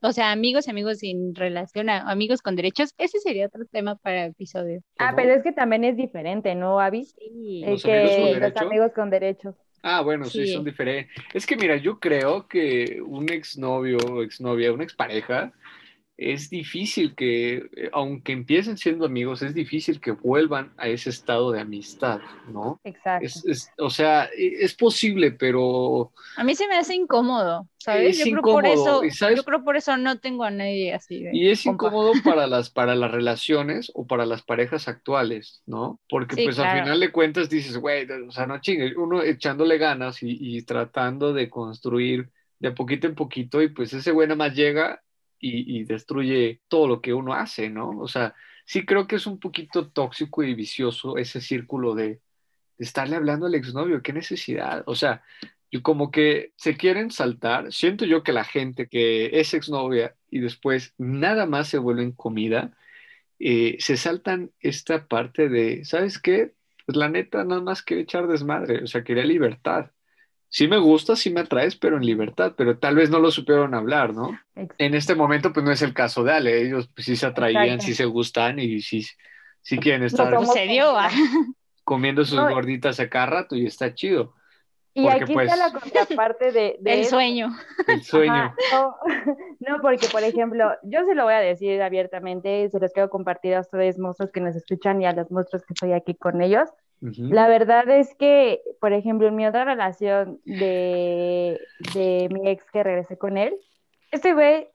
o 0.01 0.11
sea, 0.11 0.31
amigos, 0.31 0.67
amigos 0.67 0.99
sin 0.99 1.33
relación, 1.35 1.89
a- 1.89 2.09
amigos 2.09 2.41
con 2.41 2.55
derechos, 2.55 2.93
ese 2.97 3.19
sería 3.19 3.47
otro 3.47 3.65
tema 3.65 3.95
para 3.95 4.25
episodio. 4.25 4.81
Ah, 4.97 5.07
¿Cómo? 5.09 5.17
pero 5.17 5.33
es 5.33 5.43
que 5.43 5.51
también 5.51 5.83
es 5.83 5.97
diferente, 5.97 6.53
¿no, 6.55 6.79
Avi? 6.79 7.05
Sí. 7.05 7.63
Eh, 7.65 7.71
¿Los 7.71 7.83
amigos 7.85 8.11
con 8.11 8.25
que 8.25 8.29
los 8.31 8.39
derecho? 8.39 8.65
amigos 8.65 8.91
con 8.93 9.09
derechos. 9.09 9.55
Ah, 9.81 10.01
bueno, 10.01 10.25
sí, 10.25 10.45
Sí. 10.47 10.53
son 10.53 10.63
diferentes. 10.63 11.11
Es 11.33 11.45
que 11.45 11.57
mira, 11.57 11.75
yo 11.77 11.99
creo 11.99 12.47
que 12.47 13.01
un 13.05 13.29
exnovio 13.31 13.97
o 14.09 14.21
exnovia, 14.23 14.71
una 14.71 14.83
expareja, 14.85 15.51
es 16.17 16.49
difícil 16.49 17.15
que, 17.15 17.55
eh, 17.75 17.89
aunque 17.93 18.31
empiecen 18.33 18.77
siendo 18.77 19.05
amigos, 19.05 19.41
es 19.41 19.53
difícil 19.53 19.99
que 19.99 20.11
vuelvan 20.11 20.73
a 20.77 20.87
ese 20.87 21.09
estado 21.09 21.51
de 21.51 21.61
amistad, 21.61 22.19
¿no? 22.45 22.79
Exacto. 22.83 23.25
Es, 23.25 23.45
es- 23.45 23.69
o 23.77 23.89
sea, 23.89 24.25
e- 24.25 24.63
es 24.63 24.75
posible, 24.75 25.31
pero 25.31 26.11
A 26.35 26.43
mí 26.43 26.55
se 26.55 26.67
me 26.67 26.75
hace 26.77 26.95
incómodo, 26.95 27.67
¿sabes? 27.77 28.19
Es 28.19 28.19
yo 28.19 28.25
creo 28.25 28.41
por 28.43 28.65
incómodo, 28.65 29.01
eso, 29.01 29.01
¿sabes? 29.11 29.37
yo 29.37 29.43
creo 29.43 29.63
por 29.63 29.75
eso 29.77 29.97
no 29.97 30.19
tengo 30.19 30.43
a 30.43 30.51
nadie 30.51 30.93
así 30.93 31.23
de 31.23 31.31
Y 31.31 31.49
es 31.49 31.65
compa. 31.65 31.85
incómodo 31.85 32.13
para 32.23 32.47
las, 32.47 32.69
para 32.69 32.95
las 32.95 33.11
relaciones 33.11 33.91
o 33.95 34.05
para 34.07 34.25
las 34.25 34.43
parejas 34.43 34.87
actuales, 34.87 35.61
¿no? 35.65 35.99
Porque 36.09 36.35
Sí, 36.35 36.43
pues 36.43 36.59
al 36.59 36.65
claro. 36.65 36.83
final 36.83 36.99
de 36.99 37.11
cuentas 37.11 37.49
dices, 37.49 37.77
güey, 37.77 38.07
o 38.27 38.31
sea, 38.31 38.45
no 38.45 38.59
chingues, 38.61 38.95
uno 38.97 39.21
echándole 39.23 39.77
ganas 39.77 40.21
y, 40.23 40.37
y 40.39 40.63
tratando 40.63 41.33
de 41.33 41.49
construir 41.49 42.31
de 42.59 42.71
poquito 42.71 43.07
en 43.07 43.15
poquito 43.15 43.61
y 43.61 43.69
pues 43.69 43.93
ese 43.93 44.11
güey 44.11 44.27
nada 44.27 44.37
más 44.37 44.53
llega 44.55 45.01
y, 45.43 45.83
destruye 45.83 46.61
todo 46.67 46.87
lo 46.87 47.01
que 47.01 47.13
uno 47.13 47.33
hace, 47.33 47.69
¿no? 47.69 47.89
O 47.99 48.07
sea, 48.07 48.33
sí 48.65 48.85
creo 48.85 49.07
que 49.07 49.17
es 49.17 49.27
un 49.27 49.39
poquito 49.39 49.89
tóxico 49.91 50.43
y 50.43 50.53
vicioso 50.55 51.17
ese 51.17 51.41
círculo 51.41 51.95
de, 51.95 52.21
estarle 52.77 53.15
hablando 53.15 53.45
al 53.45 53.55
exnovio, 53.55 54.01
qué 54.01 54.13
necesidad, 54.13 54.83
o 54.87 54.95
sea, 54.95 55.23
y 55.69 55.81
como 55.81 56.11
que 56.11 56.53
se 56.55 56.77
quieren 56.77 57.11
saltar. 57.11 57.71
Siento 57.73 58.05
yo 58.05 58.23
que 58.23 58.33
la 58.33 58.43
gente 58.43 58.87
que 58.87 59.39
es 59.39 59.53
exnovia 59.53 60.15
y 60.29 60.39
después 60.39 60.93
nada 60.97 61.45
más 61.45 61.67
se 61.69 61.77
vuelven 61.79 62.11
comida, 62.11 62.75
eh, 63.39 63.77
se 63.79 63.97
saltan 63.97 64.51
esta 64.59 65.07
parte 65.07 65.49
de, 65.49 65.85
¿sabes 65.85 66.19
qué? 66.19 66.53
Pues 66.85 66.97
la 66.97 67.09
neta 67.09 67.43
nada 67.43 67.61
más 67.61 67.81
quiere 67.81 68.03
echar 68.03 68.27
desmadre, 68.27 68.83
o 68.83 68.87
sea, 68.87 69.03
quería 69.03 69.25
libertad. 69.25 69.91
Sí 70.55 70.67
me 70.67 70.77
gusta, 70.77 71.15
sí 71.15 71.31
me 71.31 71.39
atraes, 71.41 71.75
pero 71.75 71.97
en 71.97 72.05
libertad, 72.05 72.53
pero 72.55 72.77
tal 72.77 72.93
vez 72.95 73.09
no 73.09 73.17
lo 73.17 73.31
supieron 73.31 73.73
hablar, 73.73 74.13
¿no? 74.13 74.37
Ex- 74.55 74.75
En 74.77 74.93
este 74.93 75.15
momento, 75.15 75.51
pues 75.51 75.65
no 75.65 75.71
es 75.71 75.81
el 75.81 75.95
caso 75.95 76.23
de 76.23 76.31
Ale, 76.31 76.61
ellos 76.61 76.87
pues, 76.93 77.07
sí 77.07 77.15
se 77.15 77.25
atraían, 77.25 77.63
Exacto. 77.63 77.85
sí 77.85 77.93
se 77.95 78.05
gustan 78.05 78.59
y 78.59 78.79
sí, 78.81 79.03
sí 79.63 79.79
quieren 79.79 80.03
estar 80.03 80.31
somos 80.31 80.53
Se 80.53 80.67
dio, 80.67 80.95
ah. 80.95 81.09
comiendo 81.83 82.23
sus 82.23 82.37
No, 82.37 82.47
gorditas 82.51 82.99
a 82.99 83.09
cada 83.09 83.25
rato 83.25 83.55
y 83.55 83.65
está 83.65 83.95
chido. 83.95 84.35
Y 84.93 85.01
porque, 85.05 85.23
aquí 85.23 85.33
pues, 85.33 85.51
está 85.51 85.57
la 85.69 85.73
contraparte 85.73 86.51
de, 86.51 86.77
de 86.81 86.93
el 86.93 86.99
eso. 86.99 87.09
sueño. 87.09 87.49
El 87.87 88.03
sueño. 88.03 88.53
No, 88.71 88.95
no, 89.59 89.81
porque 89.81 90.07
por 90.09 90.21
ejemplo, 90.21 90.71
yo 90.83 91.03
se 91.05 91.15
lo 91.15 91.23
voy 91.23 91.33
a 91.33 91.39
decir 91.39 91.81
abiertamente, 91.81 92.69
se 92.69 92.79
los 92.79 92.91
quiero 92.93 93.09
compartir 93.09 93.55
a 93.55 93.61
ustedes, 93.61 93.97
monstruos 93.97 94.31
que 94.31 94.39
nos 94.39 94.55
escuchan 94.55 95.01
y 95.01 95.07
a 95.07 95.13
los 95.13 95.31
monstruos 95.31 95.63
que 95.65 95.73
estoy 95.73 95.93
aquí 95.93 96.13
con 96.13 96.43
ellos. 96.43 96.69
La 97.29 97.47
verdad 97.47 97.89
es 97.89 98.15
que, 98.15 98.61
por 98.79 98.93
ejemplo, 98.93 99.27
en 99.27 99.35
mi 99.35 99.45
otra 99.45 99.65
relación 99.65 100.39
de, 100.45 101.59
de 101.93 102.29
mi 102.31 102.49
ex 102.49 102.63
que 102.71 102.83
regresé 102.83 103.17
con 103.17 103.37
él, 103.37 103.55
este 104.11 104.33
güey 104.33 104.69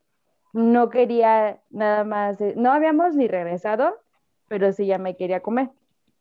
no 0.52 0.90
quería 0.90 1.60
nada 1.70 2.04
más, 2.04 2.38
no 2.56 2.72
habíamos 2.72 3.14
ni 3.14 3.28
regresado, 3.28 3.96
pero 4.48 4.72
sí 4.72 4.86
ya 4.86 4.98
me 4.98 5.16
quería 5.16 5.40
comer. 5.40 5.70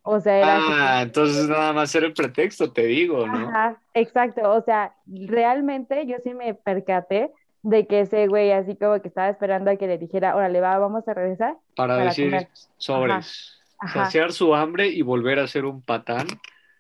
O 0.04 0.20
sea, 0.22 0.38
era 0.38 0.58
Ah, 0.70 1.02
entonces 1.02 1.50
nada 1.50 1.74
más 1.74 1.94
era 1.94 2.06
el 2.06 2.14
pretexto, 2.14 2.72
te 2.72 2.84
digo, 2.86 3.28
¿no? 3.28 3.50
Ajá, 3.50 3.82
exacto. 3.94 4.50
O 4.54 4.62
sea, 4.62 4.96
realmente 5.06 6.06
yo 6.06 6.18
sí 6.24 6.34
me 6.34 6.54
percaté 6.54 7.32
de 7.64 7.88
que 7.88 8.02
ese 8.02 8.28
güey 8.28 8.52
así 8.52 8.76
como 8.78 9.02
que 9.02 9.10
estaba 9.10 9.30
esperando 9.30 9.72
a 9.72 9.76
que 9.76 9.88
le 9.88 9.98
dijera, 9.98 10.36
órale, 10.36 10.62
va, 10.62 10.78
vamos 10.78 11.06
a 11.08 11.14
regresar. 11.14 11.58
Para, 11.76 11.96
Para 11.96 12.06
decir 12.06 12.30
comer. 12.32 12.50
sobres, 12.78 13.16
Ajá, 13.16 13.57
saciar 13.94 14.32
su 14.34 14.56
hambre 14.56 14.88
y 14.88 15.02
volver 15.02 15.40
a 15.40 15.48
ser 15.48 15.66
un 15.66 15.82
patán. 15.82 16.28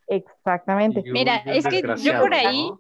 exactamente. 0.08 1.04
Mira, 1.06 1.38
es 1.46 1.68
que 1.68 1.82
yo 2.02 2.20
por 2.20 2.34
ahí- 2.34 2.70
¿no? 2.70 2.80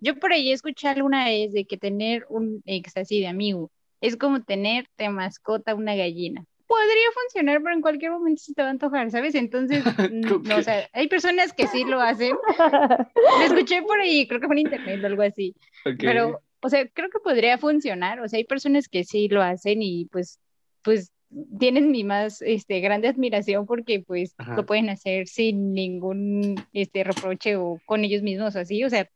Yo 0.00 0.14
por 0.18 0.32
ahí 0.32 0.52
escuché 0.52 0.88
alguna 0.88 1.24
vez 1.24 1.52
de 1.52 1.64
que 1.64 1.76
tener 1.76 2.24
un 2.28 2.62
ex 2.66 2.96
así 2.96 3.20
de 3.20 3.26
amigo 3.26 3.70
es 4.00 4.16
como 4.16 4.42
tener 4.42 4.86
de 4.96 5.08
mascota 5.08 5.74
una 5.74 5.96
gallina. 5.96 6.44
Podría 6.68 7.10
funcionar, 7.14 7.60
pero 7.62 7.74
en 7.74 7.80
cualquier 7.80 8.12
momento 8.12 8.42
se 8.42 8.54
te 8.54 8.62
va 8.62 8.68
a 8.68 8.70
antojar, 8.70 9.10
¿sabes? 9.10 9.34
Entonces, 9.34 9.82
mm, 10.12 10.28
¿Cómo 10.28 10.44
no, 10.44 10.56
o 10.58 10.62
sea, 10.62 10.88
hay 10.92 11.08
personas 11.08 11.52
que 11.52 11.66
sí 11.66 11.84
lo 11.84 12.00
hacen. 12.00 12.36
Lo 12.58 13.44
escuché 13.44 13.82
por 13.82 13.98
ahí, 14.00 14.28
creo 14.28 14.40
que 14.40 14.46
fue 14.46 14.54
en 14.56 14.66
internet 14.66 15.02
o 15.02 15.06
algo 15.06 15.22
así. 15.22 15.54
Ok. 15.84 15.96
Pero, 15.98 16.40
o 16.60 16.68
sea, 16.68 16.86
creo 16.88 17.08
que 17.10 17.18
podría 17.20 17.58
funcionar. 17.58 18.20
O 18.20 18.28
sea, 18.28 18.36
hay 18.36 18.44
personas 18.44 18.88
que 18.88 19.02
sí 19.04 19.28
lo 19.28 19.42
hacen 19.42 19.82
y 19.82 20.04
pues, 20.06 20.38
pues 20.82 21.10
tienen 21.58 21.90
mi 21.90 22.04
más 22.04 22.40
este, 22.42 22.80
grande 22.80 23.08
admiración 23.08 23.66
porque 23.66 24.00
pues 24.00 24.34
Ajá. 24.38 24.56
lo 24.56 24.64
pueden 24.66 24.88
hacer 24.88 25.26
sin 25.28 25.72
ningún 25.74 26.54
este, 26.72 27.04
reproche 27.04 27.56
o 27.56 27.78
con 27.86 28.04
ellos 28.04 28.22
mismos 28.22 28.56
o 28.56 28.60
así. 28.60 28.82
O 28.84 28.90
sea, 28.90 29.08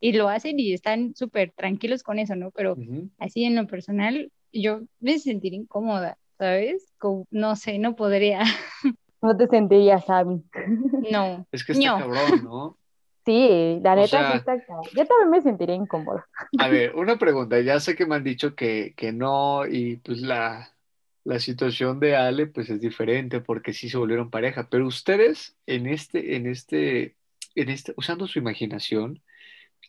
y 0.00 0.12
lo 0.12 0.28
hacen 0.28 0.58
y 0.58 0.72
están 0.72 1.14
súper 1.14 1.52
tranquilos 1.52 2.02
con 2.02 2.18
eso, 2.18 2.34
¿no? 2.34 2.50
Pero 2.50 2.72
Ujú. 2.72 3.08
así 3.18 3.44
en 3.44 3.54
lo 3.54 3.66
personal, 3.66 4.32
yo 4.52 4.80
me 5.00 5.18
sentiría 5.18 5.60
incómoda, 5.60 6.18
¿sabes? 6.38 6.92
Como, 6.98 7.26
no 7.30 7.54
sé, 7.56 7.78
no 7.78 7.94
podría. 7.96 8.40
No 9.24 9.36
te 9.36 9.46
sentirías, 9.46 10.10
Abby. 10.10 10.42
No. 11.12 11.46
Es 11.52 11.64
que 11.64 11.70
está 11.74 11.92
No. 11.92 11.98
cabrón, 11.98 12.42
¿no? 12.42 12.78
Sí, 13.24 13.78
la 13.84 13.92
O 13.92 13.94
neta 13.94 14.08
sea- 14.08 14.32
sí 14.32 14.38
está 14.38 14.60
cabrón. 14.66 14.84
Yo 14.96 15.06
también 15.06 15.30
me 15.30 15.40
sentiría 15.42 15.76
incómoda. 15.76 16.26
A 16.58 16.66
ver, 16.68 16.96
una 16.96 17.16
pregunta. 17.18 17.60
Ya 17.60 17.78
sé 17.78 17.94
que 17.94 18.04
me 18.04 18.16
han 18.16 18.24
dicho 18.24 18.56
que, 18.56 18.94
que 18.96 19.12
no, 19.12 19.64
y 19.64 19.98
pues 19.98 20.22
la, 20.22 20.74
la 21.24 21.38
situación 21.38 22.00
de 22.00 22.16
Ale 22.16 22.46
pues 22.46 22.70
es 22.70 22.80
diferente 22.80 23.40
porque 23.40 23.72
sí 23.72 23.88
se 23.88 23.98
volvieron 23.98 24.30
pareja. 24.30 24.68
Pero 24.68 24.86
ustedes 24.86 25.56
en 25.66 25.86
este, 25.86 26.36
en 26.36 26.46
este, 26.46 27.16
en 27.54 27.68
este, 27.68 27.94
usando 27.96 28.26
su 28.26 28.38
imaginación, 28.38 29.22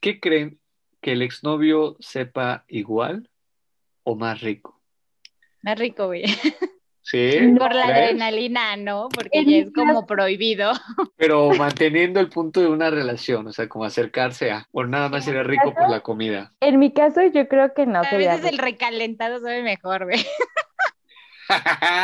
¿qué 0.01 0.19
creen 0.19 0.59
que 1.01 1.13
el 1.13 1.21
exnovio 1.21 1.97
sepa 1.99 2.65
igual 2.67 3.29
o 4.03 4.15
más 4.15 4.41
rico? 4.41 4.81
Más 5.61 5.79
rico, 5.79 6.07
güey. 6.07 6.23
¿Sí? 7.05 7.31
Por 7.59 7.75
la 7.75 7.83
¿Crees? 7.83 7.97
adrenalina, 7.97 8.77
¿no? 8.77 9.09
Porque 9.09 9.43
ya 9.43 9.57
es 9.57 9.73
como 9.73 10.05
prohibido. 10.05 10.71
Pero 11.17 11.51
manteniendo 11.51 12.21
el 12.21 12.29
punto 12.29 12.61
de 12.61 12.67
una 12.67 12.89
relación, 12.89 13.45
o 13.45 13.51
sea, 13.51 13.67
como 13.67 13.83
acercarse 13.83 14.51
a, 14.51 14.67
o 14.71 14.85
nada 14.85 15.09
más 15.09 15.25
sería 15.25 15.43
rico 15.43 15.73
por 15.73 15.89
la 15.89 15.99
comida. 15.99 16.53
En 16.61 16.79
mi 16.79 16.93
caso, 16.93 17.21
yo 17.21 17.49
creo 17.49 17.73
que 17.73 17.85
no 17.85 17.99
A 17.99 18.03
sería 18.05 18.35
veces 18.35 18.51
el 18.51 18.57
recalentado 18.57 19.41
sabe 19.41 19.63
mejor, 19.63 20.05
güey. 20.05 20.25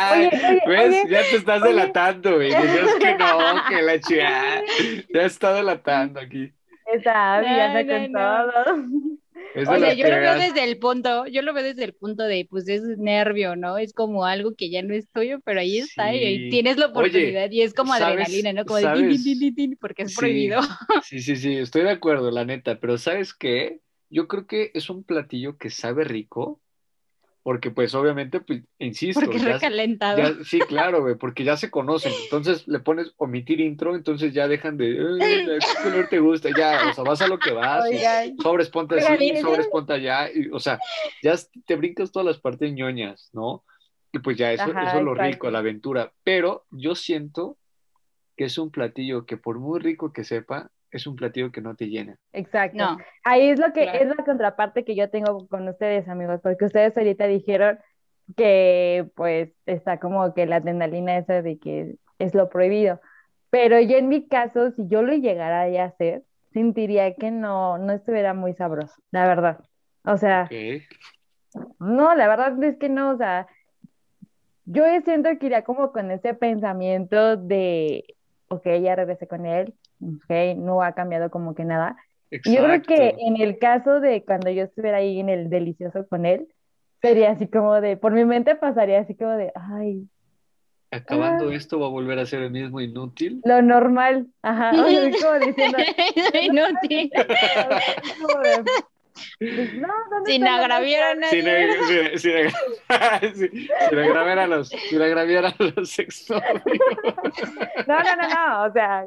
Oye, 0.08 0.30
oye, 0.48 0.60
¿Ves? 0.64 1.02
oye, 1.02 1.08
ya 1.08 1.28
te 1.28 1.36
estás 1.36 1.62
oye. 1.62 1.64
delatando, 1.64 2.36
güey. 2.36 2.54
Decías 2.54 2.96
que 2.96 3.14
no, 3.14 3.62
que 3.64 3.82
la 3.82 4.00
chica. 4.00 4.64
Ya 5.12 5.22
está 5.22 5.52
delatando 5.54 6.20
aquí. 6.20 6.54
Esa 6.86 7.36
Abby 7.36 7.60
No, 7.60 7.86
con 7.86 8.10
no. 8.10 8.20
todo. 8.20 8.52
Es 9.52 9.68
O 9.68 9.70
de 9.70 9.78
sea, 9.78 9.92
las 9.92 9.94
yo 9.94 10.06
lo 10.06 10.18
veo 10.18 10.36
desde 10.36 10.64
el 10.64 10.78
punto, 10.78 11.26
yo 11.26 11.42
lo 11.42 11.52
veo 11.52 11.62
desde 11.64 11.84
el 11.84 11.94
punto 11.94 12.24
de, 12.24 12.46
pues 12.50 12.68
es 12.68 12.82
nervio, 12.98 13.56
¿no? 13.56 13.78
Es 13.78 13.92
como 13.92 14.24
algo 14.24 14.54
que 14.56 14.70
ya 14.70 14.82
no 14.82 14.94
es 14.94 15.08
tuyo, 15.10 15.40
pero 15.44 15.60
ahí 15.60 15.78
está, 15.78 16.14
y 16.14 16.24
ahí 16.24 16.40
tienes 16.40 16.78
la 16.78 16.86
Oye, 16.92 16.92
oportunidad, 16.92 17.50
y 17.50 17.62
es 17.62 17.74
como 17.74 17.92
¿sabes- 17.92 17.94
adrenalina, 17.94 18.52
¿no? 18.52 18.64
Como 18.64 18.78
de 18.78 18.90
tin, 18.90 19.08
tin, 19.08 19.22
tin, 19.22 19.54
tin, 19.54 19.76
porque 19.80 20.02
es 20.02 20.10
Sí. 20.10 20.12
prohibido. 20.12 20.60
Sí, 20.98 21.20
sí, 21.22 21.36
sí, 21.36 21.56
estoy 21.56 21.82
de 21.82 21.90
acuerdo, 21.90 22.30
la 22.30 22.44
neta. 22.44 22.78
Pero 22.80 22.98
¿sabes 22.98 23.34
qué? 23.34 23.80
Yo 24.10 24.28
creo 24.28 24.46
que 24.46 24.70
es 24.74 24.90
un 24.90 25.04
platillo 25.04 25.56
que 25.58 25.70
sabe 25.70 26.04
rico, 26.04 26.60
porque 27.42 27.70
pues 27.70 27.94
obviamente, 27.94 28.40
pues, 28.40 28.62
insisto, 28.78 29.20
Porque 29.22 29.38
ya- 29.38 29.54
recalentado. 29.54 30.18
Ya, 30.18 30.44
sí, 30.44 30.58
claro, 30.60 31.00
güey, 31.02 31.14
porque 31.14 31.42
ya 31.44 31.56
se 31.56 31.70
conocen. 31.70 32.12
Entonces 32.24 32.68
le 32.68 32.80
pones 32.80 33.12
omitir 33.16 33.60
intro, 33.60 33.94
entonces 33.96 34.34
ya 34.34 34.46
dejan 34.46 34.76
de, 34.76 34.98
"Ay, 34.98 35.46
¿qué 35.46 35.58
color 36.04 36.08
te 36.10 36.18
gusta? 36.18 36.50
Ya, 36.56 36.82
o 36.90 36.92
sea, 36.92 37.04
vas 37.04 37.22
a 37.22 37.26
lo 37.28 37.38
que 37.38 37.52
vas. 37.52 37.84
Oigan, 37.84 38.36
Sobres 38.38 38.68
ponte 38.68 38.96
así, 38.96 39.36
sobres 39.40 39.68
ponte 39.68 39.92
allá. 39.94 40.30
Y, 40.30 40.48
o 40.50 40.58
sea, 40.58 40.78
ya 41.22 41.34
te 41.66 41.76
brincas 41.76 42.12
todas 42.12 42.26
las 42.26 42.38
partes 42.38 42.72
ñoñas, 42.72 43.30
¿no? 43.32 43.64
Y 44.12 44.18
pues 44.18 44.36
ya, 44.36 44.52
eso, 44.52 44.64
Ajá, 44.64 44.82
eso 44.88 44.98
es 44.98 45.04
lo 45.04 45.12
exacto. 45.12 45.32
rico, 45.32 45.50
la 45.50 45.60
aventura. 45.60 46.12
Pero 46.24 46.66
yo 46.70 46.94
siento 46.94 47.56
que 48.36 48.44
es 48.44 48.58
un 48.58 48.70
platillo 48.70 49.24
que 49.24 49.36
por 49.36 49.58
muy 49.58 49.78
rico 49.80 50.12
que 50.12 50.24
sepa, 50.24 50.70
es 50.96 51.06
un 51.06 51.16
platillo 51.16 51.52
que 51.52 51.60
no 51.60 51.74
te 51.74 51.86
llena. 51.88 52.16
Exacto. 52.32 52.78
No, 52.78 52.98
Ahí 53.24 53.50
es 53.50 53.58
lo 53.58 53.72
que 53.72 53.82
Claro. 53.82 53.98
es 53.98 54.16
la 54.16 54.24
contraparte 54.24 54.84
que 54.84 54.94
yo 54.94 55.10
tengo 55.10 55.46
con 55.48 55.68
ustedes, 55.68 56.08
amigos, 56.08 56.40
porque 56.42 56.64
ustedes 56.64 56.96
ahorita 56.96 57.26
dijeron 57.26 57.78
que 58.36 59.08
pues 59.16 59.50
está 59.66 59.98
como 59.98 60.34
que 60.34 60.46
la 60.46 60.56
adrenalina 60.56 61.16
esa 61.18 61.42
de 61.42 61.58
que 61.58 61.96
es 62.18 62.34
lo 62.34 62.48
prohibido. 62.48 63.00
Pero 63.50 63.80
yo 63.80 63.96
en 63.96 64.08
mi 64.08 64.28
caso, 64.28 64.70
si 64.72 64.86
yo 64.86 65.02
lo 65.02 65.12
llegara 65.14 65.62
a 65.62 65.84
hacer, 65.86 66.22
sentiría 66.52 67.14
que 67.14 67.30
no, 67.30 67.78
no 67.78 67.92
estuviera 67.92 68.34
muy 68.34 68.54
sabroso, 68.54 68.94
la 69.10 69.26
verdad. 69.26 69.60
O 70.04 70.16
sea, 70.16 70.48
no, 71.78 72.14
la 72.14 72.28
verdad 72.28 72.62
es 72.62 72.76
que 72.76 72.88
no, 72.88 73.10
o 73.10 73.16
sea, 73.16 73.48
yo 74.64 74.84
siento 75.04 75.30
que 75.38 75.46
iría 75.46 75.62
como 75.62 75.92
con 75.92 76.10
ese 76.10 76.34
pensamiento 76.34 77.36
de, 77.36 78.04
ok, 78.48 78.66
ya 78.80 78.94
regresé 78.94 79.26
con 79.26 79.46
él, 79.46 79.74
ok, 80.00 80.56
no 80.56 80.82
ha 80.82 80.92
cambiado 80.92 81.30
como 81.30 81.54
que 81.54 81.64
nada. 81.64 81.96
Yo 82.30 82.62
creo 82.64 82.82
que 82.82 83.16
en 83.18 83.40
el 83.40 83.58
caso 83.58 84.00
de 84.00 84.24
cuando 84.24 84.50
yo 84.50 84.62
estuviera 84.64 84.98
ahí 84.98 85.18
en 85.20 85.28
el 85.28 85.50
delicioso 85.50 86.06
con 86.08 86.26
él, 86.26 86.46
sería 87.02 87.30
así 87.32 87.48
como 87.48 87.80
de, 87.80 87.96
por 87.96 88.12
mi 88.12 88.24
mente 88.24 88.54
pasaría 88.54 89.00
así 89.00 89.14
como 89.14 89.32
de, 89.32 89.52
ay, 89.54 90.06
Acabando 90.92 91.50
Ah. 91.50 91.54
esto 91.54 91.78
va 91.78 91.86
a 91.86 91.90
volver 91.90 92.18
a 92.18 92.26
ser 92.26 92.42
el 92.42 92.50
mismo 92.50 92.80
inútil. 92.80 93.40
lo 93.44 93.62
normal. 93.62 94.26
Ajá, 94.42 94.72
o 94.72 94.88
sea, 94.88 95.06
así 95.06 95.22
como 95.22 95.38
diciendo, 95.46 95.78
Inútil. 96.42 97.10
como 98.20 98.40
de, 98.42 98.64
pues, 99.38 99.74
no, 99.74 99.88
¿dónde 100.10 100.32
Sin 100.32 100.46
agraviar 100.46 101.18
a? 101.22 101.26
Sin, 101.28 101.44
nadie. 101.44 102.50
agraviar 103.90 104.38
a 104.38 104.46
los, 104.46 104.68
sin 104.68 105.02
agraviar 105.02 105.46
a 105.46 105.54
los 105.76 105.98
exnovios. 105.98 106.62
No, 107.86 107.98
no, 107.98 108.16
no, 108.16 108.28
no, 108.28 108.64
o 108.64 108.72
sea, 108.72 109.04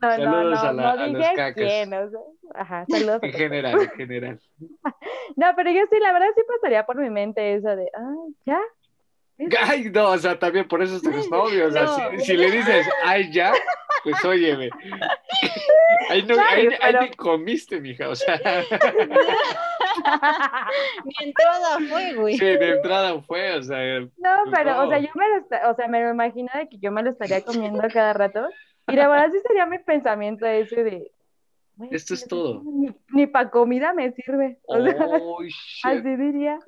no, 0.00 0.08
no, 0.08 0.16
Saludos 0.16 0.62
no, 0.62 0.68
a 0.68 0.72
la- 0.72 0.82
no 0.82 0.88
a 0.88 1.06
los 1.06 1.18
dije 1.18 1.34
cacas. 1.36 1.54
quién, 1.54 1.94
o 1.94 2.10
sea, 2.10 2.20
ajá, 2.54 2.84
saludos. 2.88 3.18
En 3.22 3.32
general, 3.32 3.80
en 3.80 3.90
general. 3.90 4.40
No, 5.36 5.46
pero 5.56 5.70
yo 5.70 5.80
sí, 5.90 5.96
la 6.00 6.12
verdad 6.12 6.28
sí 6.36 6.42
pasaría 6.46 6.84
por 6.86 6.96
mi 6.96 7.10
mente 7.10 7.54
eso 7.54 7.68
de, 7.76 7.90
ay, 7.94 8.34
ya. 8.46 8.58
Ay, 9.62 9.84
no, 9.90 10.10
o 10.10 10.18
sea, 10.18 10.38
también 10.38 10.68
por 10.68 10.82
eso 10.82 10.96
es 10.96 11.02
tu 11.02 11.08
exnovio. 11.08 11.68
O 11.68 11.70
sea, 11.70 11.84
No. 11.84 12.10
si, 12.18 12.26
si 12.26 12.36
le 12.36 12.50
dices, 12.50 12.86
ay, 13.02 13.32
ya, 13.32 13.54
pues 14.04 14.22
óyeme. 14.22 14.68
Ahí, 16.10 16.22
no, 16.24 16.34
ahí, 16.34 16.66
ahí 16.66 16.76
pero- 16.80 17.02
ni 17.02 17.10
comiste, 17.10 17.80
mija. 17.80 18.08
O 18.08 18.16
sea, 18.16 18.36
Mi 21.04 21.14
entrada 21.26 21.78
fue, 21.88 22.14
güey. 22.14 22.36
sí, 22.38 22.44
de 22.44 22.70
entrada 22.70 23.20
fue, 23.22 23.56
o 23.56 23.62
sea, 23.62 24.00
No, 24.00 24.10
pero, 24.52 24.82
o 24.82 24.88
sea, 24.88 24.98
No. 24.98 25.04
yo 25.06 25.10
me 25.14 25.24
lo, 25.28 25.70
o 25.70 25.74
sea, 25.74 25.88
me 25.88 26.00
lo 26.02 26.10
imagino 26.10 26.48
de 26.54 26.68
que 26.68 26.78
yo 26.78 26.90
me 26.92 27.02
lo 27.02 27.10
estaría 27.10 27.42
comiendo 27.42 27.82
cada 27.92 28.12
rato. 28.12 28.48
Y 28.88 28.96
la 28.96 29.08
verdad 29.08 29.28
sí 29.32 29.38
sería 29.46 29.66
mi 29.66 29.78
pensamiento 29.78 30.46
ese 30.46 30.82
de, 30.82 31.10
"Güey, 31.76 31.90
Esto 31.94 32.14
es 32.14 32.22
ni- 32.22 32.28
todo. 32.28 32.62
Ni, 32.64 32.90
ni 33.10 33.26
para 33.26 33.50
comida 33.50 33.92
me 33.92 34.10
sirve. 34.12 34.58
O 34.66 34.82
sea, 34.82 34.96
oh, 35.00 35.42
shit. 35.44 35.84
así 35.84 36.16
diría. 36.16 36.58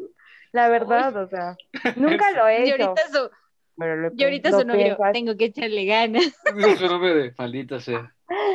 La 0.52 0.68
verdad, 0.68 1.16
o 1.16 1.26
sea, 1.28 1.56
nunca 1.96 2.30
lo 2.36 2.46
he 2.46 2.66
Y 2.66 2.70
hecho. 2.70 2.84
ahorita 2.84 3.08
su, 3.08 3.30
pero 3.78 3.96
lo 3.96 4.10
y 4.14 4.22
ahorita 4.24 4.50
lo 4.50 4.60
su 4.60 4.66
novio, 4.66 4.82
pienso 4.84 5.02
tengo 5.12 5.36
que 5.36 5.44
echarle 5.46 5.86
ganas. 5.86 6.26
Es 6.44 6.80
un 6.82 6.88
nombre 6.88 7.14
de 7.14 7.34
maldita 7.38 7.80
sea. 7.80 8.14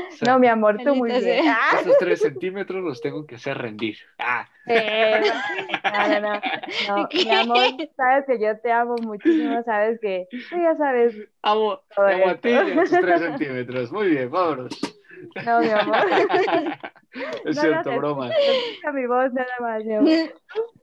O 0.09 0.15
sea, 0.15 0.34
No, 0.34 0.39
mi 0.39 0.47
amor, 0.47 0.78
tú 0.84 0.95
muy 0.95 1.11
bien. 1.11 1.43
sea. 1.43 1.57
Ah, 1.71 1.80
Esos 1.82 1.97
tres 1.97 2.21
centímetros 2.21 2.84
los 2.84 3.01
tengo 3.01 3.25
que 3.25 3.36
hacer 3.36 3.57
rendir. 3.57 3.97
Ah, 4.17 4.47
eh, 4.65 5.21
no, 5.84 6.07
no, 6.07 6.19
no. 6.19 6.41
No, 6.80 7.09
mi 7.23 7.32
amor, 7.32 7.75
sabes 7.95 8.25
que 8.25 8.39
yo 8.39 8.59
te 8.59 8.71
amo 8.71 8.99
muchísimo, 9.01 9.61
sabes 9.63 9.99
que 10.01 10.28
tú 10.49 10.57
ya 10.57 10.75
sabes. 10.78 11.15
amo, 11.41 11.82
Todo 11.95 12.07
te 12.07 12.13
amo 12.13 12.30
a 12.30 12.38
ti 12.41 12.49
y 12.49 12.53
a 12.71 12.82
tus 12.82 12.89
tres 12.99 13.19
centímetros. 13.21 13.91
Muy 13.91 14.09
bien, 14.09 14.30
vámonos. 14.32 14.80
No, 15.45 15.61
mi 15.61 15.69
amor. 15.71 15.97
Es 17.45 17.55
No 17.55 17.61
cierto, 17.61 17.89
hagas 17.89 17.99
broma. 17.99 18.30
Escucha 18.30 18.91
mi 18.91 19.07
voz 19.07 19.34
nada 19.34 19.49
más, 19.59 19.84
mi 19.84 19.93
amor. 19.95 20.19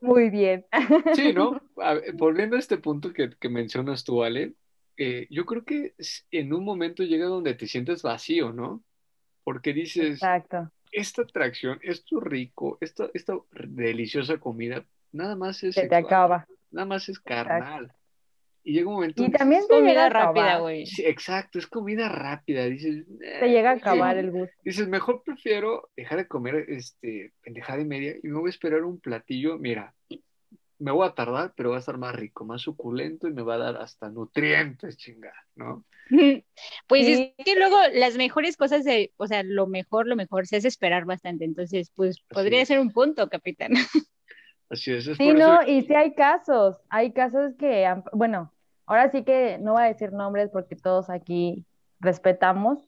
Muy 0.00 0.30
bien. 0.30 0.66
Sí, 1.12 1.32
¿no? 1.32 1.60
A 1.76 1.94
ver, 1.94 2.12
volviendo 2.14 2.56
a 2.56 2.58
este 2.58 2.76
punto 2.78 3.12
que, 3.12 3.30
que 3.38 3.48
mencionas 3.48 4.02
tú, 4.04 4.22
Ale, 4.24 4.54
eh, 4.96 5.26
yo 5.30 5.44
creo 5.46 5.64
que 5.64 5.94
en 6.30 6.52
un 6.52 6.64
momento 6.64 7.02
llega 7.02 7.26
donde 7.26 7.54
te 7.54 7.66
sientes 7.66 8.02
vacío, 8.02 8.52
¿no? 8.52 8.82
Porque 9.42 9.72
dices, 9.72 10.12
Exacto. 10.22 10.70
esta 10.92 11.22
atracción, 11.22 11.78
esto 11.82 12.20
rico, 12.20 12.78
esta, 12.80 13.10
esta 13.14 13.36
deliciosa 13.52 14.38
comida, 14.38 14.84
nada 15.12 15.36
más 15.36 15.62
es 15.62 15.74
Se 15.74 15.86
te 15.88 15.96
acaba. 15.96 16.46
nada 16.70 16.86
más 16.86 17.08
es 17.08 17.18
carnal. 17.20 17.92
Y 18.66 18.72
llega 18.72 18.88
un 18.88 18.94
momento 18.94 19.22
Y 19.22 19.30
también 19.30 19.60
dices, 19.60 19.68
te 19.76 19.82
llega 19.82 19.84
Comida 19.90 20.06
a 20.06 20.08
rápida, 20.08 20.58
güey. 20.60 20.86
sí, 20.86 21.04
exacto, 21.04 21.58
es 21.58 21.66
comida 21.66 22.08
rápida, 22.08 22.64
dices, 22.64 23.04
Te 23.18 23.48
llega 23.50 23.72
a 23.72 23.74
"Eh, 23.74 23.78
acabar 23.78 24.16
el 24.16 24.30
gusto. 24.30 24.54
Dices, 24.64 24.88
mejor 24.88 25.22
prefiero 25.22 25.90
dejar 25.94 26.16
de 26.18 26.26
comer 26.28 26.64
este 26.68 27.34
pendejada 27.42 27.82
y 27.82 27.84
media 27.84 28.14
y 28.22 28.26
me 28.28 28.38
voy 28.40 28.48
a 28.48 28.50
esperar 28.50 28.84
un 28.84 28.98
platillo. 29.00 29.58
Mira, 29.58 29.94
me 30.78 30.90
voy 30.92 31.06
a 31.08 31.14
tardar, 31.14 31.52
pero 31.56 31.70
va 31.70 31.76
a 31.76 31.78
estar 31.80 31.98
más 31.98 32.14
rico, 32.14 32.44
más 32.44 32.62
suculento 32.62 33.28
y 33.28 33.32
me 33.32 33.42
va 33.42 33.54
a 33.54 33.58
dar 33.58 33.76
hasta 33.76 34.10
nutrientes, 34.10 34.96
chinga, 34.96 35.32
¿no? 35.54 35.84
Pues 36.86 37.06
Sí. 37.06 37.34
es 37.38 37.44
que 37.44 37.56
luego 37.56 37.76
las 37.94 38.16
mejores 38.16 38.56
cosas, 38.56 38.84
de, 38.84 39.12
o 39.16 39.26
sea, 39.26 39.42
lo 39.42 39.66
mejor, 39.66 40.06
lo 40.06 40.16
mejor 40.16 40.46
se 40.46 40.56
hace 40.56 40.68
esperar 40.68 41.04
bastante. 41.06 41.44
Entonces, 41.44 41.90
pues 41.94 42.20
podría 42.30 42.60
es. 42.62 42.68
ser 42.68 42.78
un 42.80 42.92
punto, 42.92 43.28
capitán. 43.30 43.72
Así 44.68 44.92
es, 44.92 45.06
es 45.06 45.16
Sí, 45.16 45.24
por 45.24 45.36
no, 45.38 45.60
eso. 45.62 45.70
y 45.70 45.82
sí 45.82 45.94
hay 45.94 46.14
casos, 46.14 46.76
hay 46.90 47.12
casos 47.12 47.54
que, 47.58 47.86
bueno, 48.12 48.52
ahora 48.86 49.10
sí 49.12 49.24
que 49.24 49.58
no 49.58 49.72
voy 49.74 49.82
a 49.84 49.86
decir 49.86 50.12
nombres 50.12 50.50
porque 50.50 50.76
todos 50.76 51.08
aquí 51.10 51.64
respetamos. 52.00 52.78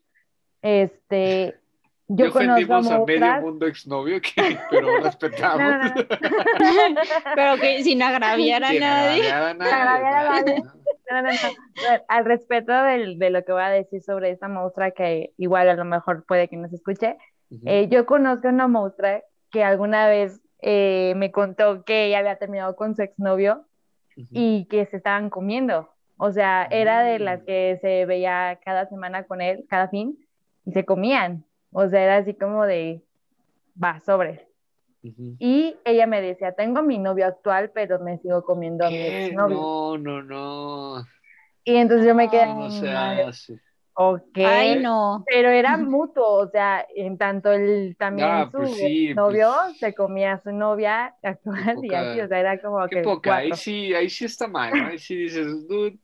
Este, 0.62 1.60
yo 2.08 2.30
conozco 2.32 2.38
ofendimos 2.54 2.86
a 2.90 2.98
medio 3.04 3.16
otras. 3.26 3.42
mundo 3.42 3.66
exnovio, 3.66 4.20
que, 4.20 4.58
pero 4.70 5.00
respetamos. 5.02 5.58
no, 5.60 5.78
no, 5.78 5.88
no. 5.88 5.94
Pero 7.34 7.56
que 7.60 7.82
sin 7.82 8.02
agraviar 8.02 8.62
a 8.64 8.68
Sin 8.68 8.80
nadie. 8.80 9.30
agraviar 9.30 9.42
a 9.42 9.54
nadie, 9.54 9.72
agraviar 9.72 10.14
a 10.14 10.22
¿verdad? 10.22 10.44
nadie. 10.46 10.62
No, 11.10 11.22
no, 11.22 11.30
no. 11.32 11.38
Bueno, 11.76 12.04
Al 12.08 12.24
respecto 12.24 12.72
del- 12.72 13.18
de 13.18 13.30
lo 13.30 13.44
que 13.44 13.52
voy 13.52 13.62
a 13.62 13.68
decir 13.70 14.02
sobre 14.02 14.30
esta 14.30 14.48
monstrua, 14.48 14.90
que 14.90 15.32
igual 15.36 15.68
a 15.68 15.74
lo 15.74 15.84
mejor 15.84 16.24
puede 16.26 16.48
que 16.48 16.56
no 16.56 16.68
se 16.68 16.76
escuche, 16.76 17.16
eh, 17.64 17.86
yo 17.88 18.06
conozco 18.06 18.48
una 18.48 18.66
monstrua 18.68 19.22
que 19.50 19.62
alguna 19.62 20.08
vez 20.08 20.40
eh, 20.62 21.14
me 21.16 21.30
contó 21.30 21.84
que 21.84 22.06
ella 22.06 22.18
había 22.20 22.36
terminado 22.38 22.74
con 22.76 22.96
su 22.96 23.02
exnovio 23.02 23.66
y 24.16 24.64
que 24.66 24.86
se 24.86 24.96
estaban 24.96 25.28
comiendo. 25.30 25.90
O 26.16 26.32
sea, 26.32 26.66
era 26.70 27.02
de 27.02 27.18
las 27.18 27.42
Mm. 27.42 27.44
que 27.44 27.78
se 27.82 28.06
veía 28.06 28.58
cada 28.64 28.86
semana 28.88 29.24
con 29.24 29.40
él, 29.42 29.64
cada 29.68 29.88
fin, 29.88 30.18
y 30.64 30.72
se 30.72 30.84
comían. 30.84 31.44
O 31.78 31.86
sea, 31.88 32.02
era 32.02 32.16
así 32.16 32.32
como 32.34 32.64
de, 32.64 33.02
va, 33.82 34.00
sobre. 34.00 34.48
Y 35.38 35.76
ella 35.84 36.06
me 36.06 36.22
decía, 36.22 36.52
tengo 36.52 36.82
mi 36.82 36.98
novio 36.98 37.26
actual, 37.26 37.70
pero 37.74 38.00
me 38.00 38.18
sigo 38.18 38.42
comiendo 38.44 38.86
a 38.86 38.90
mi 38.90 38.96
exnovio. 38.96 39.56
No, 39.58 39.98
no, 39.98 40.22
no. 40.22 41.04
Y 41.64 41.76
entonces 41.76 42.06
yo 42.06 42.14
me 42.14 42.30
quedé, 42.30 42.46
No 42.46 42.70
se 42.70 42.86
"Madre, 42.92 43.22
hace. 43.24 43.60
ok. 43.94 44.38
Ay, 44.38 44.80
no. 44.82 45.24
Pero 45.28 45.50
era 45.50 45.76
mutuo, 45.76 46.24
o 46.46 46.48
sea, 46.48 46.86
en 46.94 47.18
tanto 47.18 47.52
él 47.52 47.94
también 47.98 48.28
Ah, 48.28 48.48
su 48.50 48.58
pues 48.58 48.70
sí, 48.70 49.12
novio 49.14 49.52
pues- 49.66 49.78
se 49.78 49.94
comía 49.94 50.32
a 50.32 50.42
su 50.42 50.52
novia 50.52 51.14
actual 51.22 51.84
y 51.84 51.92
así, 51.94 52.20
o 52.20 52.28
sea, 52.28 52.40
era 52.40 52.58
como 52.60 52.88
Qué 52.88 52.96
que 52.96 53.02
poca, 53.02 53.36
ahí 53.36 53.52
sí, 53.52 53.94
ahí 53.94 54.08
sí 54.08 54.24
está 54.24 54.48
mal, 54.48 54.72
¿no? 54.72 54.86
Ahí 54.86 54.98
sí 54.98 55.14
dices, 55.16 55.46
dude, 55.68 55.98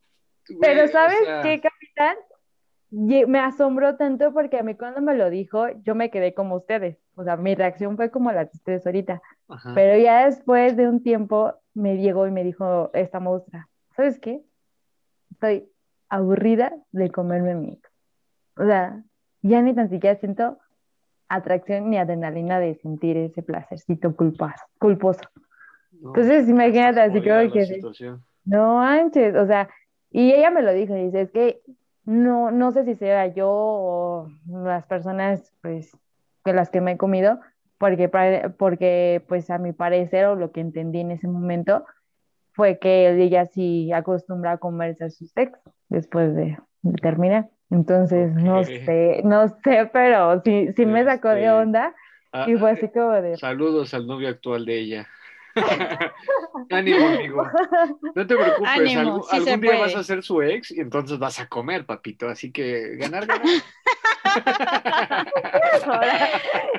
güey, 0.51 0.61
Pero 0.61 0.85
o 0.85 0.89
¿sabes 0.89 1.19
sea, 1.25 1.43
qué, 1.43 1.61
capitán? 1.61 2.17
Me 2.93 3.39
asombró 3.39 3.97
tanto 3.97 4.35
porque 4.35 4.59
a 4.59 4.63
mí 4.63 4.75
cuando 4.75 5.01
me 5.01 5.15
lo 5.15 5.31
dijo, 5.31 5.67
yo 5.83 5.95
me 5.95 6.11
quedé 6.11 6.35
como 6.35 6.57
ustedes. 6.57 6.99
O 7.15 7.25
sea, 7.25 7.37
mi 7.39 7.55
reacción 7.55 7.97
fue 7.97 8.11
como 8.11 8.31
la 8.33 8.45
de 8.45 8.51
ustedes 8.53 8.85
ahorita. 8.85 9.23
ajá. 9.49 9.73
Pero 9.75 9.99
ya 10.03 10.27
después 10.27 10.77
de 10.77 10.87
un 10.87 11.03
tiempo 11.03 11.55
me 11.73 11.97
llegó 11.97 12.27
y 12.27 12.31
me 12.31 12.45
dijo 12.45 12.91
esta 12.93 13.19
monstrua, 13.19 13.67
¿sabes 13.97 14.21
qué? 14.21 14.43
Estoy 15.31 15.71
aburrida 16.11 16.75
de 16.91 17.11
comerme 17.11 17.55
mi 17.55 17.73
ex. 17.73 17.91
O 18.59 18.67
sea, 18.67 19.03
ya 19.41 19.63
ni 19.63 19.75
tan 19.75 19.89
siquiera 19.89 20.21
siento 20.21 20.59
atracción 21.29 21.89
ni 21.89 21.97
adrenalina 21.97 22.61
de 22.61 22.75
sentir 22.75 23.17
ese 23.17 23.43
placercito 23.43 24.15
culposo. 24.15 24.65
culposo. 24.79 25.23
No, 25.93 26.09
Entonces, 26.09 26.47
imagínate 26.47 27.01
así 27.01 27.21
la 27.21 27.49
que... 27.51 27.81
No 28.45 28.75
manches, 28.75 29.35
o 29.37 29.47
sea, 29.47 29.71
y 30.11 30.33
ella 30.33 30.51
me 30.51 30.61
lo 30.63 30.73
dijo, 30.75 30.95
dice, 30.95 31.23
es 31.23 31.31
que 31.31 31.63
no, 32.05 32.51
no 32.51 32.73
sé 32.73 32.85
si 32.85 32.95
sea 32.95 33.27
yo 33.29 33.49
o 33.51 34.29
las 34.47 34.87
personas, 34.87 35.53
pues, 35.63 35.97
de 36.45 36.53
las 36.53 36.71
que 36.71 36.81
me 36.81 36.93
he 36.93 36.97
comido, 36.97 37.41
porque, 37.79 38.09
porque, 38.59 39.25
pues, 39.29 39.51
a 39.51 39.59
mi 39.59 39.73
parecer, 39.73 40.27
o 40.27 40.37
lo 40.37 40.53
que 40.53 40.61
entendí 40.61 41.01
en 41.01 41.11
ese 41.11 41.29
momento, 41.29 41.85
fue 42.53 42.79
que 42.79 43.11
ella 43.11 43.47
sí 43.47 43.93
acostumbra 43.93 44.53
a 44.53 44.59
comerse 44.59 45.05
a 45.05 45.11
sus 45.11 45.37
ex 45.37 45.59
después 45.89 46.35
de, 46.35 46.59
de 46.83 46.93
terminar. 47.01 47.49
Entonces, 47.71 48.35
no 48.35 48.63
sé, 48.65 49.23
no 49.25 49.49
sé, 49.49 49.89
pero 49.93 50.43
sí, 50.43 50.69
sí 50.77 50.85
me 50.85 51.05
sacó 51.05 51.31
de 51.31 51.47
Este, 51.47 51.51
onda 51.51 51.95
Ah, 52.33 52.47
y 52.49 52.57
fue 52.57 52.71
así 52.71 52.89
como 52.89 53.13
de... 53.13 53.37
Saludos 53.37 53.93
al 53.93 54.07
novio 54.07 54.29
actual 54.29 54.65
de 54.65 54.79
ella. 54.79 55.07
Ánimo, 56.71 57.07
amigo. 57.09 57.47
No 58.15 58.27
te 58.27 58.35
preocupes, 58.37 58.71
Ánimo, 58.71 59.01
algún, 59.01 59.23
sí 59.25 59.29
se 59.31 59.37
algún 59.37 59.61
día 59.61 59.71
puede. 59.73 59.83
vas 59.83 59.97
a 59.97 60.03
ser 60.05 60.23
su 60.23 60.41
ex 60.43 60.71
y 60.71 60.81
entonces 60.81 61.19
vas 61.19 61.39
a 61.41 61.47
comer, 61.49 61.85
papito. 61.87 62.29
Así 62.29 62.51
que 62.53 62.97
ganar, 62.97 63.27
ganar. 63.27 63.47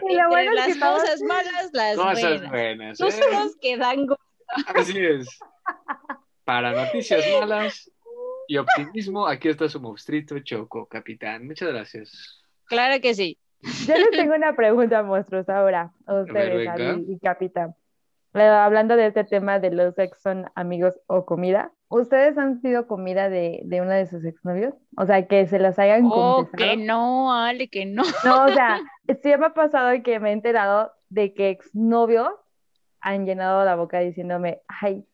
Y 0.09 0.15
lo 0.15 0.29
bueno 0.29 0.51
Entre 0.51 0.71
es 0.71 0.73
que 0.73 0.79
las 0.79 0.79
todos- 0.79 1.01
cosas 1.01 1.21
malas, 1.21 1.69
las 1.73 1.95
Cosas 1.95 2.21
buenas. 2.41 2.49
buenas. 2.49 2.97
Tú 2.97 3.07
¿eh? 3.07 3.11
son 3.11 3.31
los 3.31 3.55
que 3.61 3.77
dan 3.77 4.07
gusto. 4.07 4.23
Así 4.75 4.97
es. 4.99 5.27
Para 6.43 6.71
noticias 6.73 7.23
malas 7.39 7.91
y 8.47 8.57
optimismo, 8.57 9.27
aquí 9.27 9.49
está 9.49 9.69
su 9.69 9.79
monstruito 9.79 10.37
Choco, 10.39 10.85
capitán. 10.87 11.47
Muchas 11.47 11.69
gracias. 11.69 12.43
Claro 12.65 12.99
que 13.01 13.13
sí. 13.13 13.37
Yo 13.87 13.95
les 13.95 14.11
tengo 14.11 14.35
una 14.35 14.55
pregunta, 14.55 15.01
monstruos, 15.03 15.47
ahora, 15.47 15.91
a 16.05 16.13
ustedes. 16.21 16.67
Ali 16.67 17.05
y 17.07 17.19
Capitán. 17.19 17.73
Eh, 18.33 18.41
Hablando 18.41 18.95
de 18.95 19.07
este 19.07 19.23
tema 19.23 19.59
de 19.59 19.71
los 19.71 19.97
ex 19.97 20.21
son 20.21 20.45
amigos 20.55 20.99
o 21.07 21.25
comida, 21.25 21.71
¿ustedes 21.89 22.37
han 22.37 22.61
sido 22.61 22.87
comida 22.87 23.29
de, 23.29 23.61
de 23.65 23.81
uno 23.81 23.91
de 23.91 24.07
sus 24.07 24.25
exnovios? 24.25 24.73
O 24.97 25.05
sea, 25.05 25.27
que 25.27 25.45
se 25.47 25.59
los 25.59 25.77
hayan 25.77 26.05
Oh, 26.05 26.49
que 26.57 26.75
no, 26.75 27.33
Ale, 27.33 27.69
que 27.69 27.85
no. 27.85 28.03
No, 28.23 28.45
o 28.45 28.49
sea, 28.49 28.79
sí 29.21 29.29
me 29.37 29.45
ha 29.45 29.53
pasado 29.53 29.91
que 30.03 30.19
me 30.19 30.29
he 30.29 30.33
enterado 30.33 30.91
de 31.09 31.33
que 31.33 31.49
exnovios 31.49 32.31
han 32.99 33.25
llenado 33.25 33.63
la 33.65 33.75
boca 33.75 33.99
diciéndome, 33.99 34.61
ay, 34.67 35.05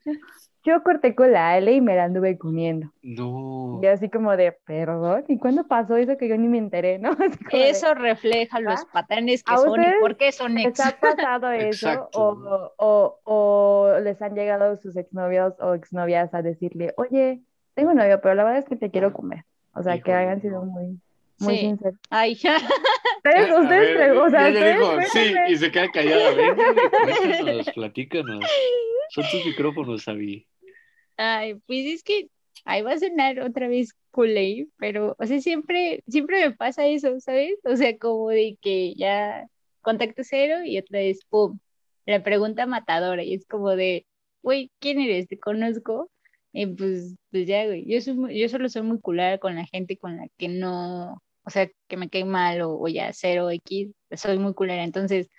yo 0.64 0.84
corté 0.84 1.16
con 1.16 1.32
la 1.32 1.52
Ale 1.52 1.74
y 1.74 1.82
me 1.82 1.96
la 1.96 2.06
anduve 2.06 2.38
comiendo. 2.38 2.92
No. 3.02 3.80
Y 3.82 3.88
así 3.88 4.10
como 4.10 4.36
de, 4.36 4.52
perdón, 4.52 5.24
¿y 5.28 5.38
cuándo 5.38 5.66
pasó 5.68 5.96
eso 5.96 6.18
que 6.18 6.28
yo 6.28 6.38
ni 6.38 6.48
me 6.48 6.58
enteré, 6.58 7.00
no? 7.00 7.16
De, 7.52 7.70
Eso 7.70 7.94
refleja 7.94 8.60
los 8.60 8.82
¿Ah? 8.82 8.88
patanes 8.92 9.44
que 9.44 9.54
¿A 9.54 9.58
son 9.58 9.82
y 9.82 9.86
por 10.02 10.18
qué 10.18 10.32
son 10.32 10.58
ex. 10.58 10.78
¿Les 10.80 10.88
ha 10.88 10.92
pasado 11.00 11.52
eso? 11.52 12.10
O, 12.14 12.72
o, 12.78 13.20
o 13.24 14.00
les 14.00 14.22
han 14.22 14.36
llegado 14.36 14.76
sus 14.78 14.96
exnovios 14.98 15.54
o 15.60 15.74
exnovias 15.74 16.34
a 16.34 16.42
decirle, 16.42 16.94
oye, 16.98 17.42
tengo 17.74 17.92
un 17.92 17.98
novio, 17.98 18.20
pero 18.22 18.36
la 18.36 18.44
verdad 18.44 18.60
es 18.60 18.66
que 18.66 18.76
te 18.76 18.92
quiero 18.92 19.14
comer. 19.14 19.46
O 19.74 19.84
sea, 19.84 20.00
que 20.02 20.14
hayan 20.14 20.42
sido 20.42 20.64
muy, 20.64 21.00
muy 21.40 21.56
Sí. 21.56 21.60
sinceros. 21.62 22.00
Ay, 22.10 22.34
Ustedes, 23.24 23.52
A 23.52 23.60
ustedes, 23.62 23.98
ver, 23.98 24.12
o 24.12 24.30
sea, 24.30 24.46
dijo, 24.50 24.90
ustedes, 24.98 25.12
sí, 25.12 25.34
y 25.54 25.56
se 25.58 25.72
queda 25.72 25.90
callada. 25.92 26.32
Venga, 26.34 26.74
cuéntanos, 26.92 27.70
platícanos. 27.76 28.46
Son 29.10 29.24
tus 29.32 29.46
micrófonos, 29.46 30.08
Abby. 30.08 30.46
Ay, 31.18 31.56
pues 31.68 31.86
es 31.86 32.04
que 32.04 32.30
ahí 32.66 32.82
va 32.82 32.94
a 32.94 33.00
sonar 33.00 33.40
otra 33.42 33.68
vez 33.68 33.94
Kool-Aid, 34.12 34.68
pero, 34.78 35.16
o 35.20 35.26
sea, 35.26 35.40
siempre, 35.42 36.02
siempre 36.08 36.48
me 36.48 36.56
pasa 36.56 36.88
eso, 36.88 37.20
¿sabes? 37.20 37.56
O 37.64 37.76
sea, 37.76 37.98
como 37.98 38.30
de 38.30 38.58
que 38.62 38.94
ya 38.96 39.48
contacto 39.82 40.22
cero 40.24 40.64
y 40.64 40.78
otra 40.78 41.00
vez, 41.00 41.20
pum, 41.30 41.60
la 42.06 42.24
pregunta 42.24 42.66
matadora, 42.66 43.24
y 43.24 43.34
es 43.34 43.46
como 43.46 43.76
de, 43.76 44.06
güey, 44.42 44.72
¿quién 44.80 45.00
eres? 45.02 45.28
¿Te 45.28 45.38
conozco? 45.40 46.10
Y 46.54 46.66
pues, 46.68 47.16
pues 47.32 47.46
ya, 47.48 47.66
güey, 47.66 47.86
yo 47.86 48.00
soy 48.02 48.14
muy- 48.16 48.40
yo 48.40 48.48
solo 48.50 48.70
soy 48.70 48.82
muy 48.84 49.00
culera 49.00 49.38
con 49.38 49.56
la 49.56 49.66
gente 49.66 49.98
con 49.98 50.18
la 50.18 50.28
que 50.38 50.48
no, 50.48 51.22
o 51.50 51.52
sea, 51.52 51.68
que 51.88 51.98
me 51.98 52.10
cae 52.10 52.26
mal 52.26 52.62
o, 52.62 52.80
o 52.80 52.88
ya 52.88 53.12
cero 53.12 53.50
X, 53.50 53.90
soy 54.12 54.38
muy 54.38 54.54
culera, 54.54 54.84
entonces, 54.84 55.32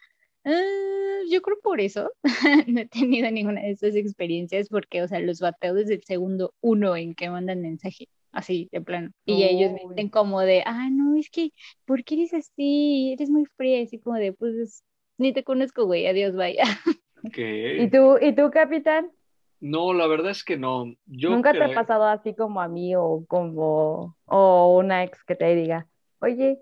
ah, 0.45 1.21
yo 1.31 1.41
creo 1.41 1.57
por 1.63 1.81
eso 1.81 2.11
no 2.67 2.81
he 2.81 2.89
tenido 2.89 3.31
ninguna 3.31 3.61
de 3.61 3.71
esas 3.71 3.95
experiencias 3.95 4.69
porque, 4.69 5.03
o 5.03 5.09
sea, 5.09 5.21
los 5.21 5.39
bateo 5.39 5.73
desde 5.75 5.95
el 5.95 6.03
segundo 6.03 6.53
uno 6.61 6.97
en 6.97 7.15
que 7.15 7.31
mandan 7.31 7.63
mensaje, 7.63 8.09
así, 8.33 8.69
de 8.73 8.81
plano. 8.81 9.13
Y 9.25 9.45
ellos 9.45 9.71
me 9.71 9.83
dicen 9.89 10.09
como 10.09 10.41
de, 10.41 10.65
ah, 10.67 10.89
no, 10.91 11.17
es 11.17 11.31
que, 11.31 11.53
¿por 11.85 12.03
qué 12.03 12.17
eres 12.17 12.35
así? 12.35 13.13
Eres 13.13 13.31
muy 13.31 13.45
fría, 13.57 13.81
así 13.81 14.01
como 14.01 14.17
de, 14.17 14.33
pues, 14.33 14.83
ni 15.17 15.33
te 15.33 15.45
conozco, 15.45 15.87
güey, 15.87 16.09
adiós, 16.09 16.35
vaya. 16.35 16.65
¿Y 17.23 17.89
tú, 17.89 18.19
y 18.21 18.35
tú, 18.35 18.51
capitán? 18.51 19.13
No, 19.61 19.93
la 19.93 20.07
verdad 20.07 20.31
es 20.31 20.43
que 20.43 20.57
no. 20.57 20.95
Yo 21.05 21.31
¿Nunca 21.31 21.53
te 21.53 21.63
ha 21.63 21.75
pasado 21.75 22.05
así 22.05 22.35
como 22.35 22.63
a 22.63 22.69
mí 22.69 22.97
o 22.97 23.25
como 23.29 24.17
o 24.25 24.79
una 24.79 25.05
ex 25.05 25.23
que 25.25 25.37
te 25.37 25.55
diga, 25.55 25.87
oye, 26.21 26.59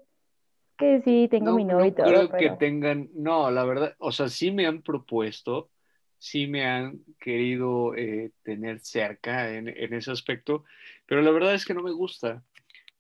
que 0.78 1.02
sí, 1.02 1.28
tengo 1.30 1.50
No, 1.50 1.56
mi 1.56 1.64
no 1.64 1.72
novio 1.78 1.86
y 1.86 1.92
todo, 1.92 2.06
creo 2.06 2.28
que 2.30 2.50
tengan, 2.50 3.08
no, 3.14 3.50
la 3.50 3.64
verdad, 3.64 3.96
o 3.98 4.12
sea, 4.12 4.28
sí 4.28 4.50
me 4.50 4.66
han 4.66 4.82
propuesto, 4.82 5.70
sí 6.18 6.46
me 6.46 6.66
han 6.66 7.00
querido 7.20 7.94
eh, 7.94 8.32
tener 8.42 8.80
cerca 8.80 9.52
en, 9.52 9.68
en 9.68 9.94
ese 9.94 10.10
aspecto, 10.10 10.64
pero 11.06 11.22
la 11.22 11.30
verdad 11.30 11.54
es 11.54 11.64
que 11.64 11.74
no 11.74 11.82
me 11.82 11.92
gusta. 11.92 12.42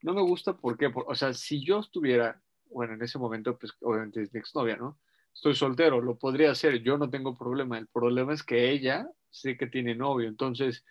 No 0.02 0.14
me 0.14 0.22
gusta 0.22 0.56
porque, 0.56 0.90
o 0.94 1.14
sea, 1.14 1.32
si 1.34 1.64
yo 1.64 1.80
estuviera, 1.80 2.40
bueno, 2.70 2.94
en 2.94 3.02
ese 3.02 3.18
momento, 3.18 3.58
pues 3.58 3.72
obviamente 3.80 4.22
es 4.22 4.32
mi 4.32 4.38
exnovia, 4.40 4.76
¿no? 4.76 4.98
Estoy 5.34 5.54
soltero, 5.54 6.00
lo 6.00 6.16
podría 6.16 6.52
hacer, 6.52 6.82
yo 6.82 6.98
no 6.98 7.10
tengo 7.10 7.34
problema. 7.36 7.78
El 7.78 7.88
problema 7.88 8.32
es 8.32 8.42
que 8.42 8.70
ella 8.70 9.08
sé 9.30 9.56
que 9.56 9.66
tiene 9.66 9.94
novio, 9.94 10.28
entonces 10.28 10.84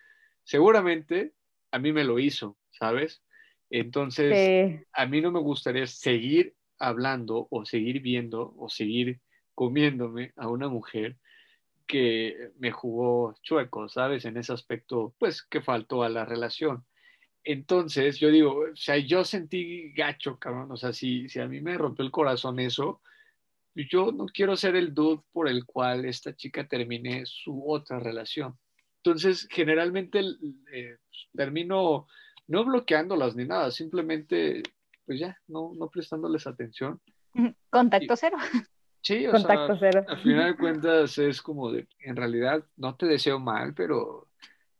seguramente 0.44 1.34
a 1.70 1.78
mí 1.78 1.92
me 1.92 2.04
lo 2.04 2.18
hizo, 2.18 2.58
¿sabes? 2.70 3.22
Entonces 3.70 4.76
sí. 4.76 4.84
a 4.92 5.06
mí 5.06 5.20
no 5.20 5.30
me 5.30 5.40
gustaría 5.40 5.86
seguir 5.86 6.54
hablando 6.78 7.48
o 7.50 7.64
seguir 7.64 8.00
viendo 8.00 8.54
o 8.56 8.68
seguir 8.68 9.20
comiéndome 9.54 10.32
a 10.36 10.48
una 10.48 10.68
mujer 10.68 11.16
que 11.86 12.50
me 12.58 12.70
jugó 12.70 13.34
chueco, 13.42 13.88
¿sabes? 13.88 14.24
En 14.24 14.36
ese 14.36 14.52
aspecto, 14.52 15.14
pues 15.18 15.42
que 15.42 15.62
faltó 15.62 16.02
a 16.02 16.08
la 16.08 16.24
relación. 16.24 16.84
Entonces, 17.42 18.18
yo 18.18 18.30
digo, 18.30 18.64
o 18.72 18.76
sea, 18.76 18.98
yo 18.98 19.24
sentí 19.24 19.92
gacho, 19.92 20.38
cabrón, 20.38 20.70
o 20.70 20.76
sea, 20.76 20.92
si, 20.92 21.28
si 21.28 21.40
a 21.40 21.48
mí 21.48 21.60
me 21.60 21.78
rompió 21.78 22.04
el 22.04 22.10
corazón 22.10 22.60
eso, 22.60 23.00
yo 23.74 24.12
no 24.12 24.26
quiero 24.26 24.56
ser 24.56 24.76
el 24.76 24.92
dude 24.92 25.22
por 25.32 25.48
el 25.48 25.64
cual 25.64 26.04
esta 26.04 26.36
chica 26.36 26.68
termine 26.68 27.24
su 27.24 27.64
otra 27.66 27.98
relación. 27.98 28.58
Entonces, 29.02 29.48
generalmente 29.50 30.20
eh, 30.72 30.98
termino 31.34 32.06
no 32.48 32.64
bloqueándolas 32.64 33.36
ni 33.36 33.44
nada, 33.44 33.70
simplemente, 33.70 34.62
pues 35.06 35.20
ya, 35.20 35.38
no, 35.46 35.72
no 35.76 35.88
prestándoles 35.88 36.46
atención. 36.46 37.00
Contacto 37.70 38.16
cero. 38.16 38.36
Sí, 39.00 39.26
o 39.26 39.30
Contacto 39.30 39.78
sea, 39.78 39.90
cero. 39.92 40.06
al 40.08 40.18
final 40.18 40.50
de 40.50 40.56
cuentas 40.56 41.16
es 41.18 41.40
como 41.40 41.70
de, 41.70 41.86
en 42.00 42.16
realidad 42.16 42.64
no 42.76 42.96
te 42.96 43.06
deseo 43.06 43.38
mal, 43.38 43.72
pero 43.74 44.26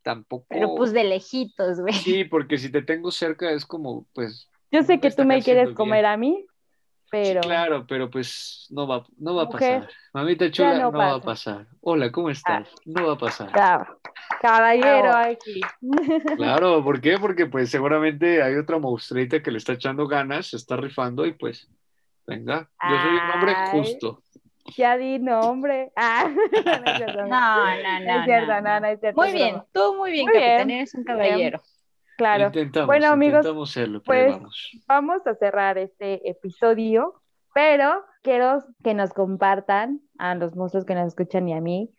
tampoco... 0.03 0.47
Pero 0.49 0.75
pues 0.75 0.93
de 0.93 1.05
lejitos, 1.05 1.81
güey. 1.81 1.93
Sí, 1.95 2.25
porque 2.25 2.59
si 2.59 2.71
te 2.71 2.83
tengo 2.83 3.12
cerca 3.12 3.53
es 3.53 3.64
como, 3.64 4.07
pues... 4.14 4.49
Yo 4.73 4.83
sé 4.83 4.99
que 4.99 5.11
tú 5.12 5.25
me 5.25 5.41
quieres 5.41 5.73
comer 5.73 6.05
a 6.05 6.16
mí, 6.16 6.45
pero 7.11 7.42
Sí, 7.42 7.48
claro, 7.48 7.86
pero 7.86 8.11
pues 8.11 8.66
no 8.70 8.86
va, 8.86 9.04
no 9.18 9.34
va 9.34 9.42
a 9.42 9.46
Mujer, 9.46 9.80
pasar. 9.80 9.92
Mamita 10.12 10.50
chula, 10.50 10.78
no 10.78 10.90
no, 10.92 10.98
va 10.98 11.14
a 11.14 11.20
pasa. 11.20 11.24
pasar. 11.54 11.66
Hola, 11.80 12.12
¿cómo 12.12 12.30
estás? 12.30 12.68
No 12.84 13.06
va 13.06 13.12
a 13.14 13.18
pasar. 13.18 13.50
cab- 13.52 13.98
caballero 14.40 15.14
aquí. 15.14 15.61
Claro, 16.36 16.82
¿por 16.84 17.00
qué? 17.00 17.18
Porque 17.18 17.46
pues 17.46 17.70
seguramente 17.70 18.42
hay 18.42 18.54
otra 18.56 18.78
monstruita 18.78 19.42
que 19.42 19.50
le 19.50 19.59
está 19.59 19.72
echando 19.72 20.06
ganas, 20.06 20.46
se 20.48 20.56
está 20.56 20.76
rifando 20.76 21.26
y 21.26 21.32
pues, 21.32 21.68
venga, 22.26 22.68
yo 22.90 23.00
soy 23.00 23.11
un 23.16 23.30
hombre 23.30 23.54
justo. 23.72 24.22
Ya 24.76 24.96
di 24.98 25.18
nombre. 25.18 25.90
Ah, 25.96 26.28
no 26.28 26.42
es 26.90 26.96
cierto, 26.96 27.22
No, 27.22 27.26
no, 27.26 27.26
no 27.26 28.04
no. 28.04 28.18
es 28.20 28.24
cierto, 28.24 28.52
no, 28.52 28.61
no, 28.61 28.80
no 28.80 28.86
es 28.86 29.00
cierto. 29.00 29.20
Muy 29.20 29.32
bien, 29.32 29.62
tú 29.72 29.94
muy 29.96 30.11
bien, 30.12 30.26
Muy 30.26 30.36
bien, 30.36 30.44
capitán, 30.50 30.70
eres 30.70 30.94
un 30.94 31.04
caballero. 31.04 31.62
Claro. 32.19 32.47
Intentamos, 32.47 32.89
Bueno, 32.89 33.07
amigos, 33.12 33.47
intentamos 33.47 34.05
pues, 34.05 34.33
vamos. 34.33 34.71
Vamos 34.89 35.27
a 35.27 35.37
cerrar 35.37 35.79
este 35.79 36.29
episodio, 36.29 37.14
pero 37.55 38.05
quiero 38.23 38.64
que 38.83 38.93
nos 38.93 39.12
compartan 39.12 40.01
a 40.19 40.35
los 40.35 40.57
monstruos 40.57 40.85
que 40.85 40.97
nos 40.97 41.07
escuchan 41.07 41.49
y 41.49 41.55
a 41.55 41.61
mí 41.61 41.91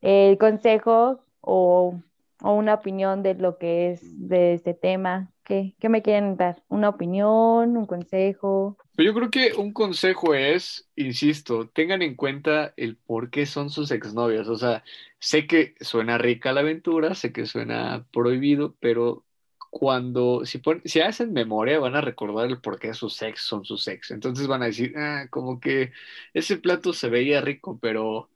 el 0.00 0.38
consejo 0.38 1.22
o, 1.42 2.00
o 2.42 2.52
una 2.54 2.72
opinión 2.72 3.22
de 3.22 3.34
lo 3.34 3.58
que 3.58 3.92
es 3.92 4.00
de 4.26 4.54
este 4.54 4.72
tema. 4.72 5.30
¿Qué, 5.44 5.74
qué 5.78 5.90
me 5.90 6.00
quieren 6.00 6.38
dar? 6.38 6.62
¿Una 6.68 6.88
opinión? 6.88 7.76
¿Un 7.76 7.86
consejo? 7.86 8.78
Pero 8.96 9.12
yo 9.12 9.14
creo 9.14 9.30
que 9.30 9.52
un 9.60 9.74
consejo 9.74 10.34
es, 10.34 10.88
insisto, 10.96 11.68
tengan 11.68 12.00
en 12.00 12.14
cuenta 12.14 12.72
el 12.76 12.96
por 12.96 13.28
qué 13.28 13.44
son 13.44 13.68
sus 13.68 13.90
exnovias. 13.90 14.48
O 14.48 14.56
sea, 14.56 14.82
sé 15.18 15.46
que 15.46 15.74
suena 15.80 16.16
rica 16.16 16.52
la 16.52 16.60
aventura, 16.60 17.14
sé 17.14 17.32
que 17.32 17.44
suena 17.44 18.06
prohibido, 18.12 18.76
pero 18.80 19.24
cuando, 19.72 20.44
si, 20.44 20.58
pon- 20.58 20.82
si 20.84 21.00
hacen 21.00 21.32
memoria, 21.32 21.80
van 21.80 21.96
a 21.96 22.02
recordar 22.02 22.46
el 22.46 22.60
por 22.60 22.78
qué 22.78 22.92
sus 22.92 23.22
ex 23.22 23.40
son 23.40 23.64
sus 23.64 23.88
ex. 23.88 24.10
Entonces 24.10 24.46
van 24.46 24.62
a 24.62 24.66
decir, 24.66 24.92
ah, 24.98 25.26
como 25.30 25.60
que 25.60 25.92
ese 26.34 26.58
plato 26.58 26.92
se 26.92 27.08
veía 27.08 27.40
rico, 27.40 27.78
pero 27.80 28.28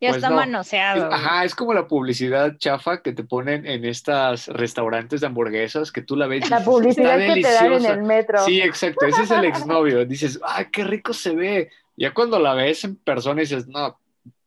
Ya 0.00 0.10
Pues 0.10 0.18
está 0.18 0.30
no. 0.30 0.36
manoseado. 0.36 1.08
Es- 1.08 1.12
ajá, 1.14 1.44
es 1.44 1.54
como 1.54 1.74
la 1.74 1.88
publicidad 1.88 2.56
chafa 2.58 3.02
que 3.02 3.12
te 3.12 3.24
ponen 3.24 3.66
en 3.66 3.84
estas 3.84 4.46
restaurantes 4.48 5.20
de 5.20 5.26
hamburguesas 5.26 5.92
que 5.92 6.02
tú 6.02 6.16
la 6.16 6.26
ves 6.28 6.46
y 6.46 6.50
La 6.50 6.58
dices, 6.58 6.72
publicidad 6.72 7.20
está 7.20 7.34
que 7.34 7.42
te 7.42 7.52
dan 7.52 7.64
en 7.66 7.70
deliciosa. 7.72 7.94
el 8.00 8.02
metro. 8.04 8.38
Sí, 8.46 8.62
exacto, 8.62 9.06
ese 9.06 9.22
es 9.24 9.30
el 9.32 9.44
exnovio. 9.44 10.06
Dices, 10.06 10.40
¡ay, 10.44 10.66
qué 10.72 10.84
rico 10.84 11.12
se 11.12 11.34
ve! 11.34 11.70
Ya 11.96 12.14
cuando 12.14 12.38
la 12.38 12.54
ves 12.54 12.84
en 12.84 12.96
persona 12.96 13.40
dices, 13.42 13.66
no, 13.68 13.98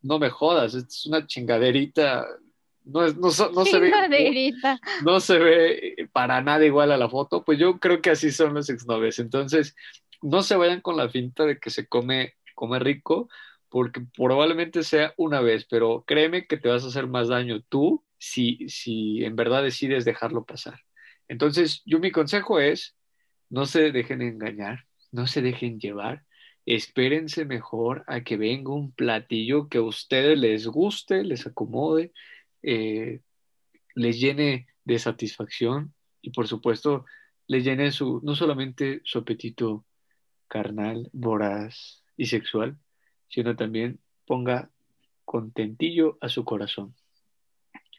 no 0.02 0.20
me 0.20 0.30
jodas, 0.30 0.74
es 0.74 1.06
una 1.06 1.28
chingaderita. 1.28 2.26
No, 2.86 3.06
es, 3.06 3.16
no, 3.16 3.30
no 3.54 3.66
se 3.66 3.80
ve, 3.80 4.54
no 5.04 5.20
se 5.20 5.40
ve 5.40 6.10
para 6.12 6.42
nada 6.42 6.66
igual 6.66 6.92
a 6.92 6.98
la 6.98 7.10
foto. 7.10 7.44
Pues 7.44 7.60
yo 7.60 7.80
creo 7.80 8.02
que 8.02 8.12
así 8.12 8.32
son 8.32 8.54
los 8.54 8.70
exnovios. 8.70 9.20
Entonces, 9.20 9.76
no 10.22 10.42
se 10.44 10.56
vayan 10.56 10.82
con 10.82 10.98
la 10.98 11.10
finta 11.10 11.46
de 11.46 11.60
que 11.60 11.70
se 11.70 11.88
come, 11.88 12.36
come 12.56 12.80
rico, 12.80 13.30
porque 13.70 14.02
probablemente 14.16 14.84
sea 14.84 15.14
una 15.18 15.42
vez, 15.42 15.66
pero 15.70 16.04
créeme 16.06 16.46
que 16.48 16.58
te 16.58 16.70
vas 16.70 16.84
a 16.84 16.88
hacer 16.88 17.08
más 17.08 17.28
daño 17.28 17.62
tú 17.68 18.04
si, 18.18 18.70
si 18.70 19.24
en 19.26 19.36
verdad 19.36 19.64
decides 19.64 20.06
dejarlo 20.06 20.46
pasar. 20.46 20.80
Entonces, 21.28 21.82
yo 21.86 22.00
mi 22.00 22.12
consejo 22.12 22.60
es, 22.60 22.96
no 23.50 23.66
se 23.66 23.92
dejen 23.92 24.22
engañar, 24.22 24.86
no 25.12 25.28
se 25.28 25.42
dejen 25.42 25.80
llevar, 25.80 26.24
espérense 26.66 27.46
mejor 27.46 28.04
a 28.08 28.22
que 28.22 28.38
venga 28.38 28.74
un 28.74 28.92
platillo 28.92 29.68
que 29.68 29.80
a 29.80 29.84
ustedes 29.84 30.38
les 30.38 30.68
guste, 30.68 31.24
les 31.24 31.46
acomode, 31.46 32.14
eh, 32.64 33.22
les 33.96 34.20
llene 34.20 34.68
de 34.86 35.00
satisfacción 35.00 35.94
y 36.22 36.32
por 36.32 36.48
supuesto 36.48 37.06
les 37.48 37.64
llene 37.64 37.92
su, 37.92 38.22
no 38.24 38.36
solamente 38.36 39.02
su 39.04 39.20
apetito 39.20 39.86
carnal, 40.48 41.10
voraz 41.14 42.04
y 42.18 42.26
sexual, 42.28 42.78
sino 43.30 43.56
también 43.56 44.00
ponga 44.26 44.70
contentillo 45.26 46.18
a 46.22 46.30
su 46.30 46.44
corazón. 46.46 46.94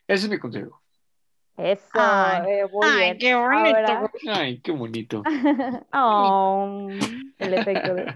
Ese 0.07 0.27
es 0.27 0.31
mi 0.31 0.39
consejo. 0.39 0.81
Eso, 1.57 1.89
Ay, 1.95 2.43
eh, 2.51 2.67
muy 2.73 2.87
Ay, 2.89 2.99
bien. 3.05 3.19
qué 3.19 3.35
bonito. 3.35 3.77
Ahora- 3.79 4.11
Ay, 4.29 4.59
qué 4.61 4.73
bonito. 4.73 5.23
Oh, 5.93 6.89
el 7.39 7.55
efecto 7.55 7.95
de... 7.95 8.13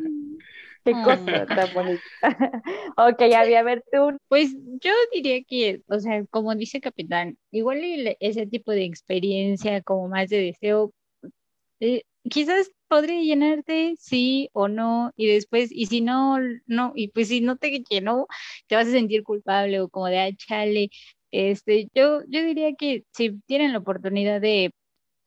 Qué 0.88 0.94
cosa 1.04 1.46
tan 1.46 1.74
bonita. 1.74 2.02
ok, 2.96 3.20
Abby, 3.36 3.54
a 3.54 3.62
ver 3.62 3.84
tú. 3.92 4.16
Pues 4.28 4.54
yo 4.80 4.90
diría 5.12 5.42
que, 5.44 5.82
o 5.88 5.98
sea, 5.98 6.24
como 6.30 6.54
dice 6.54 6.80
Capitán, 6.80 7.36
igual 7.50 7.80
ese 8.20 8.46
tipo 8.46 8.72
de 8.72 8.84
experiencia 8.84 9.82
como 9.82 10.08
más 10.08 10.30
de 10.30 10.38
deseo, 10.38 10.92
eh, 11.80 12.02
quizás 12.30 12.70
podría 12.88 13.20
llenarte, 13.20 13.94
sí 13.98 14.48
o 14.52 14.68
no, 14.68 15.12
y 15.16 15.26
después, 15.26 15.70
y 15.72 15.86
si 15.86 16.00
no, 16.00 16.38
no, 16.66 16.92
y 16.94 17.08
pues 17.08 17.28
si 17.28 17.42
no 17.42 17.56
te 17.56 17.82
llenó, 17.90 18.26
te 18.66 18.76
vas 18.76 18.88
a 18.88 18.92
sentir 18.92 19.22
culpable 19.24 19.80
o 19.80 19.88
como 19.90 20.06
de, 20.06 20.18
ah, 20.20 20.30
chale, 20.36 20.88
este, 21.30 21.88
yo, 21.94 22.22
yo 22.28 22.42
diría 22.42 22.72
que 22.78 23.04
si 23.12 23.38
tienen 23.46 23.72
la 23.72 23.78
oportunidad 23.78 24.40
de 24.40 24.72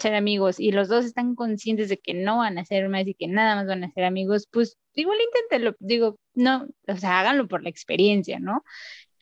ser 0.02 0.16
amigos 0.16 0.60
y 0.60 0.72
los 0.72 0.90
dos 0.90 1.06
están 1.06 1.36
conscientes 1.36 1.90
de 1.90 1.98
que 1.98 2.14
no 2.14 2.40
van 2.40 2.58
a 2.58 2.66
ser 2.66 2.90
más 2.90 3.08
y 3.08 3.14
que 3.16 3.28
nada 3.28 3.56
más 3.56 3.68
van 3.68 3.84
a 3.84 3.92
ser 3.92 4.04
amigos, 4.06 4.48
pues 4.52 4.78
igual 4.94 5.18
inténtenlo, 5.26 5.76
digo, 5.80 6.18
no, 6.34 6.68
o 6.88 6.98
sea, 6.98 7.20
háganlo 7.22 7.48
por 7.48 7.64
la 7.64 7.70
experiencia, 7.70 8.40
¿no? 8.40 8.64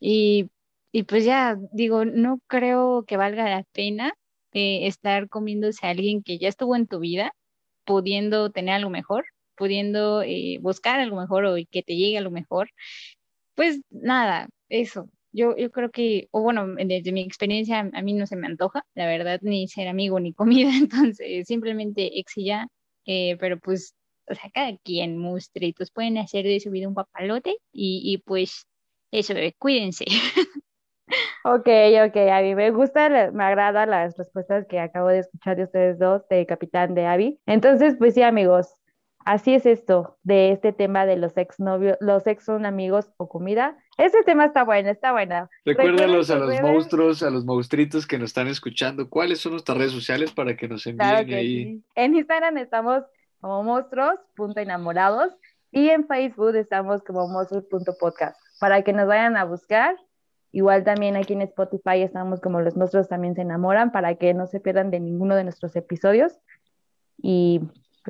Y, 0.00 0.50
y 0.92 1.04
pues 1.04 1.24
ya, 1.24 1.56
digo, 1.72 2.04
no 2.04 2.40
creo 2.48 3.04
que 3.06 3.16
valga 3.16 3.48
la 3.48 3.64
pena 3.72 4.14
eh, 4.52 4.86
estar 4.86 5.28
comiéndose 5.28 5.86
a 5.86 5.90
alguien 5.90 6.22
que 6.22 6.38
ya 6.38 6.48
estuvo 6.48 6.76
en 6.76 6.86
tu 6.86 7.00
vida, 7.00 7.32
pudiendo 7.84 8.50
tener 8.50 8.74
algo 8.76 8.90
mejor, 8.90 9.26
pudiendo 9.56 10.22
eh, 10.22 10.58
buscar 10.62 11.00
algo 11.00 11.16
mejor 11.20 11.44
o 11.46 11.56
que 11.70 11.82
te 11.82 11.96
llegue 11.96 12.18
algo 12.18 12.30
mejor. 12.30 12.70
Pues 13.54 13.80
nada, 13.90 14.48
eso. 14.68 15.08
Yo, 15.32 15.56
yo 15.56 15.70
creo 15.70 15.90
que, 15.90 16.28
o 16.32 16.42
bueno, 16.42 16.66
desde 16.76 17.12
mi 17.12 17.22
experiencia, 17.22 17.80
a 17.92 18.02
mí 18.02 18.14
no 18.14 18.26
se 18.26 18.36
me 18.36 18.46
antoja, 18.48 18.84
la 18.94 19.06
verdad, 19.06 19.38
ni 19.42 19.68
ser 19.68 19.88
amigo 19.88 20.18
ni 20.20 20.32
comida, 20.34 20.70
entonces 20.76 21.46
simplemente 21.46 22.18
ex 22.18 22.36
y 22.38 22.46
ya, 22.46 22.68
eh, 23.06 23.36
pero 23.38 23.58
pues, 23.58 23.94
o 24.28 24.34
sea, 24.34 24.50
cada 24.52 24.76
quien, 24.78 25.16
monstruitos, 25.18 25.90
pueden 25.90 26.18
hacer 26.18 26.44
de 26.44 26.60
su 26.60 26.70
vida 26.70 26.88
un 26.88 26.94
papalote 26.94 27.56
y, 27.72 28.02
y 28.04 28.18
pues 28.18 28.66
eso, 29.12 29.32
eh, 29.34 29.54
cuídense. 29.58 30.04
Ok, 31.44 31.66
ok, 32.06 32.16
Abby, 32.32 32.54
me 32.54 32.70
gusta, 32.70 33.08
me 33.32 33.44
agrada 33.44 33.86
las 33.86 34.16
respuestas 34.16 34.66
que 34.66 34.78
acabo 34.78 35.08
de 35.08 35.20
escuchar 35.20 35.56
de 35.56 35.64
ustedes 35.64 35.98
dos, 35.98 36.22
de 36.28 36.44
Capitán 36.46 36.94
de 36.94 37.06
Abby. 37.06 37.40
Entonces, 37.46 37.96
pues 37.98 38.14
sí, 38.14 38.22
amigos, 38.22 38.74
así 39.24 39.54
es 39.54 39.66
esto 39.66 40.18
de 40.22 40.52
este 40.52 40.72
tema 40.72 41.06
de 41.06 41.16
los 41.16 41.36
ex 41.36 41.60
novios, 41.60 41.96
los 42.00 42.26
ex 42.26 42.44
son 42.44 42.66
amigos 42.66 43.10
o 43.16 43.28
comida. 43.28 43.76
Este 43.98 44.22
tema 44.22 44.46
está 44.46 44.64
bueno, 44.64 44.90
está 44.90 45.12
bueno. 45.12 45.48
Recuérdalos 45.64 46.30
a 46.30 46.36
los 46.36 46.60
monstruos, 46.60 47.22
a 47.22 47.30
los 47.30 47.44
monstruitos 47.44 48.06
que 48.06 48.18
nos 48.18 48.30
están 48.30 48.48
escuchando, 48.48 49.08
cuáles 49.08 49.40
son 49.40 49.52
nuestras 49.52 49.78
redes 49.78 49.92
sociales 49.92 50.32
para 50.32 50.56
que 50.56 50.68
nos 50.68 50.86
envíen 50.86 51.08
Claro 51.10 51.26
que 51.26 51.34
ahí. 51.34 51.64
sí. 51.64 51.84
En 51.94 52.14
Instagram 52.14 52.58
estamos 52.58 53.04
como 53.40 53.62
monstruos.enamorados 53.62 55.32
y 55.72 55.88
en 55.90 56.06
Facebook 56.06 56.56
estamos 56.56 57.02
como 57.02 57.28
monstruos.podcast 57.28 58.36
para 58.58 58.82
que 58.82 58.92
nos 58.92 59.06
vayan 59.06 59.36
a 59.36 59.44
buscar. 59.44 59.96
Igual 60.52 60.82
también 60.82 61.16
aquí 61.16 61.32
en 61.32 61.42
Spotify 61.42 62.02
estamos 62.02 62.40
como 62.40 62.60
los 62.60 62.76
monstruos 62.76 63.08
también 63.08 63.34
se 63.36 63.42
enamoran 63.42 63.92
para 63.92 64.16
que 64.16 64.34
no 64.34 64.46
se 64.46 64.60
pierdan 64.60 64.90
de 64.90 64.98
ninguno 64.98 65.36
de 65.36 65.44
nuestros 65.44 65.76
episodios. 65.76 66.32
Y 67.22 67.60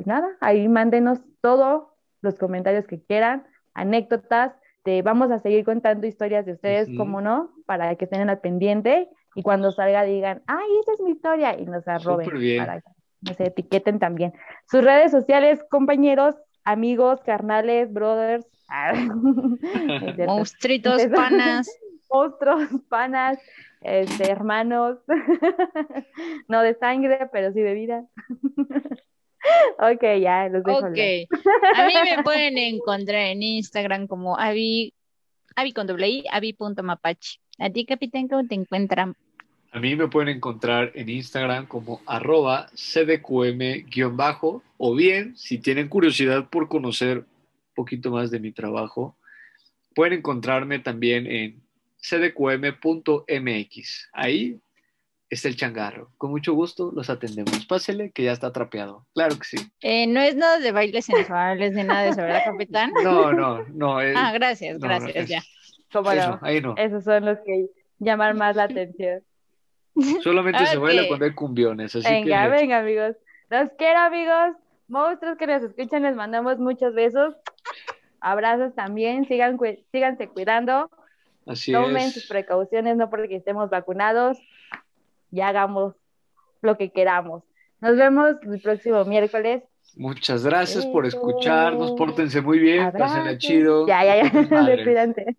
pues 0.00 0.06
nada, 0.06 0.30
ahí 0.40 0.66
mándenos 0.66 1.20
todos 1.42 1.88
los 2.22 2.38
comentarios 2.38 2.86
que 2.86 3.02
quieran, 3.02 3.46
anécdotas. 3.74 4.54
Te 4.82 5.02
vamos 5.02 5.30
a 5.30 5.40
seguir 5.40 5.62
contando 5.62 6.06
historias 6.06 6.46
de 6.46 6.52
ustedes, 6.52 6.88
como 6.96 7.20
no, 7.20 7.50
para 7.66 7.94
que 7.96 8.06
estén 8.06 8.30
al 8.30 8.40
pendiente 8.40 9.10
y 9.34 9.42
cuando 9.42 9.72
salga 9.72 10.04
digan, 10.04 10.42
ay, 10.46 10.66
esa 10.80 10.94
es 10.94 11.00
mi 11.02 11.10
historia 11.10 11.54
y 11.60 11.66
nos 11.66 11.86
arroben 11.86 12.30
para 12.56 12.80
que 12.80 12.90
nos 13.20 13.38
etiqueten 13.40 13.98
también. 13.98 14.32
Sus 14.70 14.82
redes 14.82 15.10
sociales, 15.10 15.62
compañeros, 15.70 16.34
amigos, 16.64 17.20
carnales, 17.20 17.92
brothers, 17.92 18.46
Es 18.70 20.14
cierto. 20.14 20.32
Monstruitos, 20.32 21.06
panas. 21.14 21.68
monstruos, 22.10 22.70
panas, 22.88 23.38
este, 23.82 24.30
hermanos, 24.30 24.98
no 26.48 26.62
de 26.62 26.74
sangre, 26.74 27.28
pero 27.30 27.52
sí 27.52 27.60
de 27.60 27.74
vida. 27.74 28.06
ok, 29.78 30.02
ya, 30.20 30.48
los 30.48 30.64
dejo. 30.64 30.78
Ok. 30.78 30.84
hablar. 30.86 31.26
A 31.76 31.86
mí 31.86 31.94
me 32.04 32.22
pueden 32.24 32.58
encontrar 32.58 33.26
en 33.26 33.42
Instagram 33.42 34.06
como 34.06 34.38
Avi, 34.38 34.94
Avi 35.56 35.72
con 35.72 35.86
doble 35.86 36.08
I, 36.08 36.24
Avi.mapache. 36.30 37.40
A 37.58 37.70
ti, 37.70 37.84
capitán, 37.84 38.28
¿cómo 38.28 38.46
te 38.46 38.54
encuentran? 38.54 39.16
A 39.72 39.78
mí 39.78 39.94
me 39.94 40.08
pueden 40.08 40.36
encontrar 40.36 40.90
en 40.94 41.08
Instagram 41.08 41.66
como 41.66 42.00
arroba 42.04 42.68
cdqm-bajo 42.74 44.62
o 44.78 44.94
bien, 44.94 45.36
si 45.36 45.58
tienen 45.58 45.88
curiosidad 45.88 46.48
por 46.50 46.68
conocer 46.68 47.18
un 47.18 47.74
poquito 47.74 48.10
más 48.10 48.32
de 48.32 48.40
mi 48.40 48.50
trabajo, 48.50 49.16
pueden 49.94 50.14
encontrarme 50.14 50.80
también 50.80 51.26
en 51.26 51.62
cdqm.mx. 52.00 54.08
Ahí 54.12 54.58
está 55.30 55.48
el 55.48 55.56
changarro. 55.56 56.10
Con 56.18 56.30
mucho 56.30 56.52
gusto 56.54 56.90
los 56.94 57.08
atendemos. 57.08 57.64
Pásele 57.66 58.10
que 58.10 58.24
ya 58.24 58.32
está 58.32 58.52
trapeado. 58.52 59.06
Claro 59.14 59.36
que 59.38 59.44
sí. 59.44 59.56
Eh, 59.80 60.06
no 60.06 60.20
es 60.20 60.36
nada 60.36 60.58
de 60.58 60.72
bailes 60.72 61.04
sensuales 61.06 61.72
ni 61.72 61.84
nada 61.84 62.02
de 62.02 62.08
eso, 62.10 62.20
¿verdad, 62.22 62.42
capitán? 62.44 62.92
No, 63.02 63.32
no, 63.32 63.64
no. 63.68 64.00
eh, 64.02 64.12
Ah, 64.16 64.32
gracias, 64.32 64.78
no, 64.78 64.86
no, 64.88 64.94
gracias, 65.00 65.16
es- 65.16 65.28
ya. 65.30 65.42
¿Cómo 65.92 66.10
eso, 66.12 66.30
no? 66.32 66.38
ahí 66.42 66.60
no. 66.60 66.74
Esos 66.76 67.02
son 67.04 67.24
los 67.24 67.38
que 67.46 67.66
llaman 67.98 68.36
más 68.36 68.54
la 68.56 68.64
atención. 68.64 69.22
Solamente 70.22 70.64
se 70.66 70.78
baila 70.78 71.06
cuando 71.08 71.24
hay 71.26 71.34
cumbiones. 71.34 71.94
Así 71.96 72.08
Venga, 72.08 72.44
que 72.44 72.48
venga, 72.50 72.78
amigos. 72.78 73.16
Los 73.50 73.70
quiero, 73.76 73.98
amigos. 73.98 74.56
Monstruos 74.88 75.36
que 75.36 75.46
nos 75.46 75.62
escuchan, 75.62 76.02
les 76.02 76.14
mandamos 76.16 76.58
muchos 76.58 76.94
besos. 76.94 77.34
Abrazos 78.20 78.74
también. 78.74 79.26
Sigan, 79.26 79.56
cu- 79.56 79.78
síganse 79.92 80.28
cuidando. 80.28 80.90
así 81.46 81.72
Tomen 81.72 81.96
es. 82.08 82.14
sus 82.14 82.26
precauciones, 82.26 82.96
no 82.96 83.10
porque 83.10 83.36
estemos 83.36 83.68
vacunados. 83.70 84.38
Y 85.30 85.40
hagamos 85.40 85.94
lo 86.62 86.76
que 86.76 86.90
queramos. 86.90 87.42
Nos 87.80 87.96
vemos 87.96 88.36
el 88.42 88.60
próximo 88.60 89.04
miércoles. 89.04 89.62
Muchas 89.96 90.44
gracias 90.44 90.86
por 90.86 91.06
escucharnos. 91.06 91.92
Pórtense 91.92 92.40
muy 92.40 92.58
bien. 92.58 92.92
Pásenla 92.92 93.38
chido. 93.38 93.86
Ya, 93.86 94.04
ya, 94.04 94.22
ya. 94.22 94.30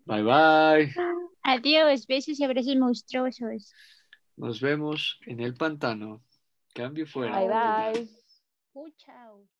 Bye 0.04 0.22
bye. 0.22 0.94
Adiós, 1.42 2.06
besos 2.06 2.38
y 2.38 2.44
abrazos 2.44 2.76
monstruosos. 2.76 3.72
Nos 4.36 4.60
vemos 4.60 5.18
en 5.26 5.40
el 5.40 5.54
pantano. 5.54 6.22
Cambio 6.74 7.06
fuera. 7.06 7.38
Bye, 7.38 7.48
bye. 7.48 8.08
Uh, 8.74 8.88
chao. 8.96 9.51